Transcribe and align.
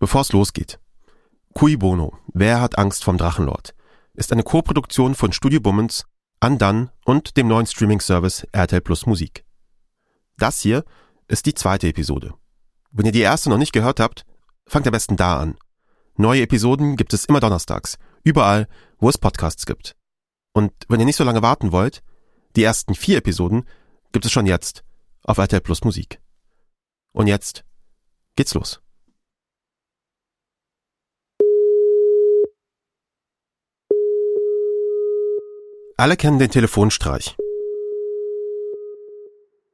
Bevor 0.00 0.22
es 0.22 0.32
losgeht. 0.32 0.80
Cui 1.52 1.76
Bono, 1.76 2.16
Wer 2.32 2.62
hat 2.62 2.78
Angst 2.78 3.04
vom 3.04 3.18
Drachenlord? 3.18 3.74
ist 4.14 4.32
eine 4.32 4.42
Co-Produktion 4.42 5.14
von 5.14 5.32
Studio 5.32 5.60
Bummens, 5.60 6.06
Undone 6.42 6.90
und 7.04 7.36
dem 7.36 7.48
neuen 7.48 7.66
Streaming-Service 7.66 8.46
RTL 8.50 8.80
Plus 8.80 9.04
Musik. 9.04 9.44
Das 10.38 10.60
hier 10.60 10.84
ist 11.28 11.44
die 11.44 11.52
zweite 11.52 11.86
Episode. 11.88 12.32
Wenn 12.90 13.04
ihr 13.04 13.12
die 13.12 13.20
erste 13.20 13.50
noch 13.50 13.58
nicht 13.58 13.74
gehört 13.74 14.00
habt, 14.00 14.24
fangt 14.66 14.86
am 14.86 14.92
besten 14.92 15.18
da 15.18 15.38
an. 15.38 15.58
Neue 16.16 16.42
Episoden 16.42 16.96
gibt 16.96 17.12
es 17.12 17.26
immer 17.26 17.40
donnerstags, 17.40 17.98
überall, 18.24 18.68
wo 19.00 19.10
es 19.10 19.18
Podcasts 19.18 19.66
gibt. 19.66 19.96
Und 20.54 20.72
wenn 20.88 21.00
ihr 21.00 21.06
nicht 21.06 21.16
so 21.16 21.24
lange 21.24 21.42
warten 21.42 21.72
wollt, 21.72 22.02
die 22.56 22.64
ersten 22.64 22.94
vier 22.94 23.18
Episoden 23.18 23.68
gibt 24.12 24.24
es 24.24 24.32
schon 24.32 24.46
jetzt 24.46 24.82
auf 25.24 25.36
RTL 25.36 25.60
Plus 25.60 25.84
Musik. 25.84 26.22
Und 27.12 27.26
jetzt 27.26 27.64
geht's 28.34 28.54
los. 28.54 28.80
Alle 36.00 36.16
kennen 36.16 36.38
den 36.38 36.50
Telefonstreich. 36.50 37.36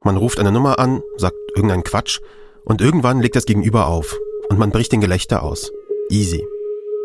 Man 0.03 0.17
ruft 0.17 0.41
eine 0.41 0.51
Nummer 0.51 0.77
an, 0.77 1.01
sagt 1.15 1.37
irgendeinen 1.55 1.83
Quatsch 1.83 2.19
und 2.65 2.81
irgendwann 2.81 3.21
legt 3.21 3.37
das 3.37 3.45
Gegenüber 3.45 3.87
auf 3.87 4.13
und 4.49 4.59
man 4.59 4.71
bricht 4.71 4.91
den 4.91 4.99
Gelächter 4.99 5.41
aus. 5.41 5.71
Easy. 6.09 6.45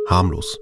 Harmlos. 0.09 0.59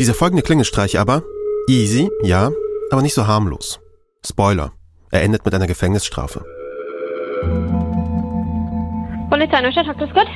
Dieser 0.00 0.14
folgende 0.14 0.42
Klingelstreich 0.42 0.98
aber, 0.98 1.22
easy, 1.68 2.10
ja, 2.24 2.50
aber 2.90 3.02
nicht 3.02 3.14
so 3.14 3.28
harmlos. 3.28 3.78
Spoiler. 4.26 4.72
Er 5.12 5.22
endet 5.22 5.44
mit 5.44 5.54
einer 5.54 5.68
Gefängnisstrafe. 5.68 6.44
Polizei 9.30 9.60
Neustadt, 9.60 9.86
habt 9.86 10.00
das 10.00 10.12
gut? 10.12 10.26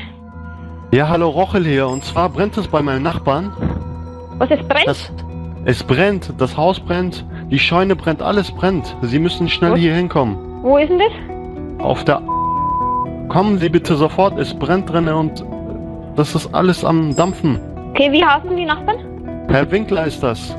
Ja, 0.92 1.08
hallo 1.08 1.28
Rochel 1.28 1.64
hier. 1.64 1.88
Und 1.88 2.04
zwar 2.04 2.28
brennt 2.28 2.56
es 2.56 2.68
bei 2.68 2.82
meinem 2.82 3.02
Nachbarn. 3.02 3.50
Was 4.38 4.48
ist 4.52 4.68
brennt? 4.68 4.86
Das, 4.86 5.10
es 5.66 5.82
brennt, 5.84 6.32
das 6.38 6.56
Haus 6.56 6.80
brennt, 6.80 7.24
die 7.50 7.58
Scheune 7.58 7.94
brennt, 7.94 8.22
alles 8.22 8.50
brennt. 8.50 8.96
Sie 9.02 9.18
müssen 9.18 9.48
schnell 9.48 9.72
Was? 9.72 9.78
hier 9.80 9.94
hinkommen. 9.94 10.36
Wo 10.62 10.78
ist 10.78 10.88
denn 10.88 10.98
das? 10.98 11.84
Auf 11.84 12.04
der... 12.04 12.22
Kommen 13.28 13.58
Sie 13.58 13.68
bitte 13.68 13.94
sofort, 13.96 14.38
es 14.38 14.54
brennt 14.54 14.90
drin 14.90 15.08
und 15.08 15.44
das 16.16 16.34
ist 16.34 16.54
alles 16.54 16.84
am 16.84 17.14
Dampfen. 17.14 17.60
Okay, 17.90 18.10
wie 18.10 18.24
heißen 18.24 18.56
die 18.56 18.64
Nachbarn? 18.64 18.98
Herr 19.48 19.70
Winkler 19.70 20.06
ist 20.06 20.22
das. 20.22 20.56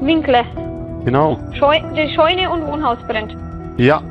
Winkle. 0.00 0.42
Genau. 1.04 1.38
Scheu 1.52 1.78
die 1.94 2.08
Scheune 2.14 2.50
und 2.50 2.66
Wohnhaus 2.66 2.98
brennt. 3.06 3.36
Ja, 3.76 4.02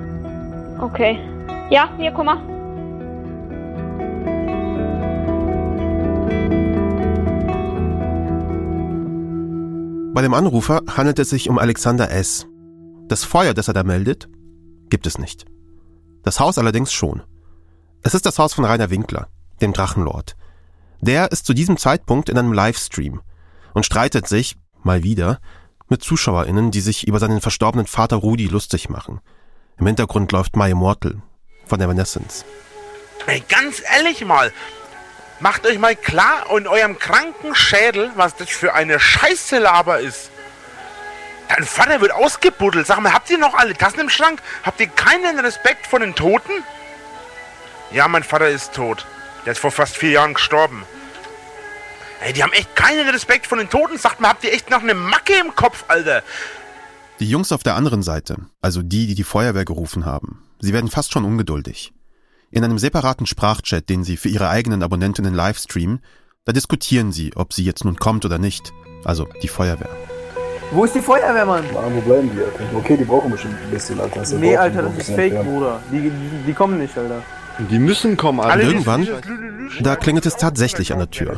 Okay. 0.80 1.18
Ja, 1.70 1.90
wir 1.98 2.12
kommen. 2.12 2.38
Bei 10.18 10.24
dem 10.24 10.34
Anrufer 10.34 10.82
handelt 10.90 11.20
es 11.20 11.30
sich 11.30 11.48
um 11.48 11.60
Alexander 11.60 12.10
S. 12.10 12.48
Das 13.08 13.24
Feuer, 13.24 13.54
das 13.54 13.68
er 13.68 13.76
da 13.76 13.84
meldet, 13.84 14.28
gibt 14.90 15.06
es 15.06 15.20
nicht. 15.20 15.46
Das 16.24 16.40
Haus 16.40 16.58
allerdings 16.58 16.92
schon. 16.92 17.22
Es 18.02 18.16
ist 18.16 18.26
das 18.26 18.40
Haus 18.40 18.56
von 18.56 18.66
Rainer 18.66 18.90
Winkler, 18.90 19.28
dem 19.62 19.74
Drachenlord. 19.74 20.36
Der 21.02 21.32
ist 21.32 21.46
zu 21.46 21.54
diesem 21.54 21.78
Zeitpunkt 21.78 22.30
in 22.30 22.38
einem 22.40 22.52
Livestream 22.52 23.22
und 23.76 23.86
streitet 23.86 24.28
sich, 24.28 24.56
mal 24.82 25.04
wieder, 25.04 25.40
mit 25.88 26.02
ZuschauerInnen, 26.02 26.72
die 26.72 26.82
sich 26.82 27.08
über 27.08 27.20
seinen 27.20 27.40
verstorbenen 27.40 27.86
Vater 27.86 28.16
Rudi 28.16 28.48
lustig 28.48 28.90
machen. 28.90 29.22
Im 29.78 29.86
Hintergrund 29.86 30.32
läuft 30.32 30.56
My 30.56 30.72
Immortal 30.72 31.22
von 31.68 31.80
Evanescence. 31.80 32.44
Ey, 33.28 33.44
ganz 33.48 33.84
ehrlich 33.96 34.26
mal, 34.26 34.52
macht 35.40 35.66
euch 35.66 35.80
mal 35.80 35.96
klar 35.96 36.46
in 36.56 36.68
eurem 36.68 36.98
kranken 36.98 37.56
Schädel, 37.56 38.12
was 38.16 38.36
das 38.36 38.50
für 38.50 38.74
eine 38.74 39.00
Scheiße 39.00 39.60
Laber 39.60 40.00
ist. 40.00 40.32
Dein 41.50 41.64
Vater 41.66 42.02
wird 42.02 42.12
ausgebuddelt. 42.12 42.88
Sag 42.88 43.00
mal, 43.00 43.14
habt 43.14 43.30
ihr 43.30 43.38
noch 43.38 43.54
alle 43.54 43.74
Tassen 43.74 44.02
im 44.02 44.10
Schrank? 44.10 44.42
Habt 44.64 44.80
ihr 44.80 44.88
keinen 44.88 45.40
Respekt 45.40 45.88
vor 45.88 46.00
den 46.00 46.14
Toten? 46.14 46.52
Ja, 47.92 48.08
mein 48.08 48.24
Vater 48.24 48.50
ist 48.50 48.74
tot. 48.74 49.06
Der 49.46 49.54
ist 49.54 49.60
vor 49.60 49.72
fast 49.72 49.96
vier 49.96 50.12
Jahren 50.12 50.34
gestorben. 50.34 50.84
Ey, 52.22 52.34
die 52.34 52.44
haben 52.44 52.52
echt 52.52 52.76
keinen 52.76 53.08
Respekt 53.08 53.48
vor 53.48 53.58
den 53.58 53.70
Toten. 53.70 53.98
Sagt 53.98 54.20
mal, 54.20 54.30
habt 54.30 54.44
ihr 54.44 54.52
echt 54.52 54.70
noch 54.70 54.82
eine 54.82 54.94
Macke 54.94 55.36
im 55.40 55.56
Kopf, 55.56 55.86
Alter? 55.88 56.24
Die 57.20 57.30
Jungs 57.30 57.52
auf 57.52 57.64
der 57.64 57.76
anderen 57.76 58.04
Seite, 58.04 58.38
also 58.62 58.82
die, 58.82 59.08
die 59.08 59.16
die 59.16 59.24
Feuerwehr 59.24 59.66
gerufen 59.66 60.06
haben, 60.06 60.44
sie 60.60 60.74
werden 60.74 60.92
fast 60.92 61.14
schon 61.14 61.26
ungeduldig. 61.26 61.94
In 62.50 62.64
einem 62.64 62.78
separaten 62.78 63.26
Sprachchat, 63.26 63.90
den 63.90 64.06
sie 64.06 64.16
für 64.16 64.30
ihre 64.30 64.48
eigenen 64.50 64.82
Abonnentinnen 64.82 65.34
livestreamen, 65.34 66.00
da 66.46 66.54
diskutieren 66.54 67.12
sie, 67.12 67.36
ob 67.36 67.52
sie 67.52 67.66
jetzt 67.66 67.84
nun 67.84 67.98
kommt 67.98 68.24
oder 68.24 68.38
nicht. 68.38 68.72
Also 69.04 69.28
die 69.44 69.50
Feuerwehr. 69.50 69.90
Wo 70.72 70.86
ist 70.86 70.96
die 70.96 71.02
Feuerwehr, 71.02 71.46
Mann? 71.46 71.66
Mann, 71.74 71.96
wo 71.96 72.02
bleiben 72.02 72.30
die, 72.34 72.40
Alter? 72.40 72.78
Okay, 72.78 72.96
die 72.96 73.04
brauchen 73.04 73.32
bestimmt 73.32 73.56
ein 73.62 73.70
bisschen, 73.72 74.00
Alter. 74.00 74.22
Das 74.22 74.32
Nee, 74.32 74.56
Alter, 74.56 74.84
das 74.84 74.98
ist 74.98 75.08
fake, 75.08 75.34
entfernt. 75.34 75.50
Bruder. 75.50 75.82
Die, 75.92 76.00
die, 76.00 76.12
die 76.46 76.54
kommen 76.54 76.78
nicht, 76.78 76.98
Alter. 76.98 77.22
die 77.70 77.80
müssen 77.80 78.16
kommen, 78.16 78.40
alle. 78.40 78.64
Und 78.64 78.70
irgendwann, 78.70 79.08
da 79.82 79.96
klingelt 79.98 80.26
es 80.26 80.38
tatsächlich 80.38 80.94
an 80.94 81.00
der 81.00 81.12
Tür. 81.12 81.38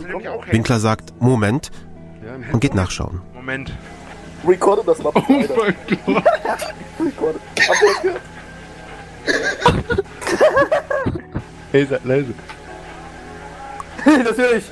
Winkler 0.51 0.79
sagt 0.79 1.13
Moment 1.19 1.71
und 2.51 2.59
geht 2.59 2.75
nachschauen. 2.75 3.21
Moment. 3.33 3.71
Recorde 4.47 4.83
das 4.85 5.01
mal, 5.01 5.11
oh 5.15 5.19
Alter. 5.33 5.55
Recorde. 6.99 7.39
Habt 7.67 7.81
ihr 7.81 7.87
das 7.93 8.01
gehört? 8.03 8.21
Hey, 11.71 11.85
seid 11.85 12.03
leise. 12.03 12.33
Natürlich. 14.05 14.63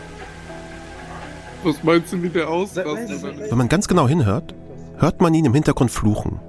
Was 1.63 1.84
meinst 1.84 2.12
du, 2.12 2.23
wie 2.23 2.29
der 2.29 2.50
ausrastet? 2.50 3.23
Wenn 3.50 3.57
man 3.57 3.69
ganz 3.69 3.88
genau 3.88 4.07
hinhört, 4.07 4.56
hört 4.97 5.22
man 5.22 5.34
ihn 5.34 5.45
im 5.45 5.53
Hintergrund 5.53 5.91
fluchen. 5.91 6.40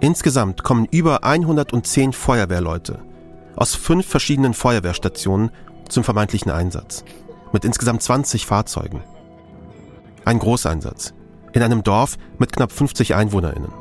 Insgesamt 0.00 0.62
kommen 0.62 0.88
über 0.90 1.24
110 1.24 2.12
Feuerwehrleute 2.12 3.00
aus 3.54 3.74
fünf 3.74 4.06
verschiedenen 4.06 4.54
Feuerwehrstationen 4.54 5.50
zum 5.88 6.04
vermeintlichen 6.04 6.50
Einsatz. 6.50 7.04
Mit 7.52 7.64
insgesamt 7.64 8.02
20 8.02 8.46
Fahrzeugen. 8.46 9.02
Ein 10.24 10.38
Großeinsatz. 10.38 11.12
In 11.52 11.62
einem 11.62 11.82
Dorf 11.82 12.16
mit 12.38 12.52
knapp 12.52 12.72
50 12.72 13.14
EinwohnerInnen. 13.14 13.72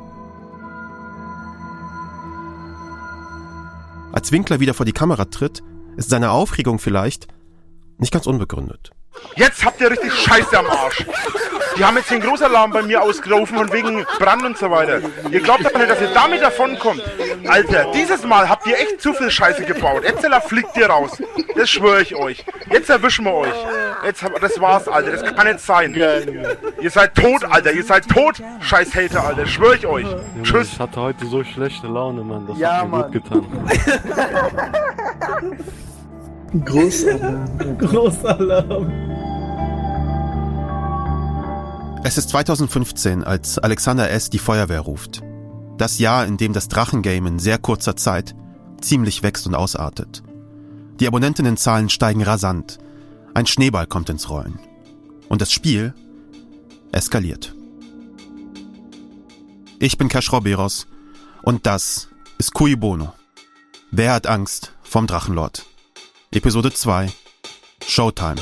Als 4.12 4.32
Winkler 4.32 4.59
wieder 4.59 4.74
vor 4.74 4.86
die 4.86 4.92
Kamera 4.92 5.26
tritt, 5.26 5.64
ist 5.96 6.09
seine 6.09 6.32
Aufregung 6.32 6.80
vielleicht 6.80 7.28
nicht 7.98 8.12
ganz 8.12 8.26
unbegründet. 8.26 8.92
Jetzt 9.36 9.64
habt 9.64 9.80
ihr 9.80 9.90
richtig 9.90 10.14
Scheiße 10.14 10.58
am 10.58 10.68
Arsch. 10.68 11.06
Die 11.78 11.86
haben 11.86 11.96
jetzt 11.98 12.12
den 12.12 12.22
Großalarm 12.22 12.72
bei 12.72 12.82
mir 12.82 13.02
ausgerufen 13.02 13.58
von 13.58 13.72
wegen 13.72 14.06
Brand 14.20 14.44
und 14.44 14.58
so 14.58 14.70
weiter. 14.70 15.00
Ihr 15.32 15.40
glaubt 15.42 15.66
doch 15.66 15.74
nicht, 15.74 15.90
dass 15.90 16.02
ihr 16.02 16.09
damit 16.14 16.42
davonkommt. 16.42 17.02
Alter, 17.48 17.92
dieses 17.94 18.24
Mal 18.26 18.50
habt 18.50 18.68
ihr 18.68 18.78
echt 18.78 19.02
zu 19.02 19.14
viel 19.14 19.32
Scheiße 19.32 19.64
gebaut. 19.64 20.04
Jetzt 20.04 20.26
fliegt 20.48 20.76
ihr 20.78 20.88
raus. 20.88 21.22
Das 21.56 21.70
schwöre 21.70 22.02
ich 22.02 22.16
euch. 22.16 22.44
Jetzt 22.72 22.90
erwischen 22.90 23.26
wir 23.26 23.34
euch. 23.34 23.54
Jetzt, 24.06 24.24
hab- 24.24 24.40
das 24.40 24.59
war's, 24.59 24.88
Alter. 24.88 25.12
Das 25.12 25.24
kann 25.36 25.48
nicht 25.48 25.59
sein. 25.59 25.94
Ihr 25.94 26.90
seid 26.90 27.16
tot, 27.16 27.44
Alter. 27.46 27.72
Ihr 27.72 27.84
seid 27.84 28.08
tot. 28.09 28.42
Scheiß 28.62 28.94
Hater, 28.96 29.24
Alter. 29.26 29.46
Schwöre 29.46 29.76
ich 29.76 29.86
euch. 29.88 30.06
Junge, 30.06 30.44
Tschüss. 30.44 30.74
Ich 30.74 30.80
hatte 30.80 31.00
heute 31.02 31.26
so 31.26 31.44
schlechte 31.44 31.88
Laune, 31.88 32.24
Mann. 32.24 32.48
Das 32.48 32.58
Ja, 32.58 32.78
hat 32.78 32.90
mir 32.90 32.98
Mann. 32.98 33.12
gut 33.12 33.24
getan. 33.24 33.46
Großalarm. 36.66 37.48
Es 42.04 42.18
ist 42.18 42.30
2015, 42.30 43.24
als 43.24 43.60
Alexander 43.60 44.10
S. 44.10 44.32
die 44.32 44.40
Feuerwehr 44.40 44.80
ruft. 44.80 45.22
Das 45.78 46.00
Jahr, 46.00 46.26
in 46.26 46.36
dem 46.36 46.52
das 46.52 46.68
Drachengame 46.68 47.30
in 47.30 47.38
sehr 47.38 47.60
kurzer 47.60 47.96
Zeit 47.96 48.36
ziemlich 48.82 49.22
wächst 49.22 49.46
und 49.46 49.53
ausartet. 49.53 50.24
Die 51.00 51.08
Abonnentinnenzahlen 51.08 51.90
steigen 51.90 52.24
rasant. 52.24 52.80
Ein 53.36 53.46
Schneeball 53.46 53.86
kommt 53.86 54.09
ins 54.09 54.30
Rollen. 54.32 54.59
Und 55.30 55.42
das 55.42 55.52
Spiel 55.52 55.94
eskaliert. 56.92 57.56
Ich 59.80 60.00
bin 60.00 60.09
Cash 60.09 60.32
Roberos 60.32 60.88
und 61.44 61.68
das 61.68 62.09
ist 62.40 62.54
Cui 62.54 62.76
Bono. 62.76 63.14
Wer 63.92 64.14
hat 64.14 64.26
Angst 64.26 64.74
vom 64.82 65.06
Drachenlord? 65.06 65.66
Episode 66.32 66.74
2 66.74 67.12
Showtime. 67.86 68.42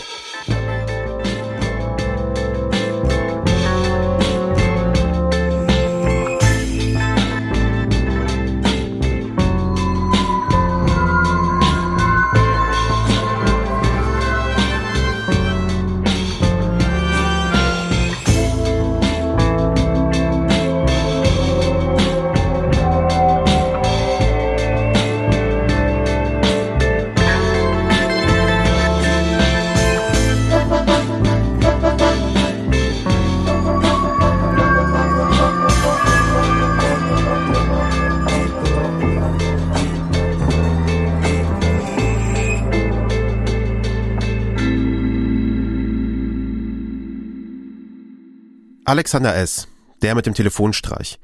Alexander 48.90 49.36
S., 49.36 49.68
der 50.02 50.16
mit 50.16 50.26
dem 50.26 50.34
Telefonstreich. 50.34 51.20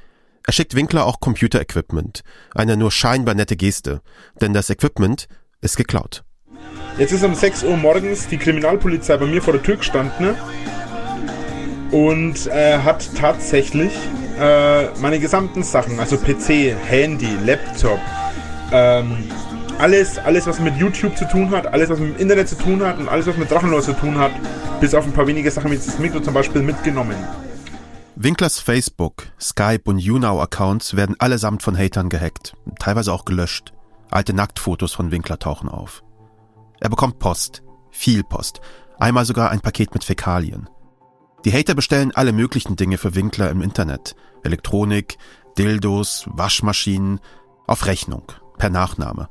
Er 0.45 0.53
schickt 0.53 0.75
Winkler 0.75 1.03
auch 1.07 1.19
Computer-Equipment. 1.19 2.21
Eine 2.53 2.77
nur 2.77 2.91
scheinbar 2.91 3.33
nette 3.33 3.55
Geste, 3.55 4.01
denn 4.39 4.53
das 4.53 4.69
Equipment 4.69 5.27
ist 5.61 5.75
geklaut. 5.75 6.23
Jetzt 6.99 7.11
ist 7.11 7.23
um 7.23 7.33
6 7.33 7.63
Uhr 7.63 7.75
morgens 7.75 8.27
die 8.27 8.37
Kriminalpolizei 8.37 9.17
bei 9.17 9.25
mir 9.25 9.41
vor 9.41 9.53
der 9.53 9.63
Tür 9.63 9.77
gestanden 9.77 10.35
und 11.89 12.45
äh, 12.45 12.77
hat 12.77 13.09
tatsächlich 13.15 13.93
äh, 14.39 14.89
meine 14.99 15.19
gesamten 15.19 15.63
Sachen, 15.63 15.99
also 15.99 16.17
PC, 16.17 16.75
Handy, 16.87 17.35
Laptop, 17.43 17.99
ähm, 18.71 19.27
alles, 19.79 20.19
alles, 20.19 20.45
was 20.45 20.59
mit 20.59 20.77
YouTube 20.77 21.17
zu 21.17 21.27
tun 21.27 21.49
hat, 21.49 21.65
alles, 21.65 21.89
was 21.89 21.97
mit 21.97 22.13
dem 22.13 22.21
Internet 22.21 22.47
zu 22.47 22.59
tun 22.59 22.85
hat 22.85 22.99
und 22.99 23.09
alles, 23.09 23.25
was 23.25 23.37
mit 23.37 23.49
Drachenlord 23.49 23.83
zu 23.83 23.93
tun 23.93 24.19
hat, 24.19 24.33
bis 24.79 24.93
auf 24.93 25.03
ein 25.03 25.13
paar 25.13 25.25
wenige 25.25 25.49
Sachen 25.49 25.71
wie 25.71 25.77
das 25.77 25.97
Mikro 25.97 26.19
zum 26.19 26.35
Beispiel 26.35 26.61
mitgenommen. 26.61 27.15
Winklers 28.17 28.59
Facebook, 28.59 29.27
Skype 29.41 29.81
und 29.85 29.99
YouNow-Accounts 29.99 30.95
werden 30.95 31.17
allesamt 31.19 31.61
von 31.61 31.77
Hatern 31.77 32.07
gehackt, 32.07 32.55
teilweise 32.79 33.11
auch 33.11 33.25
gelöscht. 33.25 33.73
Alte 34.09 34.33
Nacktfotos 34.33 34.93
von 34.93 35.11
Winkler 35.11 35.37
tauchen 35.37 35.67
auf. 35.67 36.01
Er 36.79 36.89
bekommt 36.89 37.19
Post, 37.19 37.61
viel 37.91 38.23
Post, 38.23 38.61
einmal 38.99 39.25
sogar 39.25 39.51
ein 39.51 39.59
Paket 39.59 39.93
mit 39.93 40.05
Fäkalien. 40.05 40.69
Die 41.43 41.51
Hater 41.51 41.75
bestellen 41.75 42.13
alle 42.15 42.31
möglichen 42.31 42.77
Dinge 42.77 42.97
für 42.97 43.15
Winkler 43.15 43.49
im 43.49 43.61
Internet. 43.61 44.15
Elektronik, 44.43 45.17
Dildos, 45.57 46.25
Waschmaschinen, 46.27 47.19
auf 47.67 47.85
Rechnung, 47.85 48.31
per 48.57 48.69
Nachname. 48.69 49.27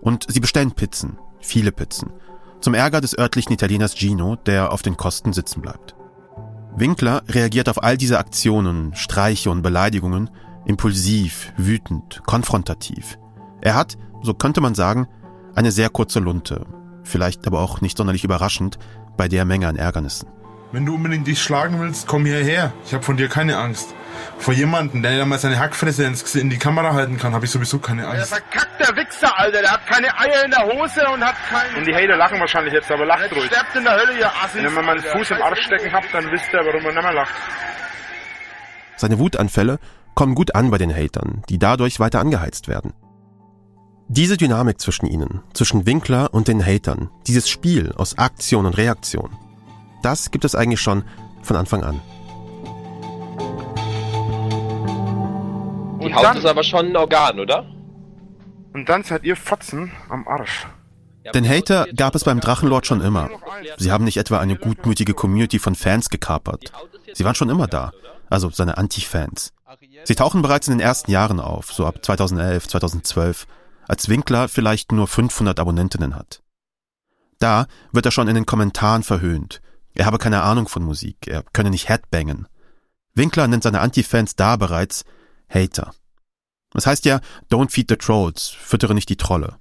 Und 0.00 0.24
sie 0.32 0.40
bestellen 0.40 0.72
Pizzen, 0.72 1.18
viele 1.38 1.70
Pizzen. 1.70 2.10
Zum 2.60 2.72
Ärger 2.72 3.02
des 3.02 3.18
örtlichen 3.18 3.52
Italieners 3.52 3.94
Gino, 3.94 4.36
der 4.36 4.72
auf 4.72 4.80
den 4.80 4.96
Kosten 4.96 5.34
sitzen 5.34 5.60
bleibt. 5.60 5.96
Winkler 6.74 7.22
reagiert 7.28 7.68
auf 7.68 7.82
all 7.82 7.96
diese 7.96 8.18
Aktionen, 8.18 8.94
Streiche 8.94 9.50
und 9.50 9.62
Beleidigungen 9.62 10.30
impulsiv, 10.64 11.52
wütend, 11.56 12.22
konfrontativ. 12.24 13.18
Er 13.60 13.74
hat, 13.74 13.96
so 14.22 14.34
könnte 14.34 14.60
man 14.60 14.74
sagen, 14.74 15.08
eine 15.54 15.72
sehr 15.72 15.90
kurze 15.90 16.20
Lunte, 16.20 16.66
vielleicht 17.02 17.46
aber 17.46 17.60
auch 17.60 17.80
nicht 17.80 17.98
sonderlich 17.98 18.24
überraschend 18.24 18.78
bei 19.16 19.28
der 19.28 19.44
Menge 19.44 19.68
an 19.68 19.76
Ärgernissen. 19.76 20.28
Wenn 20.70 20.86
du 20.86 20.94
unbedingt 20.94 21.26
dich 21.26 21.42
schlagen 21.42 21.80
willst, 21.80 22.06
komm 22.06 22.24
hierher. 22.24 22.72
Ich 22.86 22.94
habe 22.94 23.04
von 23.04 23.16
dir 23.16 23.28
keine 23.28 23.58
Angst. 23.58 23.94
Vor 24.38 24.54
jemanden, 24.54 25.02
der 25.02 25.24
mal 25.26 25.38
seine 25.38 25.58
Hackfresse 25.58 26.04
in 26.38 26.50
die 26.50 26.58
Kamera 26.58 26.94
halten 26.94 27.18
kann, 27.18 27.34
habe 27.34 27.44
ich 27.44 27.50
sowieso 27.50 27.78
keine 27.78 28.06
Angst. 28.06 28.32
Der 28.32 28.40
verkackter 28.40 28.96
Wichser, 28.96 29.38
Alter. 29.38 29.60
Der 29.62 29.70
hat 29.70 29.86
keine 29.86 30.18
Eier 30.18 30.44
in 30.44 30.50
der 30.50 30.64
Hose 30.64 31.06
und 31.12 31.24
hat 31.24 31.36
keinen... 31.48 31.76
Und 31.76 31.86
die 31.86 31.94
Hater 31.94 32.16
lachen 32.16 32.40
wahrscheinlich 32.40 32.74
jetzt, 32.74 32.90
aber 32.90 33.06
lacht 33.06 33.30
ruhig. 33.32 33.46
sterbt 33.46 33.76
in 33.76 33.84
der 33.84 33.92
Hölle, 33.92 34.18
ihr 34.18 34.30
Assis. 34.42 34.62
Wenn 34.62 34.74
man 34.74 34.84
meinen 34.84 35.02
Fuß 35.02 35.30
im 35.30 35.42
Arsch 35.42 35.62
stecken 35.62 35.92
habt, 35.92 36.12
dann 36.12 36.30
wisst 36.30 36.52
ihr, 36.52 36.60
warum 36.64 36.82
man 36.82 36.94
nicht 36.94 37.02
mehr 37.02 37.12
lacht. 37.12 37.34
Seine 38.96 39.18
Wutanfälle 39.18 39.78
kommen 40.14 40.34
gut 40.34 40.54
an 40.54 40.70
bei 40.70 40.78
den 40.78 40.94
Hatern, 40.94 41.42
die 41.48 41.58
dadurch 41.58 42.00
weiter 42.00 42.20
angeheizt 42.20 42.68
werden. 42.68 42.92
Diese 44.08 44.36
Dynamik 44.36 44.80
zwischen 44.80 45.06
ihnen, 45.06 45.42
zwischen 45.54 45.86
Winkler 45.86 46.34
und 46.34 46.48
den 46.48 46.64
Hatern, 46.64 47.10
dieses 47.26 47.48
Spiel 47.48 47.92
aus 47.96 48.18
Aktion 48.18 48.66
und 48.66 48.76
Reaktion, 48.76 49.30
das 50.02 50.30
gibt 50.30 50.44
es 50.44 50.54
eigentlich 50.54 50.80
schon 50.80 51.04
von 51.42 51.56
Anfang 51.56 51.82
an. 51.82 52.00
Die 56.08 56.14
Haut 56.14 56.24
dann, 56.24 56.36
ist 56.36 56.46
aber 56.46 56.62
schon 56.62 56.86
ein 56.86 56.96
Organ, 56.96 57.40
oder? 57.40 57.66
Und 58.72 58.88
dann 58.88 59.04
seid 59.04 59.24
ihr 59.24 59.36
Fotzen 59.36 59.92
am 60.08 60.26
Arsch. 60.26 60.66
Den 61.34 61.48
Hater 61.48 61.86
gab 61.94 62.14
es 62.14 62.24
beim 62.24 62.40
Drachenlord 62.40 62.86
schon 62.86 63.00
immer. 63.00 63.30
Sie 63.78 63.92
haben 63.92 64.04
nicht 64.04 64.16
etwa 64.16 64.38
eine 64.38 64.56
gutmütige 64.56 65.14
Community 65.14 65.58
von 65.58 65.74
Fans 65.74 66.08
gekapert. 66.08 66.72
Sie 67.12 67.24
waren 67.24 67.34
schon 67.34 67.50
immer 67.50 67.68
da, 67.68 67.92
also 68.28 68.50
seine 68.50 68.76
Anti-Fans. 68.76 69.52
Sie 70.04 70.14
tauchen 70.14 70.42
bereits 70.42 70.68
in 70.68 70.74
den 70.74 70.80
ersten 70.80 71.10
Jahren 71.10 71.38
auf, 71.38 71.72
so 71.72 71.86
ab 71.86 72.04
2011, 72.04 72.68
2012, 72.68 73.46
als 73.86 74.08
Winkler 74.08 74.48
vielleicht 74.48 74.90
nur 74.90 75.06
500 75.06 75.60
Abonnentinnen 75.60 76.16
hat. 76.16 76.42
Da 77.38 77.66
wird 77.92 78.06
er 78.06 78.12
schon 78.12 78.28
in 78.28 78.34
den 78.34 78.46
Kommentaren 78.46 79.02
verhöhnt. 79.02 79.60
Er 79.94 80.06
habe 80.06 80.18
keine 80.18 80.42
Ahnung 80.42 80.68
von 80.68 80.82
Musik, 80.82 81.26
er 81.26 81.44
könne 81.52 81.70
nicht 81.70 81.88
Headbangen. 81.88 82.46
Winkler 83.14 83.46
nennt 83.46 83.62
seine 83.62 83.80
Anti-Fans 83.80 84.36
da 84.36 84.56
bereits 84.56 85.04
Hater. 85.52 85.92
Das 86.72 86.86
heißt 86.86 87.04
ja, 87.04 87.20
don't 87.50 87.70
feed 87.70 87.88
the 87.88 87.96
trolls, 87.96 88.48
füttere 88.48 88.94
nicht 88.94 89.08
die 89.08 89.16
Trolle. 89.16 89.56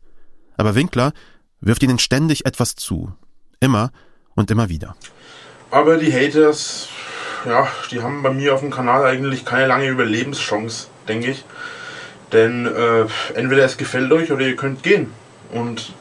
Aber 0.58 0.76
Winkler 0.76 1.14
wirft 1.60 1.84
ihnen 1.84 2.00
ständig 2.00 2.46
etwas 2.46 2.76
zu. 2.76 3.14
Immer 3.60 3.92
und 4.36 4.50
immer 4.50 4.70
wieder. 4.70 4.96
Aber 5.70 5.98
die 5.98 6.12
Haters, 6.12 6.90
ja, 7.46 7.68
die 7.92 8.02
haben 8.02 8.24
bei 8.24 8.32
mir 8.32 8.54
auf 8.54 8.62
dem 8.62 8.72
Kanal 8.72 9.06
eigentlich 9.06 9.46
keine 9.46 9.68
lange 9.68 9.88
Überlebenschance, 9.88 10.88
denke 11.08 11.32
ich. 11.32 11.44
Denn 12.32 12.66
äh, 12.66 13.06
entweder 13.36 13.66
es 13.66 13.78
gefällt 13.78 14.12
euch 14.12 14.32
oder 14.32 14.46
ihr 14.46 14.56
könnt 14.56 14.84
gehen. 14.84 15.12
Und 15.52 15.94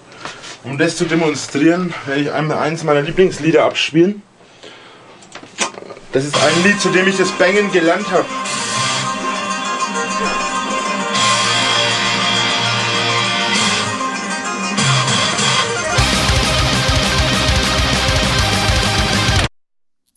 um 0.63 0.79
das 0.79 0.97
zu 0.97 1.05
demonstrieren, 1.05 1.93
werde 2.07 2.21
ich 2.21 2.33
einmal 2.33 2.59
eins 2.59 2.85
meiner 2.85 3.03
Lieblingslieder 3.03 3.65
abspielen. 3.65 4.23
Das 6.13 6.25
ist 6.25 6.37
ein 6.37 6.65
Lied, 6.65 6.81
zu 6.81 6.91
dem 6.91 7.07
ich 7.09 7.17
das 7.17 7.31
Bangen 7.33 7.71
gelernt 7.73 8.11
habe. 8.11 8.27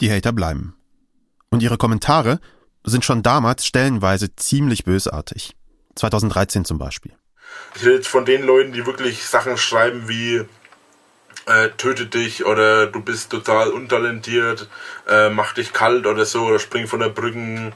Die 0.04 0.12
Hater 0.12 0.34
bleiben. 0.34 0.76
Und 1.50 1.64
ihre 1.64 1.78
Kommentare 1.78 2.42
sind 2.84 3.06
schon 3.06 3.24
damals 3.24 3.66
stellenweise 3.66 4.36
ziemlich 4.36 4.84
bösartig. 4.84 5.56
2013 5.96 6.66
zum 6.66 6.78
Beispiel. 6.78 7.14
Ich 7.76 7.84
rede 7.84 7.96
jetzt 7.96 8.10
von 8.10 8.26
den 8.26 8.44
Leuten, 8.44 8.74
die 8.74 8.86
wirklich 8.86 9.24
Sachen 9.26 9.56
schreiben 9.56 10.10
wie 10.10 10.44
äh, 11.45 11.69
töte 11.78 12.07
dich 12.07 12.45
oder 12.45 12.88
du 12.88 13.00
bist 13.00 13.30
total 13.30 13.69
untalentiert, 13.69 14.68
äh, 15.07 15.30
mach 15.30 15.54
dich 15.54 15.72
kalt 15.72 16.06
oder 16.06 16.26
so 16.26 16.48
oder 16.48 16.60
spring 16.60 16.88
von 16.88 17.00
der 17.00 17.07
Brücken. 17.07 17.74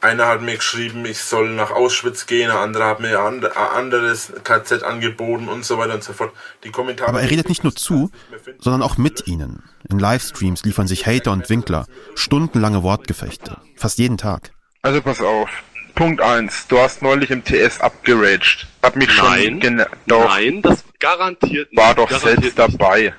Einer 0.00 0.28
hat 0.28 0.40
mir 0.40 0.56
geschrieben, 0.56 1.04
ich 1.04 1.18
soll 1.18 1.50
nach 1.50 1.70
Auschwitz 1.70 2.26
gehen, 2.26 2.50
ein 2.50 2.56
anderer 2.56 2.86
hat 2.86 3.00
mir 3.00 3.20
ein 3.22 3.44
anderes 3.44 4.32
KZ 4.44 4.82
angeboten 4.82 5.48
und 5.48 5.64
so 5.64 5.76
weiter 5.76 5.94
und 5.94 6.02
so 6.02 6.14
fort. 6.14 6.32
Die 6.64 6.70
Kommentare. 6.70 7.10
Aber 7.10 7.20
er 7.20 7.30
redet 7.30 7.48
nicht 7.48 7.64
nur 7.64 7.74
zu, 7.74 8.10
sondern 8.58 8.82
auch 8.82 8.96
mit 8.96 9.26
ihnen. 9.26 9.62
In 9.90 9.98
Livestreams 9.98 10.64
liefern 10.64 10.86
sich 10.86 11.06
Hater 11.06 11.32
und 11.32 11.50
Winkler 11.50 11.86
stundenlange 12.14 12.82
Wortgefechte. 12.82 13.58
Fast 13.76 13.98
jeden 13.98 14.16
Tag. 14.16 14.52
Also 14.82 15.02
pass 15.02 15.20
auf. 15.20 15.50
Punkt 15.94 16.22
1. 16.22 16.68
Du 16.68 16.78
hast 16.78 17.02
neulich 17.02 17.30
im 17.30 17.44
TS 17.44 17.80
abgeraged. 17.80 18.66
Hab 18.82 18.96
mich 18.96 19.08
nein, 19.18 19.60
schon 19.62 19.84
doch. 20.06 20.28
Nein, 20.28 20.62
das 20.62 20.82
garantiert 20.98 21.70
nicht. 21.72 21.82
War 21.82 21.94
doch 21.94 22.08
garantiert 22.08 22.56
selbst 22.56 22.58
dabei. 22.58 23.12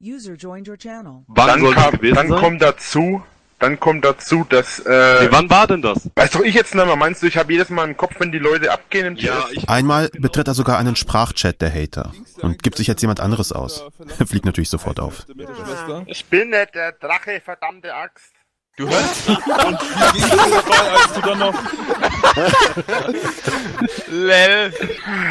Wann 0.00 1.62
dann, 1.62 1.74
kam, 1.74 1.98
dann 2.00 2.28
kommt 2.30 2.62
dazu, 2.62 3.22
dann 3.62 3.78
kommt 3.78 4.04
dazu, 4.04 4.44
dass. 4.48 4.80
Äh, 4.80 5.24
nee, 5.24 5.28
wann 5.30 5.48
war 5.48 5.68
denn 5.68 5.82
das? 5.82 6.10
Weißt 6.16 6.34
doch 6.34 6.40
ich 6.40 6.54
jetzt 6.54 6.74
nicht 6.74 6.84
mehr. 6.84 6.96
Meinst 6.96 7.22
du, 7.22 7.26
ich 7.26 7.36
habe 7.36 7.52
jedes 7.52 7.70
Mal 7.70 7.88
im 7.88 7.96
Kopf, 7.96 8.16
wenn 8.18 8.32
die 8.32 8.38
Leute 8.38 8.72
abgehen 8.72 9.06
im 9.06 9.16
ja? 9.16 9.46
Einmal 9.68 10.08
betritt 10.08 10.48
er 10.48 10.54
sogar 10.54 10.78
einen 10.78 10.96
Sprachchat 10.96 11.60
der 11.60 11.72
Hater 11.72 12.12
und 12.40 12.62
gibt 12.62 12.76
sich 12.76 12.88
jetzt 12.88 13.00
jemand 13.02 13.20
anderes 13.20 13.52
aus. 13.52 13.84
Fliegt 14.26 14.46
natürlich 14.46 14.68
sofort 14.68 14.98
auf. 14.98 15.26
Ich 16.06 16.24
bin 16.26 16.50
nicht 16.50 16.74
der 16.74 16.92
Drache, 16.92 17.40
verdammte 17.40 17.94
Axt. 17.94 18.32
Du 18.76 18.88
hörst? 18.88 19.28
Und 19.28 19.38
wie 19.38 20.20
ging 20.20 20.38
es 20.38 20.50
dabei, 20.50 20.90
als 20.92 21.12
du 21.12 21.20
dann 21.20 21.38
noch... 21.38 21.54
Lel. 24.08 24.72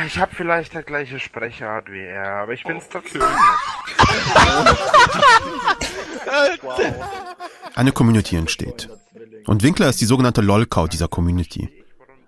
Ich 0.05 0.19
habe 0.19 0.36
vielleicht 0.36 0.75
der 0.75 0.83
gleiche 0.83 1.19
Sprecherart 1.19 1.91
wie 1.91 2.03
er, 2.03 2.43
aber 2.43 2.53
ich 2.53 2.63
bin's 2.63 2.88
trotzdem 2.89 3.21
nicht. 3.21 3.31
Eine 7.75 7.91
Community 7.91 8.36
entsteht. 8.36 8.89
Und 9.48 9.63
Winkler 9.63 9.89
ist 9.89 10.00
die 10.01 10.05
sogenannte 10.05 10.41
Lolcow 10.41 10.88
dieser 10.88 11.07
Community. 11.07 11.67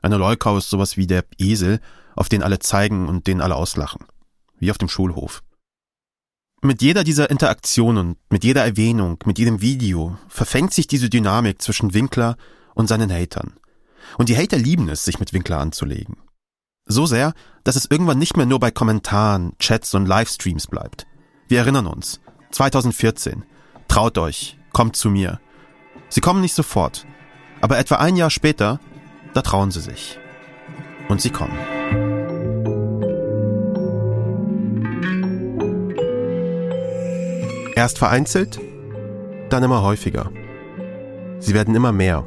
Eine 0.02 0.18
Lolcow 0.18 0.58
ist 0.58 0.72
sowas 0.72 0.98
wie 0.98 1.06
der 1.06 1.26
Esel, 1.38 1.80
auf 2.16 2.28
den 2.28 2.42
alle 2.42 2.58
zeigen 2.58 3.08
und 3.08 3.28
den 3.28 3.40
alle 3.40 3.54
auslachen. 3.56 4.08
Wie 4.58 4.72
auf 4.72 4.80
dem 4.80 4.90
Schulhof. 4.90 5.44
Mit 6.66 6.82
jeder 6.82 7.04
dieser 7.04 7.30
Interaktionen, 7.30 8.16
mit 8.30 8.46
jeder 8.46 8.64
Erwähnung, 8.64 9.20
mit 9.26 9.38
jedem 9.38 9.60
Video 9.60 10.18
verfängt 10.30 10.74
sich 10.74 10.88
diese 10.88 11.10
Dynamik 11.10 11.62
zwischen 11.62 11.94
Winkler 11.94 12.38
und 12.74 12.88
seinen 12.88 13.12
Hatern. 13.12 13.58
Und 14.18 14.30
die 14.30 14.38
Hater 14.38 14.58
lieben 14.58 14.88
es, 14.88 15.04
sich 15.04 15.20
mit 15.20 15.34
Winkler 15.34 15.60
anzulegen. 15.60 16.16
So 16.86 17.06
sehr, 17.06 17.34
dass 17.66 17.76
es 17.76 17.92
irgendwann 17.92 18.18
nicht 18.18 18.38
mehr 18.38 18.46
nur 18.46 18.62
bei 18.62 18.72
Kommentaren, 18.72 19.58
Chats 19.60 19.94
und 19.94 20.06
Livestreams 20.06 20.68
bleibt. 20.68 21.06
Wir 21.50 21.60
erinnern 21.60 21.86
uns. 21.86 22.22
2014. 22.52 23.44
Traut 23.90 24.18
euch, 24.18 24.58
kommt 24.72 24.96
zu 24.96 25.10
mir. 25.10 25.42
Sie 26.08 26.22
kommen 26.22 26.40
nicht 26.40 26.56
sofort, 26.56 27.06
aber 27.60 27.78
etwa 27.78 27.96
ein 27.96 28.16
Jahr 28.16 28.30
später, 28.30 28.80
da 29.34 29.42
trauen 29.42 29.72
sie 29.72 29.82
sich. 29.82 30.18
Und 31.10 31.20
sie 31.20 31.30
kommen. 31.30 31.58
Erst 37.76 37.98
vereinzelt, 37.98 38.60
dann 39.50 39.64
immer 39.64 39.82
häufiger. 39.82 40.32
Sie 41.40 41.54
werden 41.54 41.76
immer 41.76 41.92
mehr 41.92 42.26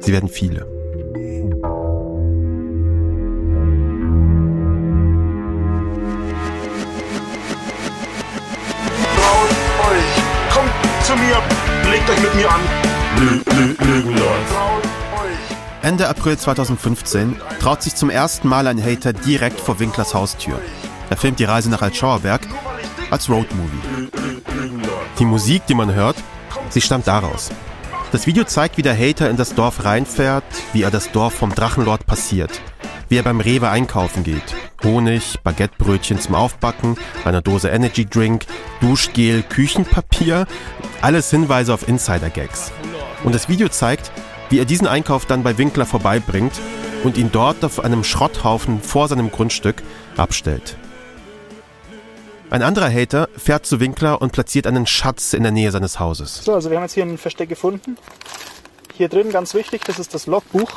Sie 0.00 0.12
werden 0.12 0.28
viele. 0.30 0.60
Traut 9.16 9.50
euch, 9.90 10.54
kommt 10.54 10.72
zu 11.04 11.12
mir, 11.16 11.42
legt 11.90 12.08
euch 12.08 12.20
mit 12.20 12.34
mir 12.34 12.50
an. 12.50 12.60
Ende 15.82 16.08
April 16.08 16.38
2015 16.38 17.36
traut 17.60 17.82
sich 17.82 17.94
zum 17.94 18.08
ersten 18.08 18.48
Mal 18.48 18.66
ein 18.66 18.82
Hater 18.82 19.12
direkt 19.12 19.60
vor 19.60 19.78
Winklers 19.78 20.14
Haustür. 20.14 20.58
Er 21.10 21.16
filmt 21.16 21.38
die 21.38 21.44
Reise 21.44 21.68
nach 21.68 21.82
Altschauerberg 21.82 22.40
als 23.10 23.28
Roadmovie. 23.28 24.19
Die 25.20 25.26
Musik, 25.26 25.66
die 25.66 25.74
man 25.74 25.92
hört, 25.92 26.16
sie 26.70 26.80
stammt 26.80 27.06
daraus. 27.06 27.50
Das 28.10 28.26
Video 28.26 28.44
zeigt, 28.44 28.78
wie 28.78 28.82
der 28.82 28.96
Hater 28.96 29.28
in 29.28 29.36
das 29.36 29.54
Dorf 29.54 29.84
reinfährt, 29.84 30.44
wie 30.72 30.82
er 30.82 30.90
das 30.90 31.12
Dorf 31.12 31.34
vom 31.34 31.54
Drachenlord 31.54 32.06
passiert, 32.06 32.58
wie 33.10 33.18
er 33.18 33.22
beim 33.22 33.40
Rewe 33.40 33.68
einkaufen 33.68 34.24
geht. 34.24 34.54
Honig, 34.82 35.38
Baguettebrötchen 35.44 36.18
zum 36.18 36.34
Aufbacken, 36.34 36.96
eine 37.22 37.42
Dose 37.42 37.68
Energy 37.68 38.06
Drink, 38.06 38.46
Duschgel, 38.80 39.42
Küchenpapier, 39.42 40.46
alles 41.02 41.28
Hinweise 41.28 41.74
auf 41.74 41.86
Insider-Gags. 41.86 42.72
Und 43.22 43.34
das 43.34 43.50
Video 43.50 43.68
zeigt, 43.68 44.10
wie 44.48 44.58
er 44.58 44.64
diesen 44.64 44.86
Einkauf 44.86 45.26
dann 45.26 45.42
bei 45.42 45.58
Winkler 45.58 45.84
vorbeibringt 45.84 46.54
und 47.04 47.18
ihn 47.18 47.30
dort 47.30 47.62
auf 47.62 47.84
einem 47.84 48.04
Schrotthaufen 48.04 48.80
vor 48.80 49.06
seinem 49.06 49.30
Grundstück 49.30 49.82
abstellt. 50.16 50.78
Ein 52.50 52.62
anderer 52.62 52.92
Hater 52.92 53.28
fährt 53.36 53.64
zu 53.64 53.78
Winkler 53.78 54.20
und 54.20 54.32
platziert 54.32 54.66
einen 54.66 54.84
Schatz 54.84 55.34
in 55.34 55.44
der 55.44 55.52
Nähe 55.52 55.70
seines 55.70 56.00
Hauses. 56.00 56.44
So, 56.44 56.54
also 56.54 56.68
wir 56.68 56.76
haben 56.76 56.84
jetzt 56.84 56.94
hier 56.94 57.04
ein 57.04 57.16
Versteck 57.16 57.48
gefunden. 57.48 57.96
Hier 58.94 59.08
drin, 59.08 59.30
ganz 59.30 59.54
wichtig, 59.54 59.82
das 59.84 60.00
ist 60.00 60.14
das 60.14 60.26
Logbuch. 60.26 60.70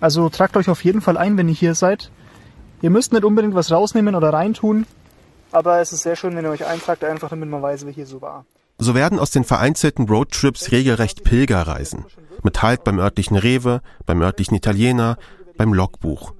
Also 0.00 0.28
tragt 0.28 0.56
euch 0.56 0.68
auf 0.68 0.84
jeden 0.84 1.00
Fall 1.00 1.16
ein, 1.16 1.36
wenn 1.36 1.48
ihr 1.48 1.54
hier 1.54 1.74
seid. 1.74 2.12
Ihr 2.80 2.90
müsst 2.90 3.12
nicht 3.12 3.24
unbedingt 3.24 3.54
was 3.54 3.72
rausnehmen 3.72 4.14
oder 4.14 4.32
reintun, 4.32 4.86
aber 5.50 5.80
es 5.80 5.92
ist 5.92 6.02
sehr 6.02 6.16
schön, 6.16 6.36
wenn 6.36 6.44
ihr 6.44 6.50
euch 6.50 6.66
eintragt, 6.66 7.02
einfach 7.04 7.30
damit 7.30 7.48
man 7.48 7.62
weiß, 7.62 7.86
wer 7.86 7.92
hier 7.92 8.06
so 8.06 8.20
war. 8.20 8.44
So 8.78 8.94
werden 8.94 9.18
aus 9.18 9.30
den 9.30 9.44
vereinzelten 9.44 10.08
Roadtrips 10.08 10.72
regelrecht 10.72 11.24
Pilgerreisen. 11.24 12.04
Mit 12.42 12.62
Halt 12.62 12.84
beim 12.84 12.98
örtlichen 12.98 13.36
Rewe, 13.36 13.80
beim 14.04 14.20
örtlichen 14.20 14.56
Italiener, 14.56 15.16
beim 15.56 15.72
Logbuch. 15.72 16.34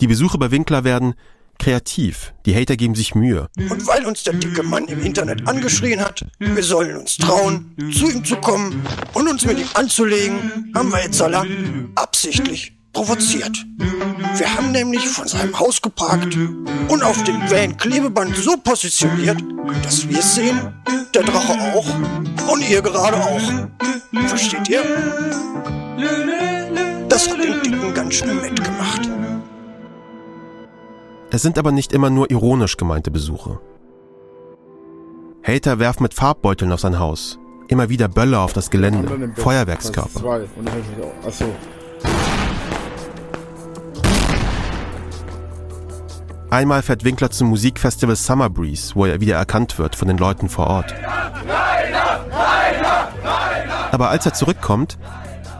Die 0.00 0.06
Besuche 0.06 0.38
bei 0.38 0.50
Winkler 0.50 0.84
werden 0.84 1.14
kreativ. 1.58 2.32
Die 2.46 2.54
Hater 2.54 2.76
geben 2.76 2.94
sich 2.94 3.14
Mühe. 3.14 3.48
Und 3.56 3.86
weil 3.86 4.06
uns 4.06 4.22
der 4.22 4.34
dicke 4.34 4.62
Mann 4.62 4.86
im 4.86 5.04
Internet 5.04 5.46
angeschrien 5.46 6.00
hat, 6.00 6.24
wir 6.38 6.62
sollen 6.62 6.96
uns 6.96 7.16
trauen, 7.16 7.74
zu 7.92 8.10
ihm 8.10 8.24
zu 8.24 8.36
kommen 8.36 8.84
und 9.14 9.28
uns 9.28 9.44
mit 9.44 9.58
ihm 9.58 9.68
anzulegen, 9.74 10.72
haben 10.74 10.90
wir 10.90 11.04
Etzala 11.04 11.44
absichtlich 11.94 12.72
provoziert. 12.92 13.64
Wir 14.36 14.54
haben 14.54 14.72
nämlich 14.72 15.08
von 15.08 15.28
seinem 15.28 15.58
Haus 15.58 15.80
geparkt 15.80 16.36
und 16.88 17.02
auf 17.02 17.22
dem 17.24 17.40
Van 17.50 17.76
Klebeband 17.76 18.36
so 18.36 18.56
positioniert, 18.56 19.38
dass 19.82 20.08
wir 20.08 20.18
es 20.18 20.34
sehen, 20.34 20.72
der 21.14 21.22
Drache 21.22 21.52
auch 21.74 21.86
und 22.52 22.68
ihr 22.68 22.82
gerade 22.82 23.16
auch. 23.16 23.68
Versteht 24.26 24.68
ihr? 24.68 24.82
Das 27.08 27.28
hat 27.28 27.42
den 27.42 27.62
Dicken 27.62 27.94
ganz 27.94 28.14
schön 28.14 28.40
mitgemacht. 28.40 29.08
Es 31.30 31.42
sind 31.42 31.58
aber 31.58 31.72
nicht 31.72 31.92
immer 31.92 32.08
nur 32.08 32.30
ironisch 32.30 32.76
gemeinte 32.76 33.10
Besuche. 33.10 33.60
Hater 35.42 35.78
werfen 35.78 36.02
mit 36.02 36.14
Farbbeuteln 36.14 36.72
auf 36.72 36.80
sein 36.80 36.98
Haus. 36.98 37.38
Immer 37.68 37.90
wieder 37.90 38.08
Böller 38.08 38.40
auf 38.40 38.54
das 38.54 38.70
Gelände, 38.70 39.32
Feuerwerkskörper. 39.36 40.46
Einmal 46.50 46.80
fährt 46.80 47.04
Winkler 47.04 47.30
zum 47.30 47.48
Musikfestival 47.48 48.16
Summer 48.16 48.48
Breeze, 48.48 48.94
wo 48.94 49.04
er 49.04 49.20
wieder 49.20 49.36
erkannt 49.36 49.78
wird 49.78 49.96
von 49.96 50.08
den 50.08 50.16
Leuten 50.16 50.48
vor 50.48 50.66
Ort. 50.66 50.94
Aber 53.92 54.08
als 54.08 54.24
er 54.24 54.32
zurückkommt, 54.32 54.98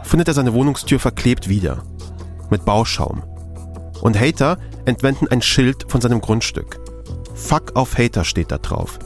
findet 0.01 0.27
er 0.29 0.33
seine 0.33 0.53
Wohnungstür 0.53 0.99
verklebt 0.99 1.47
wieder. 1.47 1.83
Mit 2.49 2.65
Bauschaum. 2.65 3.21
Und 4.01 4.19
Hater 4.19 4.57
entwenden 4.85 5.27
ein 5.27 5.41
Schild 5.41 5.85
von 5.91 6.01
seinem 6.01 6.21
Grundstück. 6.21 6.79
Fuck 7.35 7.75
auf 7.75 7.97
Hater 7.97 8.23
steht 8.23 8.51
da 8.51 8.57
drauf. 8.57 8.99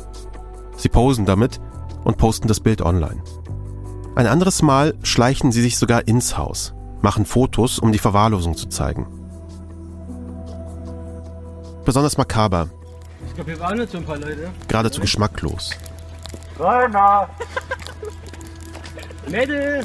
Sie 0.78 0.90
posen 0.90 1.26
damit 1.26 1.60
und 2.04 2.18
posten 2.18 2.48
das 2.48 2.60
Bild 2.60 2.82
online. 2.82 3.24
Ein 4.16 4.28
anderes 4.28 4.62
Mal 4.62 4.94
schleichen 5.04 5.52
sie 5.52 5.62
sich 5.62 5.78
sogar 5.78 6.08
ins 6.08 6.38
Haus, 6.38 6.74
machen 7.02 7.26
Fotos, 7.26 7.80
um 7.80 7.92
die 7.92 8.00
Verwahrlosung 8.00 8.56
zu 8.56 8.68
zeigen. 8.68 9.08
Besonders 11.86 12.18
makaber, 12.18 12.70
Ich 13.28 13.36
glaube, 13.36 13.52
hier 13.52 13.60
waren 13.60 13.78
jetzt 13.80 13.92
so 13.92 13.98
ein 13.98 14.06
paar 14.06 14.18
Leute. 14.18 14.50
geradezu 14.68 15.02
geschmacklos. 15.02 15.72
Rainer! 16.60 17.28
Mädel! 19.30 19.84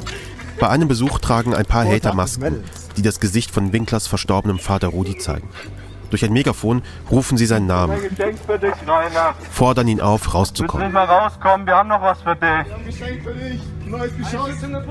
Bei 0.59 0.69
einem 0.69 0.87
Besuch 0.87 1.19
tragen 1.19 1.53
ein 1.55 1.65
paar 1.65 1.85
Hater 1.85 2.13
Masken, 2.13 2.63
die 2.97 3.01
das 3.01 3.19
Gesicht 3.19 3.51
von 3.51 3.73
Winklers 3.73 4.07
verstorbenem 4.07 4.59
Vater 4.59 4.87
Rudi 4.87 5.17
zeigen. 5.17 5.49
Durch 6.09 6.25
ein 6.25 6.33
Megafon 6.33 6.81
rufen 7.11 7.37
sie 7.37 7.45
seinen 7.45 7.67
Namen, 7.67 7.95
dich, 8.01 8.73
fordern 9.51 9.87
ihn 9.87 10.01
auf, 10.01 10.33
rauszukommen. 10.33 10.95
rauskommen, 10.95 11.67
wir 11.67 11.75
haben 11.75 11.89
noch 11.89 12.01
was 12.01 12.19
für 12.21 12.35
dich. 12.35 12.65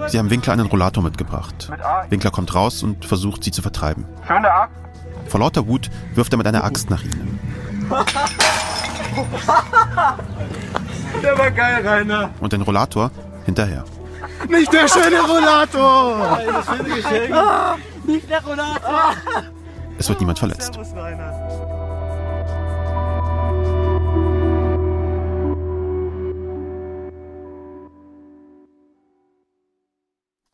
Sie 0.09 0.19
haben 0.19 0.31
Winkler 0.31 0.52
einen 0.52 0.67
Rollator 0.67 1.02
mitgebracht. 1.02 1.71
Winkler 2.09 2.31
kommt 2.31 2.55
raus 2.55 2.83
und 2.83 3.05
versucht, 3.05 3.43
sie 3.45 3.50
zu 3.50 3.62
vertreiben. 3.62 4.05
Schöne 4.26 4.50
Axt. 4.50 4.76
Vor 5.26 5.40
lauter 5.40 5.67
Wut 5.67 5.90
wirft 6.14 6.33
er 6.33 6.38
mit 6.38 6.47
einer 6.47 6.64
Axt 6.64 6.88
nach 6.90 7.02
ihnen. 7.02 7.38
Der 11.23 11.38
war 11.38 11.50
geil, 11.50 11.87
Rainer. 11.87 12.31
Und 12.40 12.52
den 12.52 12.62
Rollator 12.62 13.11
hinterher. 13.45 13.85
Nicht 14.47 14.73
der 14.73 14.88
schöne 14.88 15.21
Rollator. 15.21 16.38
Geschenk. 16.85 17.35
Nicht 18.07 18.30
der 18.30 18.42
Rollator. 18.42 19.14
Es 19.99 20.09
wird 20.09 20.21
niemand 20.21 20.38
verletzt. 20.38 20.78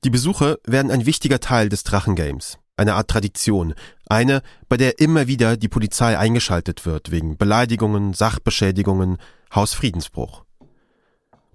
Die 0.04 0.10
Besuche 0.10 0.58
werden 0.66 0.90
ein 0.90 1.06
wichtiger 1.06 1.40
Teil 1.40 1.68
des 1.70 1.82
Drachengames. 1.82 2.58
Eine 2.76 2.94
Art 2.94 3.08
Tradition. 3.08 3.74
Eine, 4.06 4.42
bei 4.68 4.76
der 4.76 4.98
immer 4.98 5.28
wieder 5.28 5.56
die 5.56 5.68
Polizei 5.68 6.18
eingeschaltet 6.18 6.84
wird 6.84 7.10
wegen 7.10 7.38
Beleidigungen, 7.38 8.12
Sachbeschädigungen, 8.12 9.18
Hausfriedensbruch. 9.54 10.44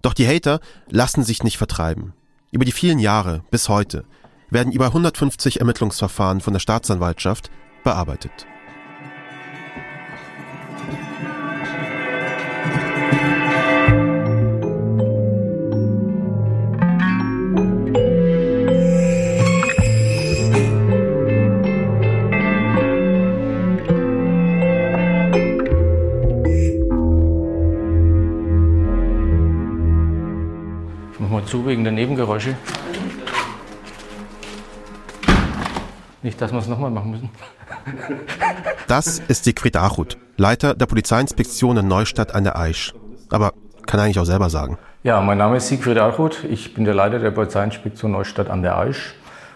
Doch 0.01 0.13
die 0.13 0.27
Hater 0.27 0.61
lassen 0.87 1.23
sich 1.23 1.43
nicht 1.43 1.57
vertreiben. 1.57 2.13
Über 2.51 2.65
die 2.65 2.71
vielen 2.71 2.99
Jahre 2.99 3.43
bis 3.51 3.69
heute 3.69 4.05
werden 4.49 4.71
über 4.71 4.87
150 4.87 5.59
Ermittlungsverfahren 5.59 6.41
von 6.41 6.53
der 6.53 6.59
Staatsanwaltschaft 6.59 7.51
bearbeitet. 7.83 8.47
Mal 31.39 31.45
zu 31.45 31.65
wegen 31.65 31.83
der 31.83 31.93
Nebengeräusche. 31.93 32.55
Nicht, 36.21 36.41
dass 36.41 36.51
wir 36.51 36.59
es 36.59 36.67
nochmal 36.67 36.91
machen 36.91 37.11
müssen. 37.11 37.29
Das 38.87 39.19
ist 39.19 39.45
Siegfried 39.45 39.77
Achut, 39.77 40.17
Leiter 40.35 40.73
der 40.73 40.85
Polizeiinspektion 40.85 41.77
in 41.77 41.87
Neustadt 41.87 42.35
an 42.35 42.43
der 42.43 42.57
Aisch. 42.57 42.93
Aber 43.29 43.53
kann 43.85 43.99
er 43.99 44.05
eigentlich 44.05 44.19
auch 44.19 44.25
selber 44.25 44.49
sagen. 44.49 44.77
Ja, 45.03 45.21
mein 45.21 45.37
Name 45.37 45.57
ist 45.57 45.69
Siegfried 45.69 45.97
Alchut. 45.97 46.43
Ich 46.43 46.73
bin 46.73 46.83
der 46.83 46.93
Leiter 46.93 47.19
der 47.19 47.31
Polizeiinspektion 47.31 48.11
Neustadt 48.11 48.49
an 48.49 48.61
der 48.61 48.77
Aisch 48.77 49.15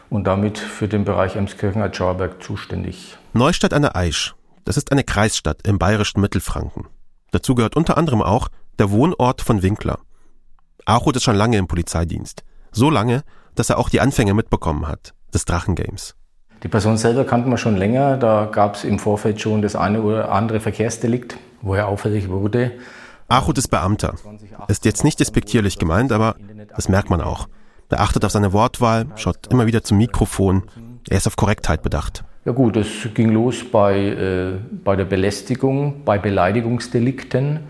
und 0.10 0.26
damit 0.26 0.58
für 0.58 0.88
den 0.88 1.04
Bereich 1.04 1.36
Emskirchen-Altschauerberg 1.36 2.42
zuständig. 2.42 3.18
Neustadt 3.34 3.74
an 3.74 3.82
der 3.82 3.96
Aisch, 3.98 4.36
das 4.64 4.78
ist 4.78 4.92
eine 4.94 5.04
Kreisstadt 5.04 5.68
im 5.68 5.80
bayerischen 5.80 6.22
Mittelfranken. 6.22 6.88
Dazu 7.32 7.56
gehört 7.56 7.76
unter 7.76 7.98
anderem 7.98 8.22
auch 8.22 8.48
der 8.80 8.92
Wohnort 8.92 9.42
von 9.42 9.64
Winkler. 9.64 10.00
Achut 10.86 11.16
ist 11.16 11.24
schon 11.24 11.36
lange 11.36 11.58
im 11.58 11.68
Polizeidienst. 11.68 12.44
So 12.72 12.90
lange, 12.90 13.24
dass 13.56 13.70
er 13.70 13.78
auch 13.78 13.90
die 13.90 14.02
Anfänge 14.02 14.34
mitbekommen 14.34 14.88
hat, 14.88 15.14
des 15.34 15.46
Drachengames. 15.46 16.16
Die 16.64 16.68
Person 16.68 16.98
selber 16.98 17.26
kannten 17.26 17.50
wir 17.50 17.58
schon 17.58 17.76
länger. 17.76 18.18
Da 18.18 18.46
gab 18.52 18.76
es 18.76 18.84
im 18.84 19.00
Vorfeld 19.00 19.42
schon 19.42 19.62
das 19.62 19.76
eine 19.76 20.02
oder 20.02 20.32
andere 20.32 20.60
Verkehrsdelikt, 20.60 21.38
wo 21.62 21.76
er 21.76 21.88
auffällig 21.88 22.30
wurde. 22.30 22.72
Achut 23.28 23.58
ist 23.58 23.70
Beamter. 23.70 24.16
Ist 24.68 24.86
jetzt 24.86 25.04
nicht 25.04 25.20
despektierlich 25.20 25.80
gemeint, 25.80 26.12
aber 26.12 26.36
das 26.76 26.90
merkt 26.90 27.10
man 27.10 27.22
auch. 27.22 27.48
Er 27.90 28.02
achtet 28.02 28.26
auf 28.26 28.32
seine 28.32 28.54
Wortwahl, 28.54 29.06
schaut 29.18 29.48
immer 29.52 29.68
wieder 29.68 29.84
zum 29.84 29.98
Mikrofon. 29.98 30.64
Er 31.10 31.18
ist 31.18 31.28
auf 31.28 31.36
Korrektheit 31.36 31.84
bedacht. 31.84 32.24
Ja 32.46 32.52
gut, 32.52 32.76
es 32.76 33.08
ging 33.14 33.32
los 33.32 33.64
bei, 33.64 34.00
äh, 34.00 34.54
bei 34.84 34.96
der 34.96 35.06
Belästigung, 35.06 36.04
bei 36.04 36.18
Beleidigungsdelikten, 36.18 37.62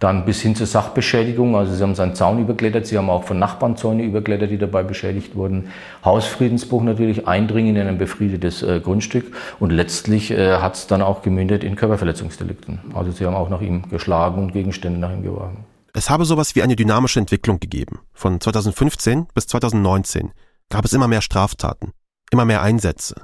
dann 0.00 0.24
bis 0.24 0.40
hin 0.40 0.56
zur 0.56 0.66
Sachbeschädigung. 0.66 1.54
Also 1.54 1.74
sie 1.74 1.82
haben 1.82 1.94
seinen 1.94 2.14
Zaun 2.14 2.40
überklettert, 2.40 2.86
sie 2.86 2.98
haben 2.98 3.10
auch 3.10 3.24
von 3.24 3.38
Nachbarn 3.38 3.76
Zäune 3.76 4.02
überklettert, 4.02 4.50
die 4.50 4.58
dabei 4.58 4.82
beschädigt 4.82 5.36
wurden. 5.36 5.70
Hausfriedensbruch 6.04 6.82
natürlich, 6.82 7.28
Eindringen 7.28 7.76
in 7.76 7.86
ein 7.86 7.98
befriedetes 7.98 8.62
äh, 8.62 8.80
Grundstück 8.80 9.32
und 9.60 9.70
letztlich 9.70 10.30
äh, 10.30 10.56
hat 10.56 10.74
es 10.74 10.86
dann 10.86 11.02
auch 11.02 11.22
gemündet 11.22 11.62
in 11.62 11.76
Körperverletzungsdelikten. 11.76 12.80
Also 12.94 13.12
sie 13.12 13.26
haben 13.26 13.36
auch 13.36 13.50
nach 13.50 13.60
ihm 13.60 13.88
geschlagen 13.90 14.42
und 14.42 14.52
Gegenstände 14.52 14.98
nach 14.98 15.12
ihm 15.12 15.22
geworfen. 15.22 15.64
Es 15.92 16.08
habe 16.08 16.24
sowas 16.24 16.54
wie 16.54 16.62
eine 16.62 16.76
dynamische 16.76 17.20
Entwicklung 17.20 17.60
gegeben. 17.60 18.00
Von 18.12 18.40
2015 18.40 19.26
bis 19.34 19.46
2019 19.48 20.32
gab 20.70 20.84
es 20.84 20.92
immer 20.92 21.08
mehr 21.08 21.20
Straftaten, 21.20 21.92
immer 22.30 22.46
mehr 22.46 22.62
Einsätze. 22.62 23.22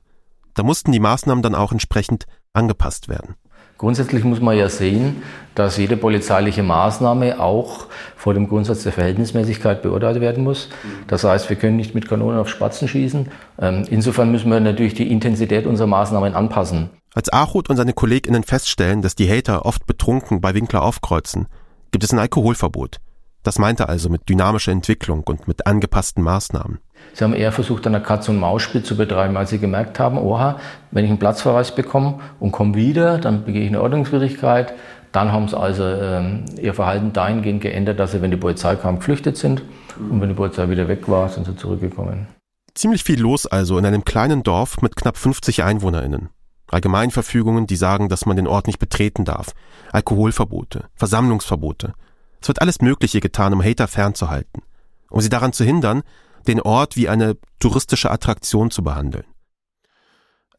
Da 0.55 0.63
mussten 0.63 0.93
die 0.93 1.01
Maßnahmen 1.01 1.43
dann 1.43 1.55
auch 1.55 1.73
entsprechend 1.73 2.25
angepasst 2.53 3.09
werden. 3.09 3.37
Grundsätzlich 3.79 4.25
muss 4.25 4.41
man 4.41 4.57
ja 4.57 4.69
sehen, 4.69 5.23
dass 5.55 5.77
jede 5.77 5.97
polizeiliche 5.97 6.63
Maßnahme 6.63 7.41
auch 7.41 7.87
vor 8.17 8.35
dem 8.35 8.49
Grundsatz 8.49 8.83
der 8.83 8.93
Verhältnismäßigkeit 8.93 9.83
beurteilt 9.83 10.21
werden 10.21 10.45
muss. 10.45 10.69
Das 11.09 11.25
heißt, 11.25 11.49
wir 11.51 11.57
können 11.57 11.77
nicht 11.77 11.95
mit 11.95 12.09
Kanonen 12.09 12.39
auf 12.39 12.49
Spatzen 12.49 12.89
schießen. 12.89 13.29
Ähm, 13.61 13.85
insofern 13.91 14.31
müssen 14.31 14.51
wir 14.51 14.61
natürlich 14.61 14.95
die 14.95 15.11
Intensität 15.11 15.67
unserer 15.67 15.89
Maßnahmen 15.89 16.35
anpassen. 16.35 16.91
Als 17.15 17.33
Achut 17.33 17.71
und 17.71 17.77
seine 17.77 17.93
KollegInnen 17.93 18.45
feststellen, 18.45 19.03
dass 19.03 19.15
die 19.15 19.31
Hater 19.31 19.65
oft 19.65 19.87
betrunken 19.87 20.41
bei 20.41 20.55
Winkler 20.55 20.83
aufkreuzen, 20.83 21.47
gibt 21.91 22.05
es 22.05 22.13
ein 22.13 22.19
Alkoholverbot. 22.19 22.99
Das 23.43 23.59
meinte 23.59 23.89
also 23.89 24.09
mit 24.09 24.29
dynamischer 24.29 24.73
Entwicklung 24.73 25.23
und 25.23 25.49
mit 25.49 25.67
angepassten 25.67 26.23
Maßnahmen. 26.23 26.79
Sie 27.13 27.25
haben 27.25 27.35
eher 27.35 27.53
versucht, 27.53 27.87
eine 27.87 28.01
Katz- 28.01 28.29
und 28.29 28.39
Maus-Spiel 28.39 28.83
zu 28.83 28.97
betreiben, 28.97 29.37
als 29.37 29.51
sie 29.51 29.59
gemerkt 29.59 29.99
haben, 29.99 30.19
oha, 30.19 30.59
wenn 30.91 31.05
ich 31.05 31.11
einen 31.11 31.19
Platzverweis 31.19 31.75
bekomme 31.75 32.21
und 32.41 32.53
komme 32.53 32.75
wieder, 32.75 33.19
dann 33.19 33.45
begehe 33.45 33.63
ich 33.63 33.69
eine 33.69 33.81
Ordnungswidrigkeit. 33.81 34.75
Dann 35.13 35.33
haben 35.33 35.49
sie 35.49 35.59
also 35.59 35.83
ähm, 35.85 36.45
ihr 36.61 36.75
Verhalten 36.75 37.15
dahingehend 37.15 37.63
geändert, 37.63 37.99
dass 37.99 38.13
sie, 38.13 38.21
wenn 38.21 38.31
die 38.31 38.37
Polizei 38.37 38.77
kam, 38.77 38.99
geflüchtet 38.99 39.39
sind. 39.39 39.63
Und 39.99 40.21
wenn 40.21 40.29
die 40.29 40.35
Polizei 40.35 40.69
wieder 40.69 40.89
weg 40.89 41.09
war, 41.09 41.29
sind 41.31 41.47
sie 41.47 41.57
zurückgekommen. 41.57 42.27
Ziemlich 42.75 43.03
viel 43.03 43.19
los 43.19 43.47
also 43.47 43.79
in 43.79 43.87
einem 43.87 44.05
kleinen 44.05 44.43
Dorf 44.43 44.83
mit 44.83 44.95
knapp 44.97 45.17
50 45.17 45.65
EinwohnerInnen. 45.65 46.29
Allgemeinverfügungen, 46.71 47.67
die 47.67 47.77
sagen, 47.77 48.11
dass 48.11 48.27
man 48.27 48.37
den 48.37 48.47
Ort 48.47 48.67
nicht 48.67 48.79
betreten 48.79 49.25
darf. 49.25 49.53
Alkoholverbote, 49.93 50.85
Versammlungsverbote. 50.95 51.95
Es 52.43 52.49
wird 52.49 52.61
alles 52.61 52.83
Mögliche 52.83 53.21
getan, 53.21 53.55
um 53.55 53.65
Hater 53.65 53.89
fernzuhalten. 53.89 54.63
Um 55.09 55.21
sie 55.21 55.29
daran 55.29 55.53
zu 55.53 55.65
hindern, 55.65 56.03
den 56.49 56.61
Ort 56.61 56.97
wie 56.97 57.09
eine 57.09 57.37
touristische 57.59 58.11
Attraktion 58.11 58.71
zu 58.71 58.83
behandeln. 58.83 59.25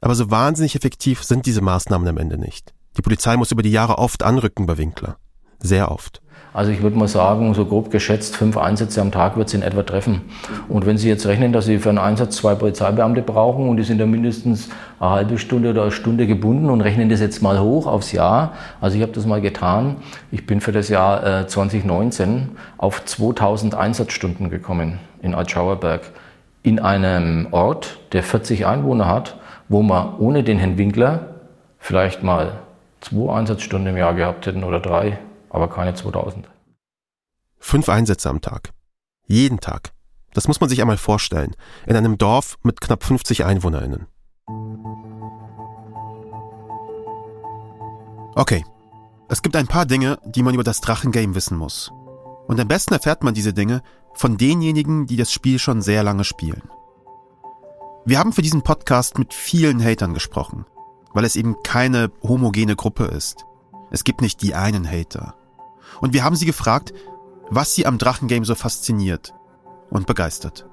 Aber 0.02 0.16
so 0.16 0.30
wahnsinnig 0.30 0.76
effektiv 0.76 1.24
sind 1.24 1.46
diese 1.46 1.62
Maßnahmen 1.62 2.08
am 2.08 2.18
Ende 2.18 2.38
nicht. 2.38 2.74
Die 2.98 3.02
Polizei 3.02 3.38
muss 3.38 3.52
über 3.52 3.64
die 3.64 3.72
Jahre 3.72 3.98
oft 3.98 4.24
anrücken 4.24 4.66
bei 4.66 4.78
Winkler. 4.78 5.18
Sehr 5.60 5.92
oft. 5.92 6.22
Also 6.54 6.72
ich 6.72 6.82
würde 6.82 6.98
mal 6.98 7.08
sagen, 7.08 7.54
so 7.54 7.66
grob 7.66 7.92
geschätzt, 7.92 8.36
fünf 8.36 8.58
Einsätze 8.58 9.02
am 9.02 9.12
Tag 9.12 9.38
wird 9.38 9.48
es 9.48 9.54
in 9.54 9.62
etwa 9.62 9.84
treffen. 9.84 10.22
Und 10.70 10.86
wenn 10.86 10.98
Sie 10.98 11.08
jetzt 11.08 11.28
rechnen, 11.28 11.52
dass 11.54 11.66
Sie 11.66 11.78
für 11.78 11.90
einen 11.90 11.98
Einsatz 12.00 12.38
zwei 12.38 12.56
Polizeibeamte 12.56 13.22
brauchen 13.22 13.70
und 13.70 13.78
die 13.78 13.84
sind 13.84 14.00
dann 14.00 14.10
mindestens 14.10 14.70
eine 15.00 15.12
halbe 15.12 15.38
Stunde 15.38 15.70
oder 15.70 15.84
eine 15.84 15.92
Stunde 15.92 16.26
gebunden 16.26 16.70
und 16.70 16.82
rechnen 16.82 17.10
das 17.10 17.20
jetzt 17.20 17.42
mal 17.44 17.60
hoch 17.60 17.86
aufs 17.86 18.12
Jahr. 18.12 18.54
Also 18.82 18.96
ich 18.98 19.04
habe 19.04 19.12
das 19.12 19.26
mal 19.26 19.42
getan. 19.42 19.98
Ich 20.32 20.48
bin 20.48 20.62
für 20.62 20.72
das 20.72 20.90
Jahr 20.90 21.42
äh, 21.42 21.48
2019 21.48 22.50
auf 22.78 23.06
2000 23.06 23.76
Einsatzstunden 23.76 24.50
gekommen 24.50 25.00
in 25.28 25.36
Altschauerberg. 25.36 26.02
In 26.64 26.80
einem 26.80 27.48
Ort, 27.52 28.00
der 28.12 28.24
40 28.24 28.66
Einwohner 28.66 29.08
hat, 29.08 29.38
wo 29.70 29.84
man 29.84 30.18
ohne 30.18 30.44
den 30.44 30.58
Herrn 30.58 30.78
Winkler 30.78 31.36
vielleicht 31.78 32.24
mal 32.24 32.60
zwei 33.00 33.32
Einsatzstunden 33.34 33.94
im 33.94 33.98
Jahr 33.98 34.16
gehabt 34.16 34.48
hätten 34.48 34.64
oder 34.64 34.80
drei 34.80 35.20
aber 35.50 35.70
keine 35.70 35.94
2000. 35.94 36.48
Fünf 37.60 37.90
Einsätze 37.90 38.30
am 38.30 38.42
Tag. 38.42 38.72
Jeden 39.26 39.60
Tag. 39.60 39.92
Das 40.34 40.48
muss 40.48 40.60
man 40.60 40.70
sich 40.70 40.82
einmal 40.82 40.98
vorstellen. 40.98 41.56
In 41.86 41.96
einem 41.96 42.18
Dorf 42.18 42.58
mit 42.64 42.82
knapp 42.82 43.04
50 43.04 43.46
EinwohnerInnen. 43.46 44.08
Okay. 48.36 48.64
Es 49.30 49.42
gibt 49.42 49.56
ein 49.56 49.68
paar 49.68 49.86
Dinge, 49.86 50.20
die 50.26 50.44
man 50.44 50.54
über 50.54 50.64
das 50.64 50.80
Drachengame 50.80 51.36
wissen 51.36 51.58
muss. 51.58 51.92
Und 52.48 52.60
am 52.60 52.68
besten 52.68 52.94
erfährt 52.94 53.24
man 53.24 53.34
diese 53.34 53.54
Dinge 53.54 53.82
von 54.14 54.38
denjenigen, 54.38 55.06
die 55.06 55.18
das 55.18 55.32
Spiel 55.32 55.60
schon 55.60 55.82
sehr 55.82 56.04
lange 56.04 56.24
spielen. 56.24 56.64
Wir 58.06 58.20
haben 58.20 58.32
für 58.32 58.42
diesen 58.42 58.62
Podcast 58.62 59.20
mit 59.20 59.34
vielen 59.34 59.84
Hatern 59.84 60.14
gesprochen, 60.14 60.66
weil 61.14 61.26
es 61.26 61.36
eben 61.36 61.58
keine 61.64 62.10
homogene 62.24 62.76
Gruppe 62.76 63.06
ist. 63.06 63.46
Es 63.92 64.04
gibt 64.04 64.22
nicht 64.22 64.42
die 64.42 64.56
einen 64.56 64.90
Hater. 64.90 65.36
Und 66.00 66.14
wir 66.14 66.24
haben 66.24 66.36
sie 66.36 66.46
gefragt, 66.46 66.94
was 67.50 67.76
sie 67.76 67.86
am 67.86 67.98
Drachengame 67.98 68.46
so 68.46 68.56
fasziniert 68.56 69.34
und 69.90 70.08
begeistert. 70.08 70.66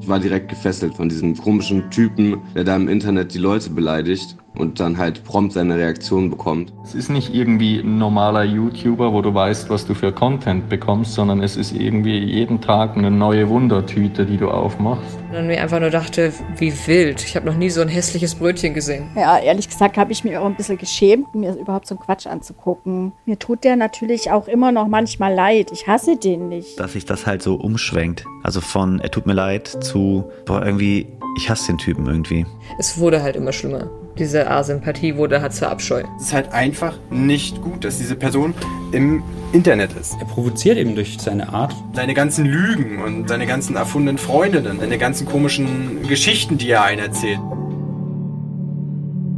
Ich 0.00 0.08
war 0.08 0.20
direkt 0.20 0.50
gefesselt 0.50 0.94
von 0.94 1.08
diesem 1.08 1.36
komischen 1.36 1.90
Typen, 1.90 2.42
der 2.54 2.64
da 2.64 2.76
im 2.76 2.88
Internet 2.88 3.34
die 3.34 3.38
Leute 3.38 3.70
beleidigt 3.70 4.36
und 4.56 4.80
dann 4.80 4.98
halt 4.98 5.24
prompt 5.24 5.52
seine 5.52 5.76
Reaktion 5.76 6.30
bekommt. 6.30 6.72
Es 6.84 6.94
ist 6.94 7.10
nicht 7.10 7.34
irgendwie 7.34 7.80
ein 7.80 7.98
normaler 7.98 8.44
YouTuber, 8.44 9.12
wo 9.12 9.22
du 9.22 9.34
weißt, 9.34 9.70
was 9.70 9.86
du 9.86 9.94
für 9.94 10.12
Content 10.12 10.68
bekommst, 10.68 11.14
sondern 11.14 11.42
es 11.42 11.56
ist 11.56 11.72
irgendwie 11.72 12.18
jeden 12.18 12.60
Tag 12.60 12.96
eine 12.96 13.10
neue 13.10 13.48
Wundertüte, 13.48 14.24
die 14.24 14.36
du 14.36 14.50
aufmachst. 14.50 15.18
Und 15.36 15.46
mir 15.48 15.60
einfach 15.60 15.80
nur 15.80 15.90
dachte, 15.90 16.32
wie 16.56 16.72
wild. 16.86 17.22
Ich 17.24 17.36
habe 17.36 17.46
noch 17.46 17.56
nie 17.56 17.70
so 17.70 17.80
ein 17.80 17.88
hässliches 17.88 18.34
Brötchen 18.34 18.74
gesehen. 18.74 19.08
Ja, 19.14 19.38
ehrlich 19.38 19.68
gesagt 19.68 19.96
habe 19.96 20.12
ich 20.12 20.24
mich 20.24 20.36
auch 20.36 20.46
ein 20.46 20.54
bisschen 20.54 20.78
geschämt, 20.78 21.34
mir 21.34 21.54
überhaupt 21.54 21.86
so 21.86 21.94
einen 21.94 22.04
Quatsch 22.04 22.26
anzugucken. 22.26 23.12
Mir 23.26 23.38
tut 23.38 23.64
der 23.64 23.76
natürlich 23.76 24.30
auch 24.30 24.48
immer 24.48 24.72
noch 24.72 24.88
manchmal 24.88 25.34
leid. 25.34 25.72
Ich 25.72 25.86
hasse 25.86 26.16
den 26.16 26.48
nicht. 26.48 26.78
Dass 26.80 26.92
sich 26.92 27.04
das 27.04 27.26
halt 27.26 27.42
so 27.42 27.56
umschwenkt. 27.56 28.24
Also 28.42 28.60
von, 28.60 29.00
er 29.00 29.10
tut 29.10 29.26
mir 29.26 29.34
leid 29.34 29.66
zu, 29.66 30.24
boah, 30.46 30.64
irgendwie, 30.64 31.06
ich 31.36 31.50
hasse 31.50 31.66
den 31.72 31.78
Typen 31.78 32.06
irgendwie. 32.06 32.46
Es 32.78 32.98
wurde 32.98 33.22
halt 33.22 33.36
immer 33.36 33.52
schlimmer 33.52 33.90
diese 34.18 34.50
Asympathie 34.50 35.16
wurde 35.16 35.42
halt 35.42 35.52
zur 35.52 35.68
Abscheu. 35.70 36.02
Es 36.16 36.26
ist 36.26 36.32
halt 36.32 36.52
einfach 36.52 36.94
nicht 37.10 37.60
gut, 37.62 37.84
dass 37.84 37.98
diese 37.98 38.16
Person 38.16 38.54
im 38.92 39.22
Internet 39.52 39.92
ist. 39.92 40.16
Er 40.18 40.26
provoziert 40.26 40.78
eben 40.78 40.94
durch 40.94 41.18
seine 41.20 41.48
Art. 41.50 41.74
Seine 41.94 42.14
ganzen 42.14 42.46
Lügen 42.46 43.02
und 43.02 43.28
seine 43.28 43.46
ganzen 43.46 43.76
erfundenen 43.76 44.18
Freundinnen, 44.18 44.80
seine 44.80 44.98
ganzen 44.98 45.26
komischen 45.26 46.06
Geschichten, 46.08 46.58
die 46.58 46.70
er 46.70 46.84
einen 46.84 47.00
erzählt. 47.00 47.38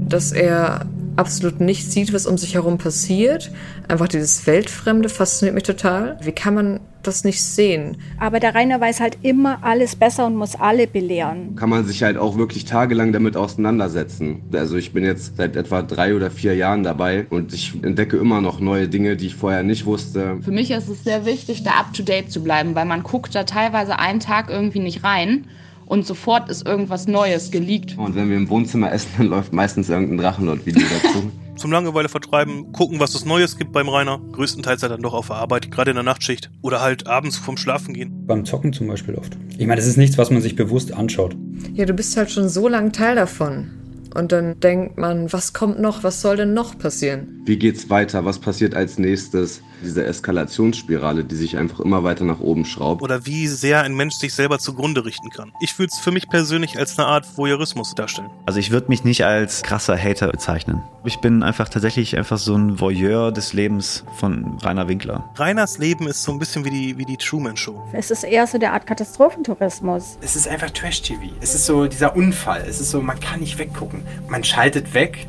Dass 0.09 0.33
er 0.33 0.87
absolut 1.18 1.61
nicht 1.61 1.90
sieht, 1.90 2.12
was 2.12 2.26
um 2.26 2.38
sich 2.38 2.54
herum 2.54 2.78
passiert. 2.78 3.50
Einfach 3.88 4.09
dieses 4.09 4.46
Weltfremde 4.46 5.09
fasziniert 5.09 5.54
mich 5.54 5.64
total. 5.64 6.16
Wie 6.22 6.33
kann 6.33 6.54
man 6.54 6.81
das 7.02 7.24
nicht 7.24 7.42
sehen? 7.42 7.96
Aber 8.18 8.40
der 8.40 8.54
Rainer 8.54 8.81
weiß 8.81 9.00
halt 9.00 9.18
immer 9.22 9.59
alles 9.62 9.96
besser 9.96 10.26
und 10.26 10.37
muss 10.37 10.54
alle 10.54 10.87
belehren. 10.87 11.57
Kann 11.57 11.70
man 11.70 11.87
sich 11.87 12.02
halt 12.02 12.16
auch 12.16 12.37
wirklich 12.37 12.64
tagelang 12.64 13.12
damit 13.12 13.37
auseinandersetzen. 13.37 14.42
Also 14.52 14.76
ich 14.76 14.92
bin 14.92 15.04
jetzt 15.04 15.37
seit 15.37 15.57
etwa 15.57 15.83
drei 15.83 16.14
oder 16.14 16.31
vier 16.31 16.54
Jahren 16.54 16.83
dabei 16.83 17.26
und 17.31 17.52
ich 17.52 17.72
entdecke 17.83 18.16
immer 18.16 18.40
noch 18.40 18.61
neue 18.61 18.88
Dinge, 18.88 19.16
die 19.16 19.26
ich 19.26 19.35
vorher 19.35 19.62
nicht 19.62 19.87
wusste. 19.87 20.38
Für 20.42 20.52
mich 20.52 20.70
ist 20.70 20.88
es 20.88 21.04
sehr 21.04 21.24
wichtig, 21.24 21.62
da 21.62 21.72
up-to-date 21.72 22.31
zu 22.31 22.42
bleiben, 22.42 22.74
weil 22.74 22.87
man 22.87 23.02
guckt 23.02 23.35
da 23.35 23.44
teilweise 23.44 23.98
einen 23.98 24.20
Tag 24.20 24.50
irgendwie 24.50 24.81
nicht 24.81 25.04
rein 25.04 25.46
und 25.88 26.07
sofort 26.07 26.48
ist 26.51 26.66
irgendwas 26.66 27.09
Neues 27.09 27.51
geleakt. 27.51 27.96
Und 27.96 28.14
wenn 28.14 28.29
wir 28.29 28.37
im 28.37 28.48
Wohnzimmer 28.48 28.92
essen, 28.92 29.09
dann 29.16 29.27
läuft 29.29 29.53
meistens 29.53 29.88
irgendein 29.88 30.18
Drachenlord-Video 30.18 30.87
dazu. 31.03 31.31
Zum 31.57 31.72
Langeweile 31.72 32.09
vertreiben, 32.09 32.72
gucken, 32.72 33.01
was 33.01 33.14
es 33.14 33.24
Neues 33.24 33.57
gibt 33.57 33.72
beim 33.72 33.88
Rainer. 33.88 34.20
Größtenteils 34.33 34.83
halt 34.83 34.92
dann 34.92 35.03
doch 35.03 35.14
auf 35.14 35.27
der 35.27 35.37
Arbeit, 35.37 35.72
gerade 35.72 35.90
in 35.90 35.96
der 35.96 36.05
Nachtschicht. 36.05 36.51
Oder 36.62 36.81
halt 36.81 37.09
abends 37.09 37.37
vorm 37.37 37.57
Schlafen 37.57 37.94
gehen. 37.94 38.27
Beim 38.27 38.44
Zocken 38.44 38.72
zum 38.72 38.87
Beispiel 38.87 39.16
oft. 39.16 39.37
Ich 39.57 39.66
meine, 39.66 39.77
das 39.77 39.87
ist 39.87 39.96
nichts, 39.96 40.18
was 40.18 40.31
man 40.31 40.40
sich 40.40 40.55
bewusst 40.55 40.92
anschaut. 40.92 41.37
Ja, 41.74 41.85
du 41.85 41.94
bist 41.94 42.16
halt 42.16 42.31
schon 42.31 42.48
so 42.48 42.68
lang 42.68 42.92
Teil 42.92 43.16
davon. 43.16 43.70
Und 44.14 44.33
dann 44.33 44.59
denkt 44.61 44.98
man, 44.98 45.33
was 45.33 45.53
kommt 45.53 45.81
noch, 45.81 46.03
was 46.03 46.20
soll 46.20 46.37
denn 46.37 46.55
noch 46.55 46.79
passieren? 46.79 47.42
Wie 47.44 47.59
geht's 47.59 47.90
weiter? 47.90 48.24
Was 48.24 48.38
passiert 48.38 48.74
als 48.74 48.98
nächstes? 48.98 49.61
Diese 49.83 50.05
Eskalationsspirale, 50.05 51.25
die 51.25 51.37
sich 51.37 51.57
einfach 51.57 51.81
immer 51.81 52.05
weiter 52.05 52.25
nach 52.25 52.41
oben 52.41 52.64
schraubt. 52.64 53.03
Oder 53.03 53.27
wie 53.27 53.47
sehr 53.47 53.83
ein 53.83 53.95
Mensch 53.95 54.17
sich 54.17 54.35
selber 54.35 54.59
zugrunde 54.59 55.05
richten 55.05 55.31
kann. 55.31 55.53
Ich 55.61 55.79
würde 55.79 55.91
es 55.93 56.01
für 56.01 56.11
mich 56.11 56.29
persönlich 56.29 56.79
als 56.79 56.99
eine 56.99 57.07
Art 57.07 57.27
Voyeurismus 57.37 57.95
darstellen. 57.95 58.31
Also 58.47 58.59
ich 58.59 58.71
würde 58.71 58.88
mich 58.88 59.05
nicht 59.05 59.25
als 59.25 59.62
krasser 59.62 59.97
Hater 59.97 60.29
bezeichnen. 60.29 60.83
Ich 61.05 61.19
bin 61.19 61.43
einfach 61.43 61.69
tatsächlich 61.69 62.17
einfach 62.17 62.38
so 62.38 62.55
ein 62.55 62.81
Voyeur 62.81 63.33
des 63.33 63.53
Lebens 63.53 64.05
von 64.17 64.59
Rainer 64.62 64.88
Winkler. 64.88 65.29
Rainers 65.37 65.79
Leben 65.79 66.07
ist 66.07 66.23
so 66.23 66.33
ein 66.33 66.38
bisschen 66.38 66.64
wie 66.64 66.71
die, 66.71 66.99
wie 66.99 67.05
die 67.05 67.17
Truman 67.17 67.57
Show. 67.57 67.83
Es 67.93 68.11
ist 68.11 68.25
eher 68.25 68.47
so 68.47 68.59
der 68.59 68.73
Art 68.73 68.87
Katastrophentourismus. 68.87 70.19
Es 70.21 70.37
ist 70.37 70.49
einfach 70.49 70.71
Trash-TV. 70.71 71.23
Es 71.41 71.55
ist 71.55 71.67
so 71.67 71.87
dieser 71.87 72.17
Unfall. 72.17 72.64
Es 72.69 72.81
ist 72.81 72.91
so, 72.91 73.01
man 73.01 73.19
kann 73.21 73.41
nicht 73.41 73.59
weggucken. 73.59 74.03
Man 74.29 74.45
schaltet 74.45 74.95
weg 74.95 75.27